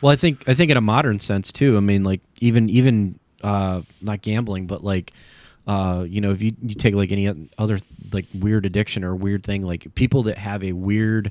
well 0.00 0.12
i 0.12 0.16
think 0.16 0.48
i 0.48 0.54
think 0.54 0.70
in 0.70 0.76
a 0.76 0.80
modern 0.80 1.18
sense 1.18 1.52
too 1.52 1.76
i 1.76 1.80
mean 1.80 2.04
like 2.04 2.20
even 2.40 2.68
even 2.68 3.18
uh 3.42 3.82
not 4.00 4.22
gambling 4.22 4.66
but 4.66 4.82
like 4.84 5.12
uh 5.66 6.04
you 6.08 6.20
know 6.20 6.32
if 6.32 6.42
you, 6.42 6.54
you 6.62 6.74
take 6.74 6.94
like 6.94 7.12
any 7.12 7.48
other 7.58 7.78
like 8.12 8.26
weird 8.34 8.64
addiction 8.66 9.04
or 9.04 9.14
weird 9.14 9.44
thing 9.44 9.62
like 9.62 9.92
people 9.94 10.22
that 10.22 10.38
have 10.38 10.62
a 10.62 10.72
weird 10.72 11.30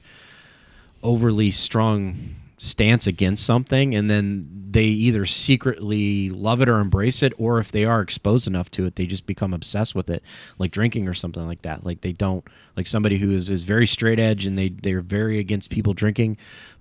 overly 1.04 1.52
strong 1.52 2.36
stance 2.58 3.06
against 3.06 3.46
something 3.46 3.94
and 3.94 4.10
then 4.10 4.48
they 4.72 4.86
either 4.86 5.26
secretly 5.26 6.30
love 6.32 6.60
it 6.60 6.68
or 6.68 6.80
embrace 6.80 7.22
it 7.22 7.32
or 7.38 7.60
if 7.60 7.72
they 7.72 7.86
are 7.86 8.02
exposed 8.02 8.48
enough 8.48 8.70
to 8.72 8.86
it 8.88 8.96
they 8.96 9.06
just 9.06 9.28
become 9.28 9.54
obsessed 9.54 9.94
with 9.94 10.10
it 10.10 10.24
like 10.58 10.72
drinking 10.72 11.08
or 11.08 11.14
something 11.14 11.46
like 11.46 11.62
that. 11.62 11.86
Like 11.86 12.02
they 12.02 12.14
don't 12.14 12.44
like 12.76 12.88
somebody 12.88 13.20
who 13.20 13.32
is, 13.32 13.52
is 13.52 13.64
very 13.64 13.86
straight 13.86 14.20
edge 14.20 14.48
and 14.48 14.58
they 14.58 14.70
they're 14.70 15.02
very 15.02 15.38
against 15.38 15.70
people 15.70 15.94
drinking 15.94 16.36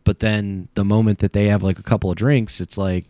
but 0.04 0.20
then 0.20 0.68
the 0.74 0.84
moment 0.84 1.18
that 1.18 1.34
they 1.34 1.48
have 1.48 1.62
like 1.62 1.78
a 1.78 1.82
couple 1.82 2.10
of 2.10 2.16
drinks 2.16 2.60
it's 2.60 2.78
like 2.78 3.04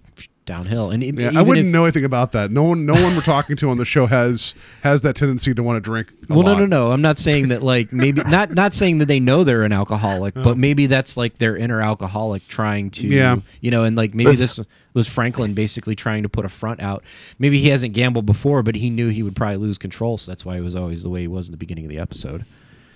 downhill 0.47 0.91
and 0.91 1.05
e- 1.05 1.13
yeah. 1.15 1.33
I 1.37 1.43
wouldn't 1.43 1.67
if- 1.67 1.73
know 1.73 1.85
anything 1.85 2.05
about 2.05 2.33
that. 2.33 2.51
No 2.51 2.63
one 2.63 2.87
no 2.87 2.95
one 2.95 3.15
we're 3.15 3.21
talking 3.21 3.57
to 3.57 3.69
on 3.69 3.77
the 3.77 3.85
show 3.85 4.07
has 4.07 4.55
has 4.83 5.03
that 5.03 5.17
tendency 5.17 5.53
to 5.53 5.63
want 5.63 5.77
to 5.77 5.81
drink. 5.81 6.13
a 6.31 6.35
well, 6.35 6.43
no, 6.45 6.53
lot. 6.53 6.61
no, 6.61 6.67
no. 6.67 6.93
I'm 6.93 7.03
not 7.03 7.19
saying 7.19 7.49
that. 7.49 7.63
Like, 7.63 7.93
maybe 7.93 8.23
not. 8.27 8.53
Not 8.53 8.73
saying 8.73 8.99
that 8.99 9.07
they 9.07 9.21
know 9.21 9.45
they're 9.45 9.65
an 9.65 9.73
alcoholic, 9.73 10.35
oh. 10.37 10.43
but 10.43 10.57
maybe 10.57 10.87
that's 10.87 11.17
like 11.17 11.39
their 11.39 11.57
inner 11.57 11.83
alcoholic 11.83 12.47
trying 12.49 12.91
to, 12.93 13.07
Yeah. 13.07 13.37
you 13.61 13.71
know, 13.71 13.85
and 13.85 13.97
like 13.97 14.15
maybe 14.15 14.31
This- 14.31 14.57
this 14.57 14.67
was 14.95 15.07
Franklin 15.07 15.53
basically 15.53 15.95
trying 15.95 16.23
to 16.23 16.29
put 16.31 16.47
a 16.47 16.49
front 16.49 16.81
out. 16.81 17.05
Maybe 17.39 17.61
he 17.61 17.69
hasn't 17.69 17.93
gambled 17.93 18.25
before, 18.25 18.63
but 18.63 18.77
he 18.77 18.89
knew 18.89 19.09
he 19.11 19.23
would 19.23 19.37
probably 19.37 19.59
lose 19.59 19.77
control, 19.77 20.17
so 20.17 20.31
that's 20.31 20.43
why 20.43 20.55
he 20.55 20.63
was 20.63 20.75
always 20.75 21.03
the 21.03 21.11
way 21.11 21.21
he 21.21 21.27
was 21.29 21.49
in 21.49 21.53
the 21.53 21.59
beginning 21.59 21.85
of 21.85 21.91
the 21.91 21.99
episode. 21.99 22.47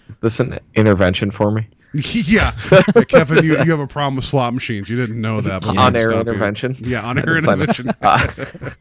Is 0.08 0.16
this 0.16 0.40
an 0.40 0.58
intervention 0.74 1.30
for 1.30 1.50
me? 1.50 1.68
yeah, 1.94 2.52
Kevin, 3.08 3.44
you, 3.44 3.52
you 3.64 3.70
have 3.70 3.80
a 3.80 3.86
problem 3.86 4.16
with 4.16 4.24
slot 4.24 4.54
machines. 4.54 4.88
You 4.88 4.96
didn't 4.96 5.20
know 5.20 5.40
that. 5.40 5.62
but 5.62 5.76
On 5.76 5.96
air 5.96 6.10
stop 6.10 6.26
you. 6.26 6.30
intervention? 6.32 6.76
Yeah, 6.78 7.02
on 7.02 7.18
air 7.18 7.24
didn't 7.24 7.42
sign 7.42 7.60
up. 7.62 7.68
intervention. 7.68 8.72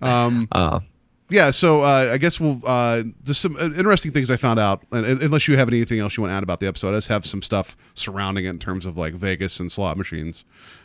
um, 0.00 0.48
Uh, 0.52 0.80
yeah, 1.28 1.50
so 1.50 1.82
uh, 1.82 2.10
I 2.12 2.18
guess 2.18 2.40
we'll 2.40 2.60
uh, 2.64 3.02
just 3.24 3.40
some 3.40 3.56
uh, 3.56 3.64
interesting 3.66 4.10
things 4.12 4.30
I 4.30 4.36
found 4.36 4.58
out. 4.58 4.82
And, 4.92 5.22
unless 5.22 5.46
you 5.48 5.56
have 5.56 5.68
anything 5.68 5.98
else 6.00 6.16
you 6.16 6.22
want 6.22 6.32
to 6.32 6.34
add 6.36 6.42
about 6.42 6.60
the 6.60 6.66
episode, 6.66 6.92
I 6.92 6.96
just 6.96 7.08
have 7.08 7.24
some 7.24 7.42
stuff 7.42 7.76
surrounding 7.94 8.44
it 8.46 8.50
in 8.50 8.58
terms 8.58 8.86
of 8.86 8.96
like 8.96 9.14
Vegas 9.14 9.60
and 9.60 9.70
slot 9.70 9.96
machines 9.96 10.44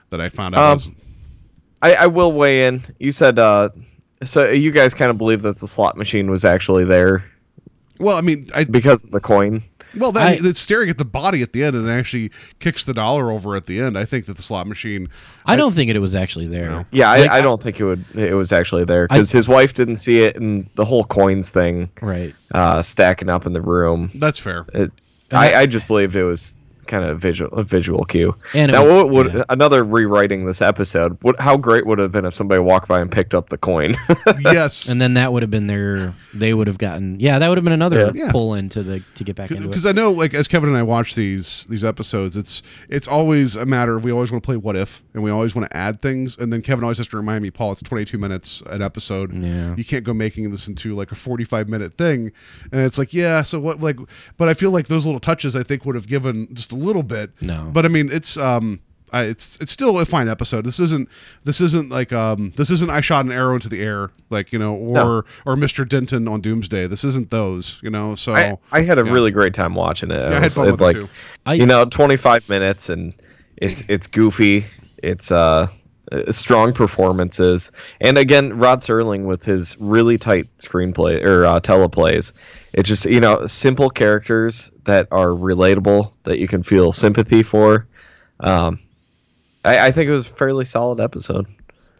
that 0.09 0.21
I 0.21 0.29
found 0.29 0.55
out. 0.55 0.61
Um, 0.61 0.73
was- 0.73 0.91
I, 1.81 1.93
I 1.95 2.07
will 2.07 2.31
weigh 2.31 2.65
in. 2.67 2.81
You 2.99 3.11
said 3.11 3.37
uh, 3.37 3.69
so. 4.23 4.49
You 4.49 4.71
guys 4.71 4.93
kind 4.95 5.11
of 5.11 5.17
believe 5.19 5.43
that 5.43 5.57
the 5.59 5.67
slot 5.67 5.97
machine 5.97 6.31
was 6.31 6.43
actually 6.45 6.85
there 6.85 7.23
well, 7.99 8.17
I 8.17 8.21
mean, 8.21 8.49
I 8.53 8.63
because 8.65 9.05
of 9.05 9.11
the 9.11 9.19
coin. 9.21 9.63
Well 9.95 10.11
then 10.11 10.27
I- 10.27 10.39
it's 10.41 10.59
staring 10.59 10.89
at 10.89 10.97
the 10.97 11.05
body 11.05 11.41
at 11.41 11.53
the 11.53 11.63
end 11.63 11.75
and 11.75 11.87
it 11.87 11.91
actually 11.91 12.31
kicks 12.59 12.83
the 12.83 12.93
dollar 12.93 13.31
over 13.31 13.55
at 13.55 13.65
the 13.65 13.79
end. 13.79 13.97
I 13.97 14.05
think 14.05 14.25
that 14.25 14.35
the 14.37 14.43
slot 14.43 14.67
machine. 14.67 15.09
I 15.45 15.55
don't 15.55 15.73
think 15.75 15.89
it 15.91 15.99
was 15.99 16.15
actually 16.15 16.47
there. 16.47 16.69
No. 16.69 16.85
Yeah, 16.91 17.09
Like, 17.09 17.29
I, 17.31 17.37
I 17.37 17.41
don't 17.41 17.61
think 17.61 17.79
it 17.79 17.85
would. 17.85 18.03
It 18.15 18.33
was 18.33 18.51
actually 18.51 18.83
there 18.85 19.07
because 19.07 19.31
his 19.31 19.47
wife 19.47 19.73
didn't 19.73 19.97
see 19.97 20.19
it, 20.23 20.35
and 20.37 20.67
the 20.75 20.85
whole 20.85 21.03
coins 21.03 21.49
thing 21.49 21.89
Right. 22.01 22.33
uh, 22.53 22.81
stacking 22.81 23.29
up 23.29 23.45
in 23.45 23.53
the 23.53 23.61
room. 23.61 24.09
That's 24.15 24.39
fair. 24.39 24.65
It, 24.73 24.91
I, 25.31 25.53
I 25.55 25.65
just 25.65 25.87
believed 25.87 26.15
it 26.15 26.23
was 26.23 26.57
kind 26.87 27.03
of 27.05 27.19
visual 27.19 27.51
a 27.57 27.63
visual 27.63 28.03
cue. 28.03 28.35
And 28.53 28.71
now, 28.71 28.83
was- 28.83 28.93
what 28.93 29.09
would 29.09 29.33
yeah. 29.33 29.43
another 29.49 29.83
rewriting 29.83 30.45
this 30.45 30.61
episode? 30.61 31.17
What, 31.21 31.39
how 31.39 31.57
great 31.57 31.85
would 31.85 31.99
it 31.99 32.03
have 32.03 32.11
been 32.11 32.25
if 32.25 32.33
somebody 32.33 32.59
walked 32.59 32.87
by 32.87 32.99
and 33.01 33.11
picked 33.11 33.33
up 33.35 33.49
the 33.49 33.57
coin? 33.57 33.93
yes. 34.41 34.87
And 34.89 35.01
then 35.01 35.15
that 35.15 35.33
would 35.33 35.41
have 35.43 35.51
been 35.51 35.67
their. 35.67 36.13
They 36.33 36.53
would 36.53 36.67
have 36.67 36.77
gotten. 36.77 37.19
Yeah, 37.19 37.39
that 37.39 37.47
would 37.49 37.57
have 37.57 37.63
been 37.63 37.73
another 37.73 38.11
Yeah. 38.13 38.31
pull 38.31 38.53
into 38.55 38.83
the 38.83 39.01
to 39.15 39.23
get 39.23 39.35
back 39.35 39.51
into 39.51 39.63
it. 39.63 39.67
because 39.67 39.85
I 39.85 39.91
know, 39.91 40.11
like 40.11 40.33
as 40.33 40.47
Kevin 40.47 40.69
and 40.69 40.77
I 40.77 40.83
watch 40.83 41.15
these 41.15 41.65
these 41.69 41.83
episodes, 41.85 42.35
it's 42.37 42.61
it's 42.89 43.07
always 43.07 43.55
a 43.55 43.65
matter 43.65 43.97
of 43.97 44.03
we 44.03 44.11
always 44.11 44.31
want 44.31 44.43
to 44.43 44.45
play 44.45 44.57
what 44.57 44.75
if, 44.75 45.01
and 45.13 45.23
we 45.23 45.31
always 45.31 45.55
want 45.55 45.69
to 45.69 45.75
add 45.77 46.01
things, 46.01 46.37
and 46.37 46.51
then 46.51 46.61
Kevin 46.61 46.83
always 46.83 46.97
has 46.97 47.07
to 47.09 47.17
remind 47.17 47.41
me, 47.43 47.51
Paul, 47.51 47.71
it's 47.71 47.81
twenty 47.81 48.05
two 48.05 48.17
minutes 48.17 48.61
an 48.67 48.81
episode. 48.81 49.33
Yeah. 49.33 49.75
you 49.75 49.85
can't 49.85 50.03
go 50.03 50.13
making 50.13 50.51
this 50.51 50.67
into 50.67 50.93
like 50.93 51.11
a 51.11 51.15
forty 51.15 51.43
five 51.45 51.67
minute 51.69 51.97
thing, 51.97 52.31
and 52.71 52.81
it's 52.81 52.97
like, 52.97 53.13
yeah, 53.13 53.41
so 53.43 53.59
what? 53.59 53.79
Like, 53.79 53.97
but 54.37 54.49
I 54.49 54.53
feel 54.53 54.71
like 54.71 54.87
those 54.87 55.05
little 55.05 55.19
touches 55.19 55.55
I 55.55 55.63
think 55.63 55.85
would 55.85 55.95
have 55.95 56.07
given 56.07 56.47
just 56.53 56.73
a 56.75 56.83
little 56.83 57.03
bit. 57.03 57.31
No. 57.41 57.69
but 57.73 57.85
I 57.85 57.87
mean, 57.89 58.09
it's 58.11 58.37
um. 58.37 58.79
I, 59.13 59.21
it's 59.25 59.55
it's 59.61 59.71
still 59.71 59.97
a 59.99 60.05
fine 60.05 60.27
episode. 60.27 60.65
This 60.65 60.79
isn't 60.79 61.07
this 61.45 61.61
isn't 61.61 61.89
like 61.89 62.11
um 62.11 62.51
this 62.57 62.69
isn't 62.69 62.89
I 62.89 62.99
shot 63.01 63.23
an 63.23 63.31
arrow 63.31 63.53
into 63.53 63.69
the 63.69 63.81
air 63.81 64.11
like 64.29 64.51
you 64.51 64.59
know 64.59 64.73
or 64.75 64.93
No. 64.93 65.23
or 65.45 65.55
Mr. 65.55 65.87
Denton 65.87 66.27
on 66.27 66.41
Doomsday. 66.41 66.87
This 66.87 67.05
isn't 67.05 67.29
those 67.29 67.79
you 67.81 67.89
know. 67.89 68.15
So 68.15 68.33
I, 68.33 68.57
I 68.73 68.81
had 68.81 68.97
a 68.97 69.05
yeah. 69.05 69.11
really 69.13 69.31
great 69.31 69.53
time 69.53 69.73
watching 69.75 70.11
it. 70.11 70.15
Yeah, 70.15 70.35
I 70.35 70.39
had 70.41 70.51
fun 70.51 70.67
it, 70.67 70.71
with 70.71 70.81
it, 70.81 70.83
like 70.83 70.95
too. 70.97 71.09
I- 71.45 71.53
you 71.53 71.65
know, 71.65 71.85
25 71.85 72.49
minutes 72.49 72.89
and 72.89 73.13
it's 73.57 73.83
it's 73.87 74.07
goofy. 74.07 74.65
It's 75.01 75.31
uh, 75.31 75.67
strong 76.29 76.73
performances. 76.73 77.71
And 78.01 78.17
again, 78.17 78.57
Rod 78.57 78.79
Serling 78.79 79.25
with 79.25 79.43
his 79.43 79.77
really 79.79 80.17
tight 80.17 80.47
screenplay 80.57 81.25
or 81.25 81.45
uh, 81.45 81.59
teleplays. 81.59 82.33
It's 82.73 82.87
just, 82.87 83.05
you 83.05 83.19
know, 83.19 83.45
simple 83.45 83.89
characters 83.89 84.71
that 84.83 85.07
are 85.11 85.29
relatable 85.29 86.13
that 86.23 86.39
you 86.39 86.47
can 86.47 86.63
feel 86.63 86.91
sympathy 86.91 87.43
for. 87.43 87.87
Um 88.39 88.79
I, 89.65 89.87
I 89.87 89.91
think 89.91 90.07
it 90.07 90.13
was 90.13 90.27
a 90.27 90.31
fairly 90.31 90.65
solid 90.65 90.99
episode. 90.99 91.47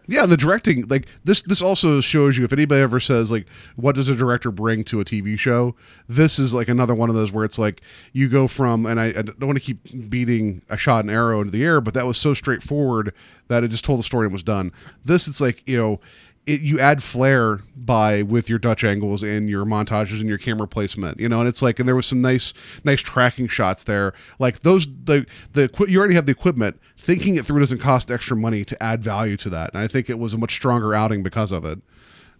Yeah, 0.07 0.23
and 0.23 0.31
the 0.31 0.37
directing, 0.37 0.87
like 0.87 1.07
this, 1.23 1.41
this 1.41 1.61
also 1.61 2.01
shows 2.01 2.37
you 2.37 2.43
if 2.45 2.53
anybody 2.53 2.81
ever 2.81 2.99
says 2.99 3.31
like, 3.31 3.47
"What 3.75 3.95
does 3.95 4.07
a 4.07 4.15
director 4.15 4.51
bring 4.51 4.83
to 4.85 4.99
a 4.99 5.05
TV 5.05 5.37
show?" 5.37 5.75
This 6.07 6.37
is 6.37 6.53
like 6.53 6.69
another 6.69 6.93
one 6.93 7.09
of 7.09 7.15
those 7.15 7.31
where 7.31 7.45
it's 7.45 7.57
like 7.57 7.81
you 8.13 8.29
go 8.29 8.47
from, 8.47 8.85
and 8.85 8.99
I, 8.99 9.07
I 9.07 9.21
don't 9.23 9.41
want 9.41 9.57
to 9.57 9.65
keep 9.65 10.09
beating 10.09 10.61
a 10.69 10.77
shot 10.77 11.05
and 11.05 11.11
arrow 11.11 11.39
into 11.39 11.51
the 11.51 11.63
air, 11.63 11.81
but 11.81 11.93
that 11.95 12.05
was 12.05 12.17
so 12.17 12.33
straightforward 12.33 13.13
that 13.47 13.63
it 13.63 13.69
just 13.69 13.85
told 13.85 13.99
the 13.99 14.03
story 14.03 14.25
and 14.25 14.33
was 14.33 14.43
done. 14.43 14.71
This, 15.03 15.27
it's 15.27 15.41
like 15.41 15.67
you 15.67 15.77
know, 15.77 15.99
it, 16.45 16.61
you 16.61 16.79
add 16.79 17.01
flair 17.01 17.61
by 17.75 18.21
with 18.21 18.49
your 18.49 18.59
Dutch 18.59 18.83
angles 18.83 19.23
and 19.23 19.49
your 19.49 19.65
montages 19.65 20.19
and 20.19 20.29
your 20.29 20.37
camera 20.37 20.67
placement, 20.67 21.19
you 21.19 21.27
know, 21.27 21.39
and 21.39 21.47
it's 21.47 21.61
like, 21.61 21.79
and 21.79 21.87
there 21.87 21.95
was 21.95 22.05
some 22.05 22.21
nice, 22.21 22.53
nice 22.83 23.01
tracking 23.01 23.47
shots 23.47 23.83
there. 23.83 24.13
Like 24.37 24.61
those, 24.61 24.87
the 24.87 25.25
the 25.53 25.69
you 25.87 25.99
already 25.99 26.15
have 26.15 26.25
the 26.25 26.31
equipment. 26.31 26.79
Thinking 26.97 27.35
it 27.35 27.45
through 27.45 27.59
doesn't 27.59 27.79
cost 27.79 28.09
extra 28.09 28.37
money 28.37 28.63
to 28.65 28.81
add 28.81 29.03
value 29.03 29.37
to 29.37 29.49
that, 29.49 29.73
and 29.73 29.81
I 29.81 29.87
think 29.87 30.09
it 30.09 30.19
was 30.19 30.33
a 30.33 30.37
much 30.37 30.53
stronger 30.53 30.93
outing 30.93 31.23
because 31.23 31.51
of 31.51 31.65
it. 31.65 31.79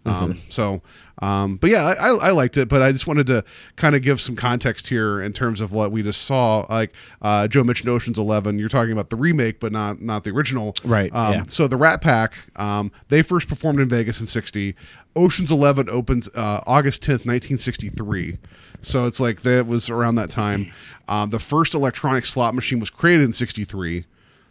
Um, 0.06 0.38
so, 0.48 0.82
um, 1.22 1.56
but 1.56 1.70
yeah, 1.70 1.94
I, 1.98 2.08
I, 2.08 2.30
liked 2.30 2.56
it, 2.56 2.68
but 2.68 2.82
I 2.82 2.92
just 2.92 3.06
wanted 3.06 3.26
to 3.28 3.44
kind 3.76 3.96
of 3.96 4.02
give 4.02 4.20
some 4.20 4.36
context 4.36 4.88
here 4.88 5.20
in 5.20 5.32
terms 5.32 5.60
of 5.60 5.72
what 5.72 5.90
we 5.90 6.02
just 6.02 6.22
saw. 6.22 6.66
Like 6.68 6.92
uh, 7.22 7.48
Joe 7.48 7.64
mentioned 7.64 7.88
Ocean's 7.88 8.18
Eleven, 8.18 8.58
you're 8.58 8.68
talking 8.68 8.92
about 8.92 9.10
the 9.10 9.16
remake, 9.16 9.58
but 9.58 9.72
not 9.72 10.02
not 10.02 10.24
the 10.24 10.30
original. 10.30 10.74
Right, 10.84 11.12
Um, 11.14 11.32
yeah. 11.32 11.42
So 11.48 11.66
the 11.68 11.76
Rat 11.76 12.02
Pack, 12.02 12.34
um, 12.56 12.92
they 13.08 13.22
first 13.22 13.48
performed 13.48 13.80
in 13.80 13.88
Vegas 13.88 14.20
in 14.20 14.26
'60. 14.26 14.74
Ocean's 15.14 15.50
Eleven 15.50 15.88
opens 15.88 16.28
uh, 16.34 16.62
August 16.66 17.02
10th, 17.02 17.24
1963. 17.24 18.36
So 18.82 19.06
it's 19.06 19.18
like 19.18 19.40
that 19.42 19.66
was 19.66 19.88
around 19.88 20.16
that 20.16 20.28
time. 20.28 20.70
Um, 21.08 21.30
the 21.30 21.38
first 21.38 21.72
electronic 21.72 22.26
slot 22.26 22.54
machine 22.54 22.78
was 22.78 22.90
created 22.90 23.24
in 23.24 23.32
'63. 23.32 24.04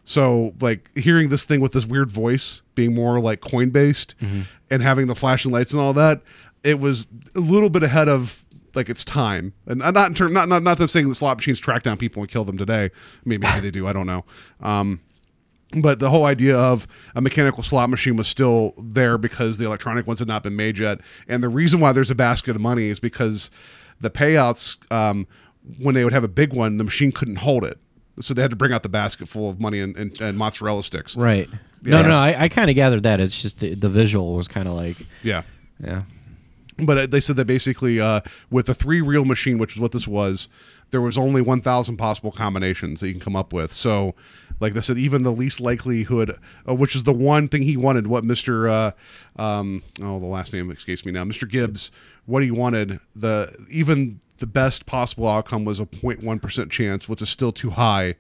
So 0.06 0.54
like 0.62 0.90
hearing 0.96 1.30
this 1.30 1.44
thing 1.44 1.60
with 1.60 1.74
this 1.74 1.86
weird 1.86 2.12
voice 2.12 2.62
being 2.76 2.94
more 2.96 3.20
like 3.20 3.42
coin 3.42 3.72
based 3.72 4.16
and 4.70 4.82
having 4.82 5.08
the 5.08 5.16
flashing 5.16 5.52
lights 5.52 5.72
and 5.74 5.82
all 5.82 5.94
that, 5.94 6.22
it 6.64 6.80
was 6.80 7.08
a 7.36 7.40
little 7.40 7.70
bit 7.70 7.84
ahead 7.84 8.08
of 8.08 8.46
like 8.76 8.88
its 8.88 9.04
time. 9.04 9.54
And 9.66 9.82
uh, 9.82 9.92
not 9.92 10.08
in 10.08 10.14
term 10.14 10.32
not 10.32 10.48
not 10.48 10.62
not 10.64 10.78
them 10.78 10.88
saying 10.88 11.10
the 11.10 11.16
slot 11.16 11.38
machines 11.38 11.60
track 11.60 11.84
down 11.84 11.98
people 11.98 12.22
and 12.22 12.32
kill 12.32 12.44
them 12.44 12.58
today. 12.58 12.92
Maybe, 13.26 13.48
maybe 13.48 13.62
they 13.62 13.72
do. 13.72 13.88
I 13.88 13.94
don't 13.94 14.06
know. 14.08 14.26
Um, 14.62 15.02
but 15.74 16.00
the 16.00 16.10
whole 16.10 16.26
idea 16.26 16.56
of 16.56 16.88
a 17.16 17.22
mechanical 17.22 17.64
slot 17.64 17.90
machine 17.90 18.16
was 18.16 18.28
still 18.28 18.74
there 18.78 19.18
because 19.18 19.58
the 19.58 19.66
electronic 19.66 20.06
ones 20.06 20.20
had 20.20 20.28
not 20.28 20.44
been 20.44 20.56
made 20.56 20.78
yet. 20.78 21.00
And 21.28 21.44
the 21.44 21.50
reason 21.50 21.80
why 21.80 21.92
there's 21.92 22.12
a 22.12 22.16
basket 22.16 22.56
of 22.56 22.62
money 22.62 22.86
is 22.90 23.00
because 23.00 23.50
the 24.00 24.10
payouts, 24.10 24.78
um, 24.92 25.28
when 25.80 25.96
they 25.96 26.04
would 26.04 26.14
have 26.14 26.24
a 26.24 26.30
big 26.30 26.54
one, 26.54 26.78
the 26.78 26.84
machine 26.84 27.12
couldn't 27.12 27.38
hold 27.38 27.64
it. 27.64 27.80
So 28.22 28.34
they 28.34 28.42
had 28.42 28.52
to 28.52 28.56
bring 28.56 28.72
out 28.72 28.82
the 28.84 28.90
basket 28.90 29.28
full 29.28 29.50
of 29.50 29.60
money 29.60 29.80
and, 29.80 29.96
and, 29.98 30.22
and 30.22 30.38
mozzarella 30.38 30.84
sticks. 30.84 31.18
Right. 31.18 31.50
Yeah. 31.84 32.02
No, 32.02 32.08
no, 32.10 32.16
I, 32.16 32.44
I 32.44 32.50
kind 32.50 32.70
of 32.70 32.76
gathered 32.76 33.04
that. 33.04 33.20
It's 33.20 33.42
just 33.42 33.60
the, 33.60 33.76
the 33.76 33.90
visual 33.90 34.36
was 34.36 34.48
kind 34.48 34.68
of 34.68 34.74
like, 34.74 34.98
Yeah. 35.22 35.44
yeah. 35.84 36.04
But 36.78 36.98
uh, 36.98 37.06
they 37.08 37.20
said 37.20 37.36
that 37.38 37.46
basically, 37.46 38.00
uh, 38.00 38.22
with 38.50 38.68
a 38.70 38.74
three 38.74 39.02
reel 39.02 39.26
machine, 39.26 39.58
which 39.58 39.74
is 39.76 39.80
what 39.80 39.92
this 39.92 40.08
was, 40.08 40.48
there 40.92 41.02
was 41.02 41.18
only 41.18 41.42
1,000 41.42 41.98
possible 41.98 42.32
combinations 42.32 43.00
that 43.00 43.08
you 43.08 43.14
can 43.14 43.22
come 43.22 43.36
up 43.36 43.52
with. 43.54 43.72
So, 43.74 44.14
like 44.60 44.74
they 44.74 44.82
said, 44.82 44.98
even 44.98 45.24
the 45.24 45.32
least 45.32 45.60
likelihood, 45.60 46.38
uh, 46.68 46.74
which 46.76 46.96
is 46.96 47.04
the 47.04 47.14
one 47.14 47.48
thing 47.48 47.64
he 47.64 47.76
wanted, 47.78 48.08
what 48.08 48.24
Mr. 48.24 48.70
Uh, 49.38 49.42
um, 49.42 49.84
oh, 50.02 50.20
the 50.20 50.26
last 50.26 50.54
name 50.54 50.72
escapes 50.72 51.06
me 51.06 51.12
now, 51.12 51.24
Mr. 51.24 51.50
Gibbs, 51.50 51.92
what 52.26 52.42
he 52.44 52.52
wanted, 52.52 53.00
the 53.16 53.54
even 53.70 54.20
the 54.38 54.48
best 54.48 54.86
possible 54.86 55.28
outcome 55.28 55.64
was 55.66 55.80
a 55.80 55.86
0.1% 55.86 56.70
chance, 56.70 57.08
which 57.08 57.22
is 57.22 57.30
still 57.30 57.52
too 57.52 57.70
high 57.72 58.16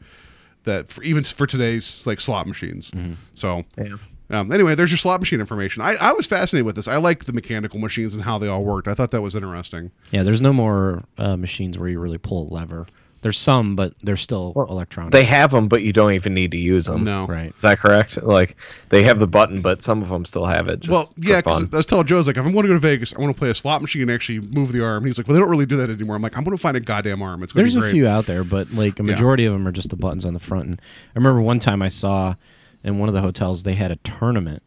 that 0.64 0.88
for, 0.90 1.04
even 1.04 1.24
for 1.24 1.46
today's 1.46 2.06
like 2.08 2.20
slot 2.22 2.48
machines. 2.48 2.92
So, 3.34 3.64
Yeah. 3.78 3.96
um, 4.30 4.52
anyway, 4.52 4.76
there's 4.76 4.92
your 4.92 4.98
slot 4.98 5.20
machine 5.20 5.40
information. 5.40 5.82
I, 5.84 5.96
I 6.00 6.14
was 6.14 6.26
fascinated 6.26 6.66
with 6.66 6.76
this. 6.76 6.88
I 6.88 6.98
like 6.98 7.26
the 7.26 7.34
mechanical 7.34 7.80
machines 7.80 8.14
and 8.16 8.24
how 8.24 8.38
they 8.40 8.48
all 8.48 8.64
worked. 8.64 8.88
I 8.88 8.94
thought 8.94 9.12
that 9.12 9.22
was 9.22 9.36
interesting. 9.36 9.92
Yeah, 10.12 10.24
there's 10.24 10.42
no 10.42 10.54
more 10.54 11.04
uh, 11.18 11.36
machines 11.38 11.78
where 11.78 11.88
you 11.90 12.00
really 12.00 12.18
pull 12.18 12.50
a 12.50 12.54
lever. 12.54 12.88
There's 13.26 13.40
some, 13.40 13.76
but 13.76 13.96
they're 14.04 14.18
still 14.18 14.54
electronic. 14.70 15.12
They 15.12 15.24
have 15.24 15.50
them, 15.50 15.68
but 15.68 15.82
you 15.82 15.92
don't 15.92 16.12
even 16.12 16.36
need 16.36 16.52
to 16.52 16.58
use 16.60 16.86
them. 16.86 17.04
No. 17.04 17.26
right. 17.26 17.52
Is 17.56 17.64
that 17.64 17.80
correct? 17.80 18.22
Like 18.22 18.56
they 18.90 19.02
have 19.02 19.18
the 19.18 19.26
button, 19.26 19.62
but 19.64 19.82
some 19.82 20.04
of 20.04 20.10
them 20.10 20.26
still 20.26 20.46
have 20.46 20.68
it. 20.68 20.82
Just 20.82 20.92
well, 20.92 21.12
yeah, 21.18 21.42
for 21.42 21.50
'cause 21.50 21.60
fun. 21.62 21.70
I 21.74 21.78
was 21.78 21.86
telling 21.88 22.06
Joe, 22.06 22.18
I 22.18 22.20
was 22.20 22.28
like, 22.28 22.38
if 22.38 22.46
I'm 22.46 22.52
going 22.52 22.62
to 22.66 22.68
go 22.68 22.74
to 22.76 22.80
Vegas, 22.80 23.16
I 23.16 23.20
want 23.20 23.36
to 23.36 23.40
play 23.40 23.50
a 23.50 23.56
slot 23.56 23.82
machine 23.82 24.04
and 24.04 24.12
actually 24.12 24.42
move 24.42 24.74
the 24.74 24.84
arm. 24.86 25.04
He's 25.08 25.18
like, 25.18 25.28
well, 25.28 25.34
they 25.34 25.40
don't 25.42 25.50
really 25.50 25.66
do 25.66 25.76
that 25.78 25.90
anymore. 25.90 26.16
I'm 26.16 26.22
like, 26.22 26.38
I'm 26.38 26.44
going 26.44 26.56
to 26.56 26.62
find 26.62 26.78
a 26.78 26.80
goddamn 26.80 27.24
arm. 27.24 27.42
It's 27.42 27.52
going 27.52 27.66
to 27.66 27.72
There's 27.72 27.84
be 27.84 27.90
a 27.90 27.92
few 27.92 28.08
out 28.08 28.28
there, 28.28 28.44
but 28.44 28.70
like 28.74 29.00
a 29.00 29.04
Yeah. 29.04 29.14
majority 29.14 29.46
of 29.46 29.54
them 29.54 29.68
are 29.68 29.72
just 29.72 29.90
the 29.90 29.96
buttons 29.96 30.24
on 30.24 30.36
the 30.36 30.40
front. 30.40 30.66
And 30.68 30.80
I 31.16 31.18
remember 31.18 31.42
one 31.42 31.58
time 31.58 31.82
I 31.82 31.88
saw 31.88 32.36
in 32.84 33.00
one 33.00 33.10
of 33.10 33.16
the 33.16 33.22
hotels 33.22 33.64
they 33.64 33.74
had 33.74 33.90
a 33.90 33.96
tournament, 33.98 34.62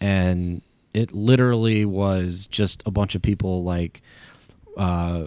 and 0.00 0.62
it 0.94 1.10
literally 1.12 1.84
was 1.84 2.46
just 2.46 2.84
a 2.86 2.92
bunch 2.92 3.16
of 3.16 3.22
people 3.22 3.64
like, 3.64 4.00
uh, 4.76 5.24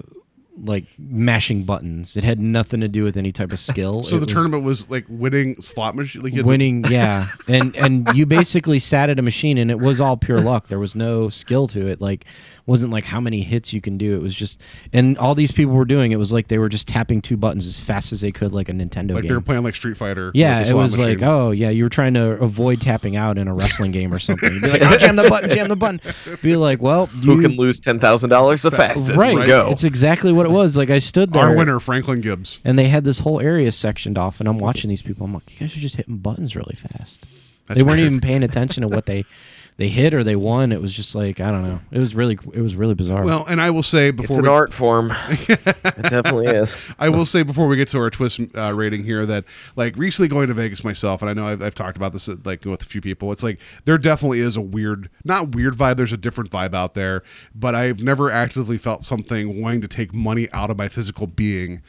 like 0.56 0.86
mashing 1.00 1.64
buttons. 1.64 2.16
It 2.16 2.24
had 2.24 2.40
nothing 2.40 2.80
to 2.82 2.88
do 2.88 3.04
with 3.04 3.18
any 3.18 3.32
type 3.32 3.52
of 3.52 3.60
skill. 3.72 4.04
So 4.04 4.18
It 4.18 4.20
the 4.20 4.26
was 4.26 4.34
tournament 4.34 4.64
was 4.64 4.90
like 4.90 5.06
winning 5.10 5.60
slot 5.62 5.96
machine. 5.96 6.22
Like 6.22 6.34
you 6.34 6.38
had- 6.40 6.46
winning, 6.46 6.84
yeah, 6.90 7.28
and 7.48 7.76
and 7.76 8.08
you 8.16 8.26
basically 8.26 8.80
sat 8.80 9.10
at 9.10 9.18
a 9.20 9.24
machine, 9.24 9.58
and 9.58 9.72
it 9.72 9.80
was 9.80 10.00
all 10.00 10.18
pure 10.18 10.40
luck. 10.42 10.68
There 10.68 10.80
was 10.80 10.96
no 10.96 11.30
skill 11.30 11.68
to 11.70 11.88
it. 11.88 12.00
Like 12.02 12.26
wasn't 12.66 12.94
like 12.94 13.04
how 13.04 13.20
many 13.20 13.42
hits 13.42 13.74
you 13.74 13.82
can 13.82 13.98
do. 13.98 14.16
It 14.16 14.22
was 14.22 14.34
just, 14.34 14.58
and 14.94 15.18
all 15.18 15.36
these 15.36 15.52
people 15.52 15.74
were 15.74 15.84
doing. 15.84 16.14
It 16.14 16.16
was 16.16 16.32
like 16.32 16.48
they 16.48 16.58
were 16.60 16.70
just 16.70 16.88
tapping 16.88 17.22
two 17.22 17.36
buttons 17.36 17.66
as 17.68 17.78
fast 17.78 18.14
as 18.14 18.22
they 18.22 18.32
could, 18.32 18.54
like 18.54 18.70
a 18.70 18.72
Nintendo 18.72 19.16
like 19.16 19.24
game. 19.24 19.28
they 19.30 19.34
were 19.34 19.42
playing 19.42 19.64
like 19.64 19.76
Street 19.76 19.98
Fighter. 19.98 20.32
yeah, 20.34 20.62
it 20.62 20.68
slot 20.68 20.76
was 20.78 20.98
like, 20.98 21.22
oh 21.24 21.52
yeah, 21.52 21.70
you 21.72 21.84
were 21.84 21.90
trying 21.90 22.14
to 22.14 22.22
avoid 22.42 22.80
tapping 22.80 23.18
out 23.18 23.38
in 23.38 23.48
a 23.50 23.54
wrestling 23.54 23.92
game 23.92 24.14
or 24.14 24.20
something. 24.20 24.54
You'd 24.54 24.62
be 24.62 24.70
like, 24.70 24.82
oh, 24.82 24.98
jam 24.98 25.18
the 25.18 25.28
button, 25.28 25.50
jam 25.50 25.68
the 25.68 25.76
button. 25.76 26.00
Be 26.42 26.56
like, 26.56 26.82
well, 26.82 27.08
Who 27.08 27.42
can 27.42 27.58
lose 27.58 27.82
ten 27.82 28.00
thousand 28.00 28.30
dollars 28.30 28.62
the 28.62 28.72
fastest? 28.72 29.18
right? 29.18 29.46
Go. 29.46 29.70
It's 29.70 29.84
exactly 29.84 30.32
what 30.32 30.43
it 30.46 30.52
was. 30.52 30.78
Like 30.78 30.90
I 30.90 31.00
stood 31.00 31.34
there, 31.34 31.44
our 31.44 31.56
winner, 31.56 31.80
Franklin 31.80 32.22
Gibbs. 32.22 32.60
and 32.64 32.78
they 32.78 32.88
had 32.90 33.04
this 33.04 33.20
whole 33.20 33.40
area 33.40 33.72
sectioned 33.72 34.18
off, 34.18 34.40
and 34.40 34.48
I'm 34.50 34.58
watching 34.58 34.90
these 34.90 35.02
people. 35.02 35.26
I'm 35.26 35.34
like, 35.34 35.52
you 35.54 35.60
guys 35.60 35.76
are 35.76 35.80
just 35.80 35.96
hitting 35.96 36.18
buttons 36.18 36.56
really 36.56 36.76
fast. 36.76 37.26
That's 37.68 37.78
they 37.78 37.84
weren't 37.84 37.98
weird. 38.00 38.08
even 38.08 38.22
paying 38.22 38.44
attention 38.44 38.82
to 38.82 38.88
what 38.90 39.06
they 39.06 39.26
they 39.78 39.88
hit 39.88 40.14
or 40.14 40.24
they 40.24 40.36
won. 40.36 40.72
It 40.72 40.82
was 40.82 40.94
just 40.94 41.16
like 41.16 41.40
I 41.40 41.52
don't 41.52 41.64
know. 41.64 41.80
It 41.92 42.00
was 42.00 42.14
really 42.16 42.38
it 42.54 42.62
was 42.62 42.76
really 42.76 42.94
bizarre. 42.94 43.24
Well, 43.24 43.46
and 43.46 43.62
I 43.62 43.70
will 43.70 43.84
say 43.84 44.12
before 44.12 44.28
it's 44.30 44.38
an 44.38 44.44
we, 44.44 44.50
art 44.50 44.74
form. 44.74 45.12
it 45.30 45.76
definitely 46.10 46.48
is. 46.48 46.80
I 47.00 47.10
will 47.10 47.26
say 47.26 47.44
before 47.44 47.68
we 47.68 47.76
get 47.76 47.88
to 47.90 48.00
our 48.00 48.10
twist 48.10 48.40
uh, 48.56 48.74
rating 48.74 49.04
here 49.04 49.26
that 49.26 49.46
like 49.76 49.96
recently 49.98 50.28
going 50.28 50.48
to 50.48 50.54
Vegas 50.54 50.84
myself, 50.84 51.22
and 51.22 51.30
I 51.30 51.34
know 51.34 51.48
I've, 51.48 51.62
I've 51.62 51.76
talked 51.76 51.98
about 51.98 52.14
this 52.14 52.30
uh, 52.30 52.36
like 52.44 52.66
with 52.66 52.82
a 52.82 52.86
few 52.86 53.02
people. 53.02 53.32
It's 53.32 53.44
like 53.44 53.60
there 53.86 53.98
definitely 53.98 54.40
is 54.40 54.58
a 54.58 54.62
weird, 54.62 55.10
not 55.24 55.56
weird 55.56 55.76
vibe. 55.76 55.98
There's 55.98 56.14
a 56.14 56.18
different 56.18 56.52
vibe 56.52 56.74
out 56.74 56.94
there, 56.94 57.24
but 57.56 57.76
I've 57.76 58.04
never 58.04 58.30
actively 58.30 58.78
felt 58.78 59.04
something 59.04 59.62
wanting 59.62 59.82
to 59.82 59.88
take 59.88 60.14
money 60.14 60.50
out 60.52 60.70
of 60.70 60.78
my 60.78 60.90
physical 60.90 61.28
being 61.28 61.82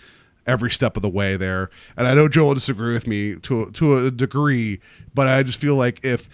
every 0.46 0.70
step 0.70 0.96
of 0.96 1.02
the 1.02 1.08
way 1.08 1.36
there. 1.36 1.70
And 1.96 2.06
I 2.06 2.14
know 2.14 2.28
Joe 2.28 2.46
will 2.46 2.54
disagree 2.54 2.94
with 2.94 3.06
me 3.06 3.36
to 3.36 3.70
to 3.70 4.06
a 4.06 4.10
degree, 4.10 4.80
but 5.14 5.28
I 5.28 5.42
just 5.42 5.60
feel 5.60 5.76
like 5.76 6.04
if 6.04 6.28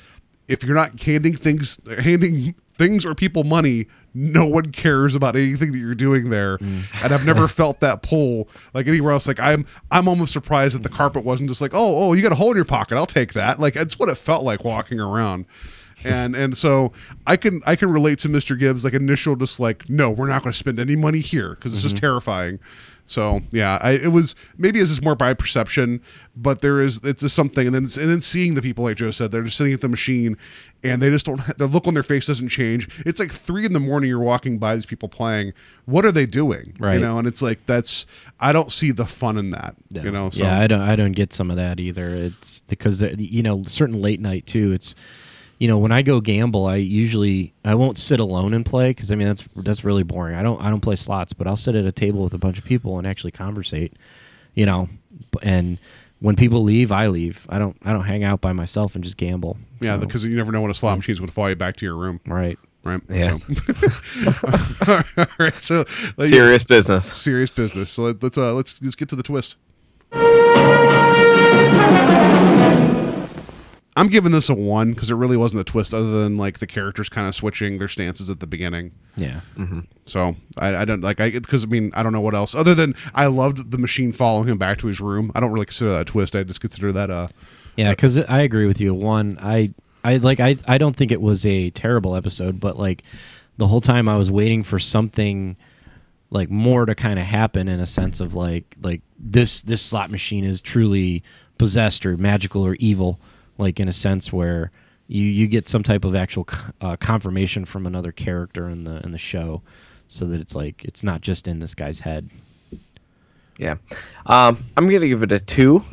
if 0.51 0.65
you're 0.65 0.75
not 0.75 1.01
handing 1.01 1.37
things 1.37 1.79
handing 2.01 2.55
things 2.77 3.07
or 3.07 3.15
people 3.15 3.45
money 3.45 3.87
no 4.13 4.45
one 4.45 4.73
cares 4.73 5.15
about 5.15 5.37
anything 5.37 5.71
that 5.71 5.79
you're 5.79 5.95
doing 5.95 6.31
there. 6.31 6.59
Mm. 6.59 7.05
And 7.05 7.15
i've 7.15 7.25
never 7.25 7.47
felt 7.61 7.81
that 7.81 8.03
pull 8.03 8.49
like 8.75 8.87
anywhere 8.87 9.13
else. 9.13 9.29
Like 9.29 9.41
i'm 9.41 9.65
i'm 9.91 10.09
almost 10.09 10.33
surprised 10.33 10.75
that 10.75 10.83
the 10.83 10.89
carpet 10.89 11.25
wasn't 11.25 11.49
just 11.49 11.61
like 11.61 11.73
oh 11.75 12.09
oh 12.09 12.13
you 12.13 12.23
got 12.23 12.33
a 12.33 12.37
hole 12.37 12.51
in 12.51 12.57
your 12.57 12.65
pocket. 12.65 12.97
I'll 12.97 13.07
take 13.07 13.35
that. 13.35 13.61
Like 13.61 13.77
it's 13.77 13.99
what 13.99 14.09
it 14.09 14.17
felt 14.17 14.43
like 14.43 14.65
walking 14.65 15.01
around. 15.01 15.47
And 16.03 16.35
and 16.35 16.57
so 16.57 16.93
i 17.27 17.37
can 17.37 17.61
i 17.67 17.77
can 17.77 17.91
relate 17.91 18.19
to 18.21 18.29
mr 18.31 18.59
gibbs 18.59 18.85
like 18.85 18.95
initial 18.95 19.37
just 19.37 19.61
like 19.61 19.87
no 19.91 20.11
we're 20.11 20.29
not 20.29 20.43
going 20.43 20.53
to 20.53 20.59
spend 20.59 20.81
any 20.81 20.97
money 20.97 21.21
here 21.21 21.51
because 21.51 21.75
it's 21.75 21.83
just 21.83 21.97
mm-hmm. 21.97 22.07
terrifying 22.07 22.59
so 23.11 23.41
yeah, 23.51 23.77
I, 23.83 23.91
it 23.93 24.13
was 24.13 24.37
maybe 24.57 24.79
it's 24.79 24.91
just 24.91 25.03
more 25.03 25.17
by 25.17 25.35
perception, 25.35 26.01
but 26.37 26.61
there 26.61 26.81
is 26.81 27.01
it's 27.03 27.23
just 27.23 27.35
something, 27.35 27.67
and 27.67 27.75
then 27.75 27.83
and 27.83 28.09
then 28.11 28.21
seeing 28.21 28.55
the 28.55 28.63
people 28.63 28.85
like 28.85 28.97
Joe 28.99 29.11
said, 29.11 29.33
they're 29.33 29.43
just 29.43 29.57
sitting 29.57 29.73
at 29.73 29.81
the 29.81 29.89
machine, 29.89 30.37
and 30.85 31.03
they 31.03 31.11
just 31.11 31.27
don't. 31.27 31.41
The 31.59 31.67
look 31.67 31.89
on 31.89 31.95
their 31.95 32.05
face 32.05 32.27
doesn't 32.27 32.51
change. 32.51 32.89
It's 33.05 33.19
like 33.19 33.33
three 33.33 33.67
in 33.67 33.73
the 33.73 33.81
morning. 33.81 34.09
You're 34.09 34.21
walking 34.21 34.59
by 34.59 34.77
these 34.77 34.87
people 34.87 35.09
playing. 35.09 35.53
What 35.87 36.05
are 36.05 36.13
they 36.13 36.25
doing? 36.25 36.75
You 36.79 36.87
Right. 36.87 37.01
know, 37.01 37.19
and 37.19 37.27
it's 37.27 37.43
like 37.43 37.67
that's 37.67 38.07
I 38.39 38.53
don't 38.53 38.71
see 38.71 38.93
the 38.93 39.07
fun 39.07 39.37
in 39.39 39.51
that. 39.51 39.75
You 39.91 40.13
know, 40.13 40.31
so 40.31 40.45
yeah, 40.45 40.61
I 40.61 40.69
don't 40.69 40.81
I 40.81 40.95
don't 40.95 41.13
get 41.13 41.33
some 41.33 41.51
of 41.51 41.57
that 41.57 41.81
either. 41.81 42.15
It's 42.15 42.61
because 42.69 43.03
you 43.03 43.43
know 43.43 43.65
certain 43.65 44.01
late 44.01 44.21
night 44.21 44.47
too. 44.47 44.71
It's 44.73 44.95
you 45.61 45.69
know 45.69 45.79
when 45.79 45.93
I 45.93 46.03
go 46.03 46.21
gamble, 46.21 46.67
I 46.67 46.77
usually 46.77 47.55
I 47.65 47.77
won't 47.77 47.97
sit 47.99 48.19
alone 48.19 48.53
and 48.55 48.67
play 48.67 48.91
because 48.91 49.13
I 49.13 49.15
mean 49.15 49.29
that's 49.29 49.45
that's 49.55 49.85
really 49.85 50.03
boring. 50.03 50.35
I 50.35 50.43
don't 50.43 50.61
I 50.61 50.71
don't 50.71 50.81
play 50.81 50.97
slots, 50.97 51.33
but 51.33 51.47
I'll 51.47 51.57
sit 51.57 51.77
at 51.77 51.85
a 51.85 51.93
table 51.93 52.25
with 52.25 52.35
a 52.35 52.39
bunch 52.39 52.59
of 52.59 52.65
people 52.65 52.99
and 52.99 53.07
actually 53.07 53.31
conversate. 53.31 53.93
You 54.55 54.67
know, 54.67 54.89
and 55.43 55.79
when 56.19 56.35
people 56.35 56.63
leave, 56.65 56.91
I 56.91 57.07
leave. 57.07 57.47
I 57.49 57.59
don't 57.59 57.77
I 57.85 57.93
don't 57.93 58.05
hang 58.05 58.25
out 58.25 58.41
by 58.41 58.53
myself 58.53 58.95
and 58.97 59.05
just 59.05 59.17
gamble. 59.17 59.59
yeah, 59.81 59.95
So, 59.95 60.01
because 60.01 60.25
you 60.25 60.37
never 60.37 60.51
know 60.51 60.61
when 60.63 60.71
a 60.73 60.75
slot 60.75 60.99
machine's 60.99 61.19
going 61.21 61.29
to 61.29 61.33
follow 61.35 61.49
you 61.49 61.55
back 61.57 61.77
to 61.77 61.87
your 61.87 61.95
room. 61.97 62.21
right. 62.27 62.59
Right. 62.83 63.03
Yeah. 63.11 63.37
So, 64.33 64.49
all 65.19 65.27
right. 65.39 65.53
So 65.53 65.85
like, 66.17 66.27
Serious 66.29 66.65
business. 66.65 67.13
serious 67.13 67.51
business. 67.51 67.91
So 67.91 68.05
let, 68.05 68.23
let's 68.23 68.39
uh 68.39 68.55
let's 68.55 68.81
let's 68.83 68.95
get 68.95 69.11
to 69.11 69.17
the 69.17 69.23
twist. 69.23 69.57
I'm 73.97 74.09
giving 74.09 74.33
this 74.33 74.49
a 74.49 74.55
one 74.55 74.93
because 74.93 75.11
it 75.11 75.15
really 75.15 75.37
wasn't 75.37 75.61
a 75.61 75.65
twist, 75.65 75.93
other 75.93 76.23
than 76.23 76.37
like 76.37 76.61
the 76.61 76.67
characters 76.67 77.09
kind 77.09 77.27
of 77.27 77.35
switching 77.35 77.79
their 77.79 77.89
stances 77.89 78.31
at 78.31 78.41
the 78.41 78.47
beginning. 78.47 78.93
Yeah. 79.17 79.41
Mm-hmm. 79.57 79.81
So 80.07 80.37
I, 80.57 80.77
I 80.77 80.85
don't 80.85 81.01
like 81.03 81.21
I 81.21 81.31
because 81.31 81.65
I 81.65 81.67
mean 81.67 81.91
I 81.95 82.03
don't 82.03 82.13
know 82.13 82.21
what 82.21 82.35
else 82.35 82.55
other 82.55 82.75
than 82.75 82.95
I 83.15 83.27
loved 83.27 83.71
the 83.73 83.79
machine 83.79 84.13
following 84.13 84.49
him 84.49 84.59
back 84.59 84.79
to 84.79 84.87
his 84.87 85.01
room. 85.01 85.33
I 85.35 85.41
don't 85.41 85.51
really 85.53 85.67
consider 85.67 85.91
that 85.91 86.01
a 86.03 86.05
twist. 86.05 86.37
I 86.37 86.45
just 86.45 86.61
consider 86.61 86.93
that 86.93 87.11
a 87.11 87.31
Yeah, 87.77 87.91
because 87.91 88.19
I 88.19 88.41
agree 88.43 88.67
with 88.67 88.81
you. 88.81 88.95
One, 88.95 89.39
I, 89.41 89.73
I 90.05 90.17
like, 90.19 90.41
I, 90.41 90.57
I 90.67 90.79
don't 90.79 90.95
think 90.95 91.13
it 91.13 91.21
was 91.21 91.47
a 91.47 91.71
terrible 91.71 92.15
episode, 92.15 92.61
but 92.61 92.79
like, 92.79 93.03
the 93.57 93.69
whole 93.69 93.81
time 93.81 94.09
I 94.09 94.17
was 94.17 94.31
waiting 94.31 94.63
for 94.63 94.79
something, 94.79 95.57
like 96.31 96.51
more 96.51 96.87
to 96.87 96.95
kind 96.95 97.19
of 97.19 97.27
happen 97.27 97.69
in 97.69 97.81
a 97.81 97.87
sense 97.87 98.21
of 98.21 98.35
like, 98.35 98.77
like 98.83 99.03
this, 99.19 99.63
this 99.63 99.83
slot 99.83 100.11
machine 100.11 100.45
is 100.45 100.63
truly 100.63 101.23
possessed 101.59 102.07
or 102.07 102.17
magical 102.17 102.67
or 102.67 102.75
evil, 102.77 103.21
like 103.61 103.79
in 103.79 103.89
a 103.89 103.93
sense 103.93 104.33
where 104.33 104.71
you, 105.07 105.25
you 105.25 105.47
get 105.47 105.69
some 105.69 105.83
type 105.83 106.05
of 106.05 106.15
actual 106.15 106.47
uh, 106.81 106.97
confirmation 106.97 107.65
from 107.65 107.87
another 107.87 108.13
character 108.13 108.69
in 108.69 108.85
the 108.85 109.01
in 109.05 109.13
the 109.13 109.19
show, 109.19 109.63
so 110.09 110.25
that 110.27 110.41
it's 110.41 110.55
like 110.55 110.85
it's 110.85 111.03
not 111.03 111.21
just 111.21 111.47
in 111.47 111.59
this 111.59 111.75
guy's 111.75 112.01
head. 112.01 112.31
Yeah. 113.59 113.77
Um, 114.27 114.65
I'm 114.77 114.89
gonna 114.89 115.09
give 115.09 115.23
it 115.23 115.33
a 115.33 115.41
two, 115.41 115.85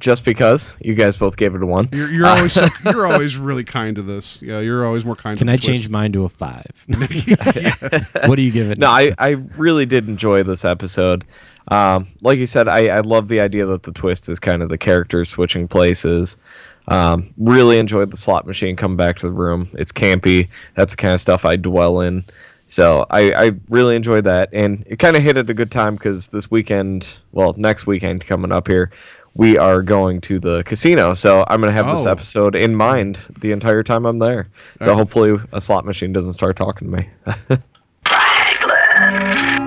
just 0.00 0.24
because 0.24 0.74
you 0.80 0.94
guys 0.94 1.16
both 1.16 1.36
gave 1.36 1.54
it 1.54 1.62
a 1.62 1.66
one. 1.66 1.88
You're, 1.92 2.12
you're 2.12 2.26
always 2.26 2.52
so, 2.54 2.66
you're 2.84 3.06
always 3.06 3.36
really 3.36 3.64
kind 3.64 3.96
to 3.96 4.02
this. 4.02 4.40
Yeah, 4.42 4.60
you're 4.60 4.84
always 4.86 5.04
more 5.04 5.16
kind. 5.16 5.38
Can 5.38 5.46
to 5.46 5.52
I 5.52 5.56
the 5.56 5.62
twist. 5.62 5.82
change 5.82 5.88
mine 5.90 6.12
to 6.12 6.24
a 6.24 6.28
five? 6.28 6.72
what 8.26 8.36
do 8.36 8.42
you 8.42 8.50
give 8.50 8.70
it? 8.70 8.78
No, 8.78 8.88
I, 8.88 9.12
I 9.18 9.30
really 9.56 9.86
did 9.86 10.08
enjoy 10.08 10.42
this 10.42 10.64
episode. 10.64 11.24
Um, 11.68 12.08
like 12.22 12.38
you 12.38 12.46
said, 12.46 12.66
I, 12.66 12.88
I 12.88 13.00
love 13.00 13.28
the 13.28 13.40
idea 13.40 13.66
that 13.66 13.84
the 13.84 13.92
twist 13.92 14.28
is 14.28 14.40
kind 14.40 14.62
of 14.62 14.70
the 14.70 14.78
characters 14.78 15.28
switching 15.28 15.68
places. 15.68 16.36
Um, 16.88 17.32
really 17.38 17.78
enjoyed 17.78 18.10
the 18.10 18.16
slot 18.16 18.46
machine 18.46 18.74
coming 18.76 18.96
back 18.96 19.16
to 19.18 19.26
the 19.26 19.32
room. 19.32 19.68
It's 19.74 19.92
campy. 19.92 20.48
That's 20.74 20.94
the 20.94 20.96
kind 20.96 21.14
of 21.14 21.20
stuff 21.20 21.44
I 21.44 21.56
dwell 21.56 22.00
in. 22.00 22.24
So 22.66 23.06
I, 23.10 23.32
I 23.32 23.50
really 23.68 23.96
enjoyed 23.96 24.24
that, 24.24 24.48
and 24.52 24.84
it 24.86 24.98
kind 25.00 25.16
of 25.16 25.22
hit 25.22 25.36
at 25.36 25.50
a 25.50 25.54
good 25.54 25.70
time 25.72 25.94
because 25.96 26.28
this 26.28 26.50
weekend, 26.50 27.18
well, 27.32 27.54
next 27.56 27.86
weekend 27.86 28.24
coming 28.24 28.52
up 28.52 28.68
here, 28.68 28.90
we 29.34 29.58
are 29.58 29.82
going 29.82 30.20
to 30.22 30.38
the 30.38 30.62
casino. 30.64 31.14
So 31.14 31.44
I'm 31.48 31.60
gonna 31.60 31.72
have 31.72 31.86
this 31.86 32.06
Oh. 32.06 32.10
episode 32.12 32.54
in 32.56 32.74
mind 32.76 33.16
the 33.40 33.52
entire 33.52 33.82
time 33.82 34.04
I'm 34.06 34.18
there. 34.18 34.46
So 34.82 34.94
hopefully 34.94 35.36
a 35.52 35.60
slot 35.60 35.84
machine 35.84 36.12
doesn't 36.12 36.32
start 36.34 36.56
talking 36.56 36.90
to 36.90 36.96
me. 36.96 37.08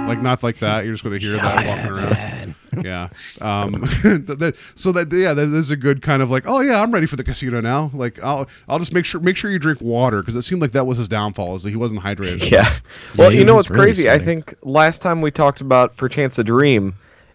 like 0.08 0.22
not 0.22 0.44
like 0.44 0.60
that. 0.60 0.86
You're 0.86 0.94
just 0.94 1.04
going 1.04 1.18
to 1.18 1.26
hear 1.26 1.38
that 1.38 1.66
walking 1.68 1.92
around. 1.92 2.56
Yeah. 2.84 3.10
Um. 3.40 3.88
so 4.76 4.92
that 4.92 5.08
yeah, 5.12 5.34
that 5.34 5.54
is 5.54 5.72
a 5.72 5.78
good 5.78 6.02
kind 6.02 6.22
of 6.22 6.30
like, 6.30 6.44
oh 6.48 6.60
yeah, 6.60 6.82
I'm 6.82 6.92
ready 6.92 7.06
for 7.06 7.16
the 7.16 7.24
casino 7.24 7.62
now. 7.62 7.92
Like 7.94 8.22
I'll 8.22 8.48
I'll 8.68 8.80
just 8.80 8.94
make 8.94 9.06
sure 9.06 9.22
make 9.22 9.38
sure 9.38 9.52
you 9.52 9.60
drink 9.60 9.80
water 9.80 10.20
because 10.20 10.36
it 10.36 10.42
seemed 10.42 10.62
like 10.62 10.72
that 10.72 10.86
was 10.86 10.98
his 10.98 11.08
downfall 11.08 11.56
is 11.56 11.64
that 11.64 11.70
he 11.70 11.76
wasn't 11.76 12.02
hydrated. 12.02 12.52
Yeah. 12.52 12.70
Well, 13.18 13.30
he 13.30 13.40
you 13.40 13.46
know 13.46 13.56
what's 13.56 13.70
really 13.70 13.84
crazy? 13.84 14.10
I 14.10 14.18
think 14.18 14.54
last 14.64 15.02
time 15.02 15.22
we 15.22 15.32
talked 15.32 15.62
about 15.62 15.96
Perchance 15.98 16.38
a 16.40 16.44
Dream 16.44 16.94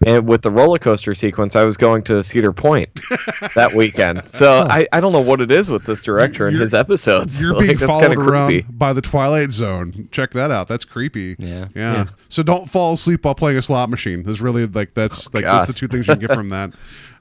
and 0.09 0.29
with 0.29 0.43
the 0.43 0.51
roller 0.51 0.79
coaster 0.79 1.15
sequence, 1.15 1.55
I 1.57 1.65
was 1.65 1.77
going 1.77 2.03
to 2.05 2.23
Cedar 2.25 2.53
Point 2.53 2.89
that 3.55 3.75
weekend. 3.77 4.29
So 4.31 4.67
I, 4.71 4.87
I 4.93 5.01
don't 5.01 5.13
know 5.13 5.21
what 5.21 5.41
it 5.41 5.51
is 5.51 5.71
with 5.71 5.85
this 5.85 6.03
director 6.03 6.47
and 6.47 6.55
You're- 6.55 6.63
his 6.63 6.75
episodes. 6.75 7.41
You're 7.43 7.55
Like, 7.59 7.67
being 7.67 7.79
that's 7.79 7.93
followed 7.93 8.17
around 8.17 8.49
creepy. 8.49 8.67
by 8.71 8.93
the 8.93 9.03
Twilight 9.03 9.51
Zone. 9.53 10.09
Check 10.13 10.31
that 10.33 10.51
out. 10.51 10.69
That's 10.69 10.85
creepy. 10.85 11.37
Yeah. 11.39 11.69
Yeah. 11.75 12.07
So 12.29 12.43
don't 12.43 12.69
fall 12.71 12.95
asleep 12.95 13.25
while 13.25 13.35
playing 13.35 13.59
a 13.59 13.63
slot 13.63 13.91
machine. 13.91 14.29
Is 14.29 14.41
really 14.41 14.67
like 14.67 14.95
that's 14.95 15.33
like 15.35 15.45
God. 15.45 15.59
that's 15.61 15.67
the 15.69 15.73
two 15.75 15.89
things 15.89 16.07
you 16.07 16.15
can 16.15 16.21
get 16.27 16.33
from 16.35 16.49
that. 16.51 16.73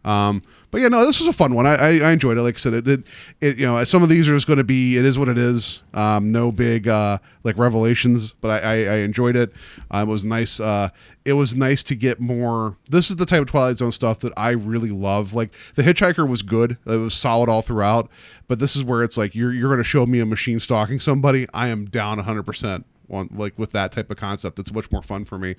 Um, 0.05 0.41
but 0.78 0.82
yeah, 0.84 0.89
no, 0.89 1.07
this 1.07 1.19
was 1.19 1.28
a 1.28 1.34
fun 1.34 1.55
one. 1.55 1.65
I, 1.65 1.73
I, 1.73 1.88
I 1.88 2.11
enjoyed 2.11 2.38
it. 2.38 2.43
Like 2.43 2.53
I 2.53 2.59
said, 2.59 2.75
it 2.75 2.86
did. 2.86 3.03
It, 3.41 3.57
you 3.57 3.65
know, 3.65 3.84
some 3.84 4.03
of 4.03 4.09
these 4.09 4.30
are 4.30 4.36
just 4.36 4.45
going 4.45 4.57
to 4.57 4.63
be. 4.63 4.95
It 4.95 5.05
is 5.05 5.17
what 5.17 5.28
it 5.28 5.36
is. 5.36 5.82
Um, 5.95 6.32
no 6.32 6.51
big 6.51 6.88
uh, 6.88 7.17
like 7.43 7.57
revelations, 7.57 8.34
but 8.34 8.51
I, 8.51 8.59
I, 8.59 8.75
I 8.75 8.95
enjoyed 8.97 9.36
it. 9.36 9.51
Uh, 9.91 10.05
it 10.05 10.07
was 10.07 10.23
nice. 10.23 10.59
Uh, 10.59 10.89
it 11.25 11.34
was 11.34 11.55
nice 11.55 11.82
to 11.82 11.95
get 11.95 12.19
more. 12.19 12.78
This 12.88 13.09
is 13.09 13.15
the 13.15 13.25
type 13.25 13.41
of 13.41 13.47
Twilight 13.47 13.78
Zone 13.78 13.91
stuff 13.91 14.19
that 14.19 14.34
I 14.38 14.51
really 14.51 14.91
love. 14.91 15.34
Like 15.34 15.51
the 15.73 15.82
Hitchhiker 15.82 16.30
was 16.30 16.43
good. 16.43 16.78
It 16.86 16.97
was 16.97 17.15
solid 17.15 17.49
all 17.49 17.63
throughout. 17.63 18.07
But 18.47 18.59
this 18.59 18.75
is 18.75 18.84
where 18.84 19.01
it's 19.01 19.17
like 19.17 19.34
you're 19.34 19.51
you're 19.51 19.69
going 19.69 19.80
to 19.80 19.84
show 19.84 20.05
me 20.05 20.19
a 20.19 20.28
machine 20.28 20.59
stalking 20.59 20.99
somebody. 20.99 21.47
I 21.55 21.69
am 21.69 21.86
down 21.86 22.17
100 22.17 22.43
percent 22.43 22.86
on 23.09 23.29
like 23.33 23.57
with 23.57 23.71
that 23.71 23.91
type 23.91 24.09
of 24.11 24.17
concept. 24.17 24.59
It's 24.59 24.71
much 24.73 24.91
more 24.91 25.01
fun 25.01 25.25
for 25.25 25.37
me. 25.37 25.55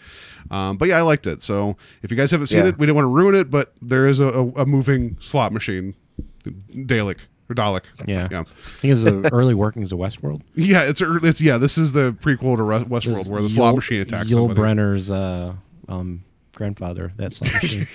Um, 0.51 0.77
but 0.77 0.89
yeah, 0.89 0.99
I 0.99 1.03
liked 1.03 1.27
it. 1.27 1.43
So 1.43 1.77
if 2.03 2.11
you 2.11 2.17
guys 2.17 2.31
haven't 2.31 2.49
seen 2.49 2.59
Yeah. 2.61 2.67
it, 2.69 2.79
we 2.79 2.87
didn't 2.87 2.97
want 2.97 3.05
to 3.05 3.11
ruin 3.11 3.35
it, 3.35 3.51
but 3.51 3.73
there 3.83 4.07
is 4.07 4.21
a, 4.21 4.27
a, 4.29 4.47
a 4.63 4.67
moving 4.67 5.17
slot 5.21 5.53
machine, 5.53 5.95
Dalek 6.45 7.19
or 7.51 7.55
Dalek. 7.55 7.85
Yeah. 8.07 8.29
yeah, 8.31 8.41
I 8.41 8.45
think 8.45 8.93
it's 8.93 9.03
the 9.05 9.31
early 9.33 9.55
workings 9.55 9.91
of 9.93 9.99
Westworld. 9.99 10.43
yeah. 10.55 10.83
It's 10.83 11.01
ear- 11.01 11.25
it's 11.25 11.41
yeah. 11.41 11.59
This 11.59 11.79
is 11.79 11.93
the 11.93 12.13
prequel 12.13 12.57
to 12.57 12.63
Ru- 12.63 12.85
Westworld 12.85 13.15
There's 13.15 13.29
where 13.31 13.43
the 13.43 13.49
slot 13.49 13.73
Yul- 13.73 13.77
machine 13.77 14.01
attacks 14.01 14.29
Yul 14.29 14.49
somebody. 14.49 14.61
Brynner's 14.61 15.11
uh, 15.11 15.55
um, 15.89 16.25
grandfather. 16.59 17.13
That 17.17 17.33
slot 17.33 17.53
machine. 17.63 17.87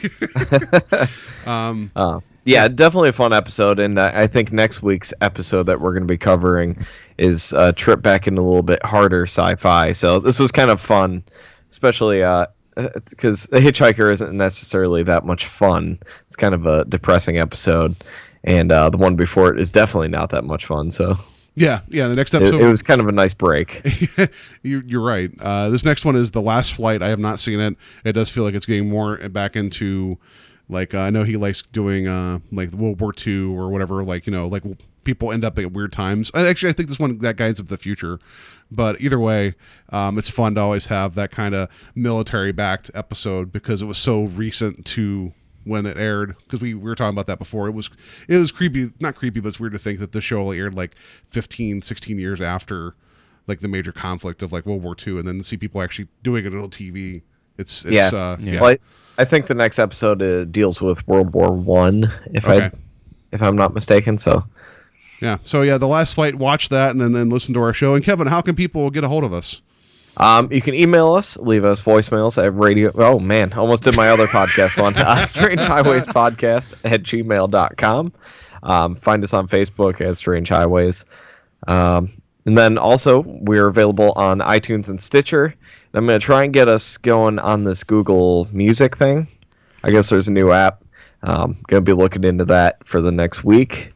Uh, 1.95 2.20
yeah, 2.45 2.68
definitely 2.68 3.09
a 3.09 3.14
fun 3.14 3.34
episode, 3.34 3.80
and 3.80 3.99
I 3.99 4.24
I 4.24 4.28
think 4.28 4.51
next 4.51 4.82
week's 4.82 5.14
episode 5.22 5.64
that 5.64 5.80
we're 5.80 5.91
going 5.91 6.03
to 6.03 6.11
be 6.11 6.18
covering 6.18 6.84
is 7.18 7.53
a 7.53 7.74
trip 7.74 8.01
back 8.01 8.28
into 8.28 8.41
a 8.41 8.43
little 8.43 8.64
bit 8.64 8.84
harder 8.84 9.24
sci-fi. 9.24 9.91
So 9.91 10.20
this 10.20 10.39
was 10.39 10.51
kind 10.51 10.72
of 10.72 10.82
fun, 10.82 11.24
especially 11.70 12.20
because 12.76 13.45
the 13.47 13.59
Hitchhiker 13.59 14.11
isn't 14.11 14.36
necessarily 14.36 15.03
that 15.03 15.26
much 15.26 15.45
fun. 15.45 15.99
It's 16.26 16.36
kind 16.36 16.55
of 16.55 16.66
a 16.66 16.86
depressing 16.86 17.38
episode, 17.38 17.95
and 18.43 18.72
uh, 18.72 18.89
the 18.89 18.97
one 18.97 19.16
before 19.16 19.53
it 19.53 19.59
is 19.59 19.72
definitely 19.72 20.09
not 20.09 20.32
that 20.32 20.43
much 20.43 20.66
fun. 20.66 20.89
So 20.89 21.18
Yeah, 21.55 21.81
yeah. 21.87 22.07
The 22.07 22.15
next 22.15 22.33
episode. 22.33 22.61
it 22.61 22.67
was 22.67 22.81
kind 22.81 22.99
of 22.99 23.07
a 23.07 23.11
nice 23.11 23.33
break. 23.33 23.81
you, 24.63 24.81
you're 24.85 25.05
right. 25.05 25.31
Uh, 25.39 25.69
this 25.69 25.85
next 25.85 26.03
one 26.03 26.15
is 26.15 26.31
the 26.31 26.41
last 26.41 26.73
flight. 26.73 27.03
I 27.03 27.09
have 27.09 27.19
not 27.19 27.39
seen 27.39 27.59
it. 27.59 27.75
It 28.03 28.13
does 28.13 28.29
feel 28.29 28.43
like 28.43 28.55
it's 28.55 28.65
getting 28.65 28.89
more 28.89 29.17
back 29.29 29.55
into 29.55 30.17
like 30.69 30.93
uh, 30.93 30.99
I 30.99 31.09
know 31.09 31.23
he 31.23 31.37
likes 31.37 31.61
doing 31.61 32.07
uh, 32.07 32.39
like 32.51 32.71
World 32.71 32.99
War 32.99 33.13
II 33.15 33.55
or 33.55 33.69
whatever. 33.69 34.03
Like 34.03 34.25
you 34.25 34.31
know, 34.31 34.47
like 34.47 34.63
people 35.03 35.31
end 35.31 35.45
up 35.45 35.59
at 35.59 35.71
weird 35.71 35.91
times. 35.91 36.31
Actually, 36.33 36.69
I 36.69 36.73
think 36.73 36.89
this 36.89 36.99
one 36.99 37.17
that 37.19 37.37
guides 37.37 37.59
of 37.59 37.67
the 37.67 37.77
future. 37.77 38.19
But 38.71 38.99
either 38.99 39.19
way, 39.19 39.53
um, 39.89 40.17
it's 40.17 40.29
fun 40.29 40.55
to 40.55 40.61
always 40.61 40.87
have 40.87 41.13
that 41.15 41.29
kind 41.29 41.53
of 41.53 41.69
military 41.93 42.51
backed 42.51 42.89
episode 42.95 43.51
because 43.51 43.83
it 43.83 43.85
was 43.85 43.99
so 43.99 44.23
recent 44.23 44.85
to 44.87 45.33
when 45.66 45.86
it 45.86 45.97
aired 45.97 46.36
because 46.43 46.59
we, 46.61 46.74
we 46.74 46.84
were 46.84 46.95
talking 46.95 47.14
about 47.16 47.28
that 47.28 47.39
before 47.39 47.68
it 47.68 47.72
was 47.72 47.89
it 48.28 48.38
was 48.38 48.51
creepy 48.51 48.91
not 48.99 49.16
creepy 49.16 49.39
but 49.39 49.49
it's 49.49 49.59
weird 49.59 49.72
to 49.74 49.80
think 49.80 49.99
that 49.99 50.11
the 50.11 50.22
show 50.22 50.41
only 50.41 50.59
aired 50.59 50.74
like 50.76 50.95
15 51.32 51.82
16 51.82 52.20
years 52.20 52.41
after 52.41 52.95
like 53.47 53.59
the 53.59 53.68
major 53.68 53.91
conflict 53.91 54.41
of 54.41 54.53
like 54.53 54.66
World 54.66 54.82
War 54.84 54.95
II, 55.05 55.20
and 55.20 55.28
then 55.28 55.43
see 55.43 55.57
people 55.57 55.82
actually 55.82 56.07
doing 56.24 56.45
it 56.45 56.53
on 56.53 56.70
TV. 56.70 57.24
It's, 57.57 57.84
it's 57.84 57.93
Yeah. 57.93 58.07
uh, 58.07 58.38
yeah. 58.39 58.61
Well, 58.61 58.70
I, 58.72 58.78
I 59.18 59.26
think 59.26 59.47
the 59.47 59.53
next 59.53 59.80
episode 59.80 60.22
uh, 60.22 60.45
deals 60.45 60.82
with 60.82 61.05
World 61.09 61.34
War 61.34 61.51
One, 61.51 62.09
if 62.32 62.47
Okay. 62.47 62.68
I 62.68 62.72
if 63.34 63.41
I'm 63.41 63.57
not 63.57 63.74
mistaken. 63.74 64.18
So. 64.18 64.45
yeah. 65.22 65.39
So 65.43 65.61
yeah, 65.61 65.78
the 65.78 65.88
last 65.89 66.14
flight, 66.16 66.36
watch 66.36 66.70
that, 66.70 66.91
and 66.91 67.01
then 67.01 67.11
then 67.11 67.30
listen 67.30 67.53
to 67.55 67.61
our 67.61 67.74
show. 67.74 67.95
And 67.95 68.03
Kevin, 68.05 68.28
how 68.28 68.39
can 68.41 68.55
people 68.55 68.89
get 68.89 69.03
a 69.03 69.09
hold 69.09 69.26
of 69.26 69.34
us? 69.34 69.61
Um, 70.18 70.51
you 70.51 70.61
can 70.61 70.76
email 70.76 71.14
us, 71.14 71.38
leave 71.38 71.66
us 71.66 71.82
voicemails 71.82 72.43
at 72.43 72.55
radio. 72.55 72.91
Oh 72.95 73.20
man, 73.20 73.53
almost 73.53 73.84
did 73.84 73.95
my 73.95 74.09
other 74.09 74.28
podcast 74.28 74.82
on 74.82 74.93
Uh, 74.95 75.22
Strange 75.24 75.61
Highways 75.61 76.05
Podcast 76.05 76.74
at 76.84 77.03
gmail.com. 77.03 78.14
Um, 78.61 78.95
find 78.95 79.24
us 79.24 79.34
on 79.34 79.47
Facebook 79.47 80.01
as 80.01 80.18
Strange 80.20 80.49
Highways. 80.49 81.05
Um, 81.68 82.11
and 82.45 82.57
then 82.57 82.78
also, 82.78 83.24
we're 83.26 83.68
available 83.68 84.14
on 84.16 84.39
iTunes 84.39 84.89
and 84.89 84.99
Stitcher. 84.99 85.45
And 85.45 85.55
I'm 85.93 86.05
going 86.05 86.20
to 86.20 86.26
try 86.26 86.43
and 86.43 86.53
get 86.53 86.68
us 86.68 86.97
going 86.97 87.39
on 87.39 87.64
this 87.64 87.84
Google 87.84 88.47
Music 88.51 88.95
thing. 88.97 89.28
I 89.84 89.91
guess 89.91 90.09
there's 90.09 90.28
a 90.28 90.32
new 90.32 90.51
app. 90.51 90.84
Um, 91.24 91.57
going 91.68 91.84
to 91.84 91.89
be 91.89 91.93
looking 91.93 92.24
into 92.24 92.45
that 92.45 92.86
for 92.86 93.01
the 93.01 93.11
next 93.11 93.43
week. 93.43 93.91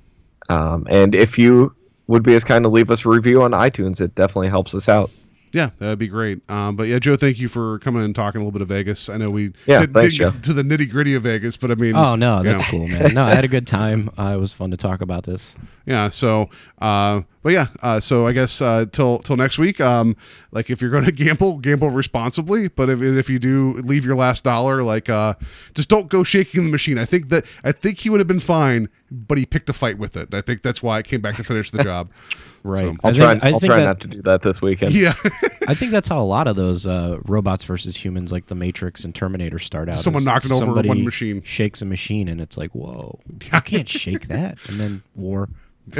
Um, 0.49 0.87
and 0.89 1.13
if 1.13 1.37
you 1.37 1.75
would 2.07 2.23
be 2.23 2.35
as 2.35 2.45
kind 2.45 2.63
to 2.63 2.69
leave 2.69 2.89
us 2.89 3.05
a 3.05 3.09
review 3.09 3.41
on 3.41 3.51
iTunes, 3.51 3.99
it 3.99 4.15
definitely 4.15 4.47
helps 4.47 4.73
us 4.73 4.87
out. 4.87 5.11
Yeah, 5.53 5.69
that'd 5.79 5.97
be 5.99 6.07
great. 6.07 6.41
Um, 6.49 6.75
but 6.75 6.87
yeah, 6.87 6.99
Joe, 6.99 7.15
thank 7.15 7.39
you 7.39 7.47
for 7.47 7.79
coming 7.79 8.03
and 8.03 8.13
talking 8.13 8.41
a 8.41 8.43
little 8.43 8.51
bit 8.51 8.61
of 8.61 8.67
Vegas. 8.67 9.07
I 9.09 9.17
know 9.17 9.29
we 9.29 9.53
Yeah, 9.65 9.79
didn't, 9.81 9.93
thanks, 9.93 10.15
didn't 10.17 10.33
get 10.33 10.43
to 10.43 10.53
the 10.53 10.63
nitty 10.63 10.89
gritty 10.89 11.13
of 11.15 11.23
Vegas, 11.23 11.55
but 11.57 11.71
I 11.71 11.75
mean, 11.75 11.95
oh 11.95 12.15
no, 12.15 12.43
that's 12.43 12.63
know. 12.63 12.69
cool, 12.79 12.87
man. 12.87 13.13
No, 13.13 13.23
I 13.23 13.33
had 13.33 13.45
a 13.45 13.47
good 13.47 13.65
time. 13.67 14.09
Uh, 14.17 14.33
it 14.35 14.39
was 14.39 14.51
fun 14.51 14.71
to 14.71 14.77
talk 14.77 15.01
about 15.01 15.23
this. 15.25 15.55
yeah 15.85 16.09
so 16.09 16.49
uh 16.81 17.21
but 17.43 17.53
yeah 17.53 17.67
uh 17.81 17.99
so 17.99 18.25
i 18.27 18.31
guess 18.33 18.61
uh 18.61 18.85
till 18.91 19.19
till 19.19 19.37
next 19.37 19.57
week 19.57 19.79
um 19.79 20.15
like 20.51 20.69
if 20.69 20.81
you're 20.81 20.89
gonna 20.89 21.11
gamble 21.23 21.59
gamble 21.59 21.89
responsibly 21.91 22.67
but 22.67 22.89
if, 22.89 23.01
if 23.01 23.29
you 23.29 23.37
do 23.39 23.73
leave 23.75 24.05
your 24.05 24.15
last 24.15 24.43
dollar 24.43 24.83
like 24.83 25.07
uh 25.09 25.33
just 25.75 25.87
don't 25.87 26.09
go 26.09 26.23
shaking 26.23 26.63
the 26.65 26.69
machine 26.69 26.97
i 26.97 27.05
think 27.05 27.29
that 27.29 27.45
i 27.63 27.71
think 27.71 27.99
he 27.99 28.09
would 28.09 28.19
have 28.19 28.27
been 28.27 28.39
fine 28.39 28.89
but 29.11 29.37
he 29.37 29.45
picked 29.45 29.69
a 29.69 29.73
fight 29.73 29.97
with 29.97 30.17
it 30.17 30.33
i 30.33 30.41
think 30.41 30.61
that's 30.63 30.81
why 30.83 30.97
i 30.97 31.01
came 31.01 31.21
back 31.21 31.35
to 31.35 31.43
finish 31.43 31.69
the 31.71 31.83
job 31.83 32.09
Right. 32.67 32.81
So- 32.81 32.95
I'll 33.03 33.09
I 33.09 33.13
try. 33.13 33.27
think- 33.31 33.43
I 33.43 33.47
I'll 33.47 33.59
think 33.59 33.69
try 33.71 33.79
that- 33.79 33.85
not 33.85 33.99
to 34.01 34.07
do 34.09 34.21
that 34.23 34.41
this 34.41 34.61
weekend. 34.61 34.93
yeah 34.93 35.15
I 35.67 35.73
think 35.73 35.91
that's 35.91 36.07
how 36.07 36.21
a 36.21 36.23
lot 36.25 36.47
of 36.47 36.55
those 36.55 36.85
uh, 36.87 37.17
robots 37.25 37.63
versus 37.63 37.95
humans, 37.97 38.31
like 38.31 38.45
the 38.47 38.55
Matrix 38.55 39.03
and 39.03 39.13
Terminator, 39.13 39.59
start 39.59 39.89
out. 39.89 39.95
Someone 39.99 40.21
is 40.21 40.25
knocking 40.25 40.51
over 40.51 40.65
somebody 40.65 40.87
one 40.89 41.03
machine. 41.03 41.41
shakes 41.43 41.81
a 41.81 41.85
machine, 41.85 42.27
and 42.29 42.39
it's 42.39 42.57
like, 42.57 42.71
whoa, 42.71 43.19
I 43.51 43.59
can't 43.61 43.87
shake 43.89 44.27
that. 44.29 44.57
And 44.67 44.79
then 44.79 45.03
war. 45.15 45.49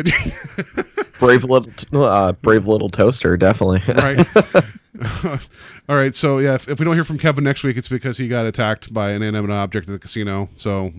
Brave 1.20 1.44
little, 1.46 1.72
uh, 1.94 2.34
brave 2.34 2.68
little 2.68 2.90
toaster, 2.90 3.38
definitely. 3.38 3.82
right 3.96 4.28
all 5.90 5.96
right 5.96 6.16
so 6.16 6.40
yeah 6.40 6.56
if, 6.56 6.68
if 6.68 6.80
we 6.80 6.86
don't 6.86 6.96
hear 6.96 7.06
from 7.06 7.18
kevin 7.18 7.44
next 7.44 7.64
week 7.64 7.78
it's 7.78 7.88
because 7.88 8.18
he 8.18 8.28
got 8.28 8.46
attacked 8.46 8.94
by 8.94 9.12
an 9.12 9.22
inanimate 9.22 9.52
object 9.52 9.88
at 9.88 9.92
the 9.92 10.00
casino 10.00 10.50
so 10.58 10.92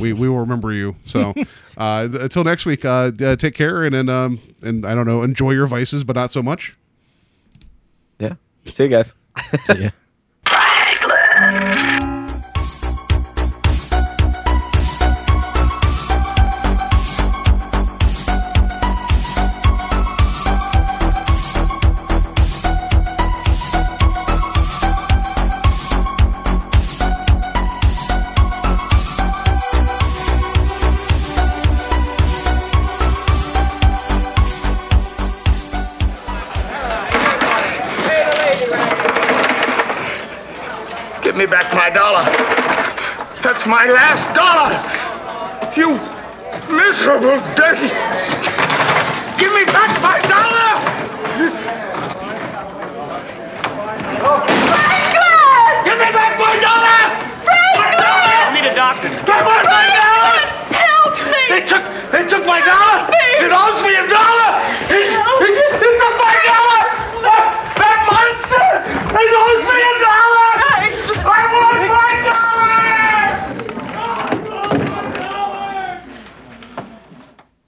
we 0.00 0.12
we 0.12 0.28
will 0.28 0.38
remember 0.38 0.72
you 0.72 0.94
so 1.04 1.34
uh 1.76 2.06
th- 2.08 2.22
until 2.22 2.44
next 2.44 2.64
week 2.66 2.84
uh, 2.84 3.10
uh 3.20 3.36
take 3.36 3.54
care 3.54 3.84
and 3.84 3.94
then 3.94 4.08
um 4.08 4.38
and 4.62 4.86
i 4.86 4.94
don't 4.94 5.06
know 5.06 5.22
enjoy 5.22 5.50
your 5.50 5.66
vices 5.66 6.04
but 6.04 6.14
not 6.14 6.30
so 6.30 6.42
much 6.42 6.76
yeah. 8.18 8.34
See 8.70 8.84
you 8.84 8.88
guys. 8.88 9.14
So, 9.66 9.74
yeah. 9.76 9.90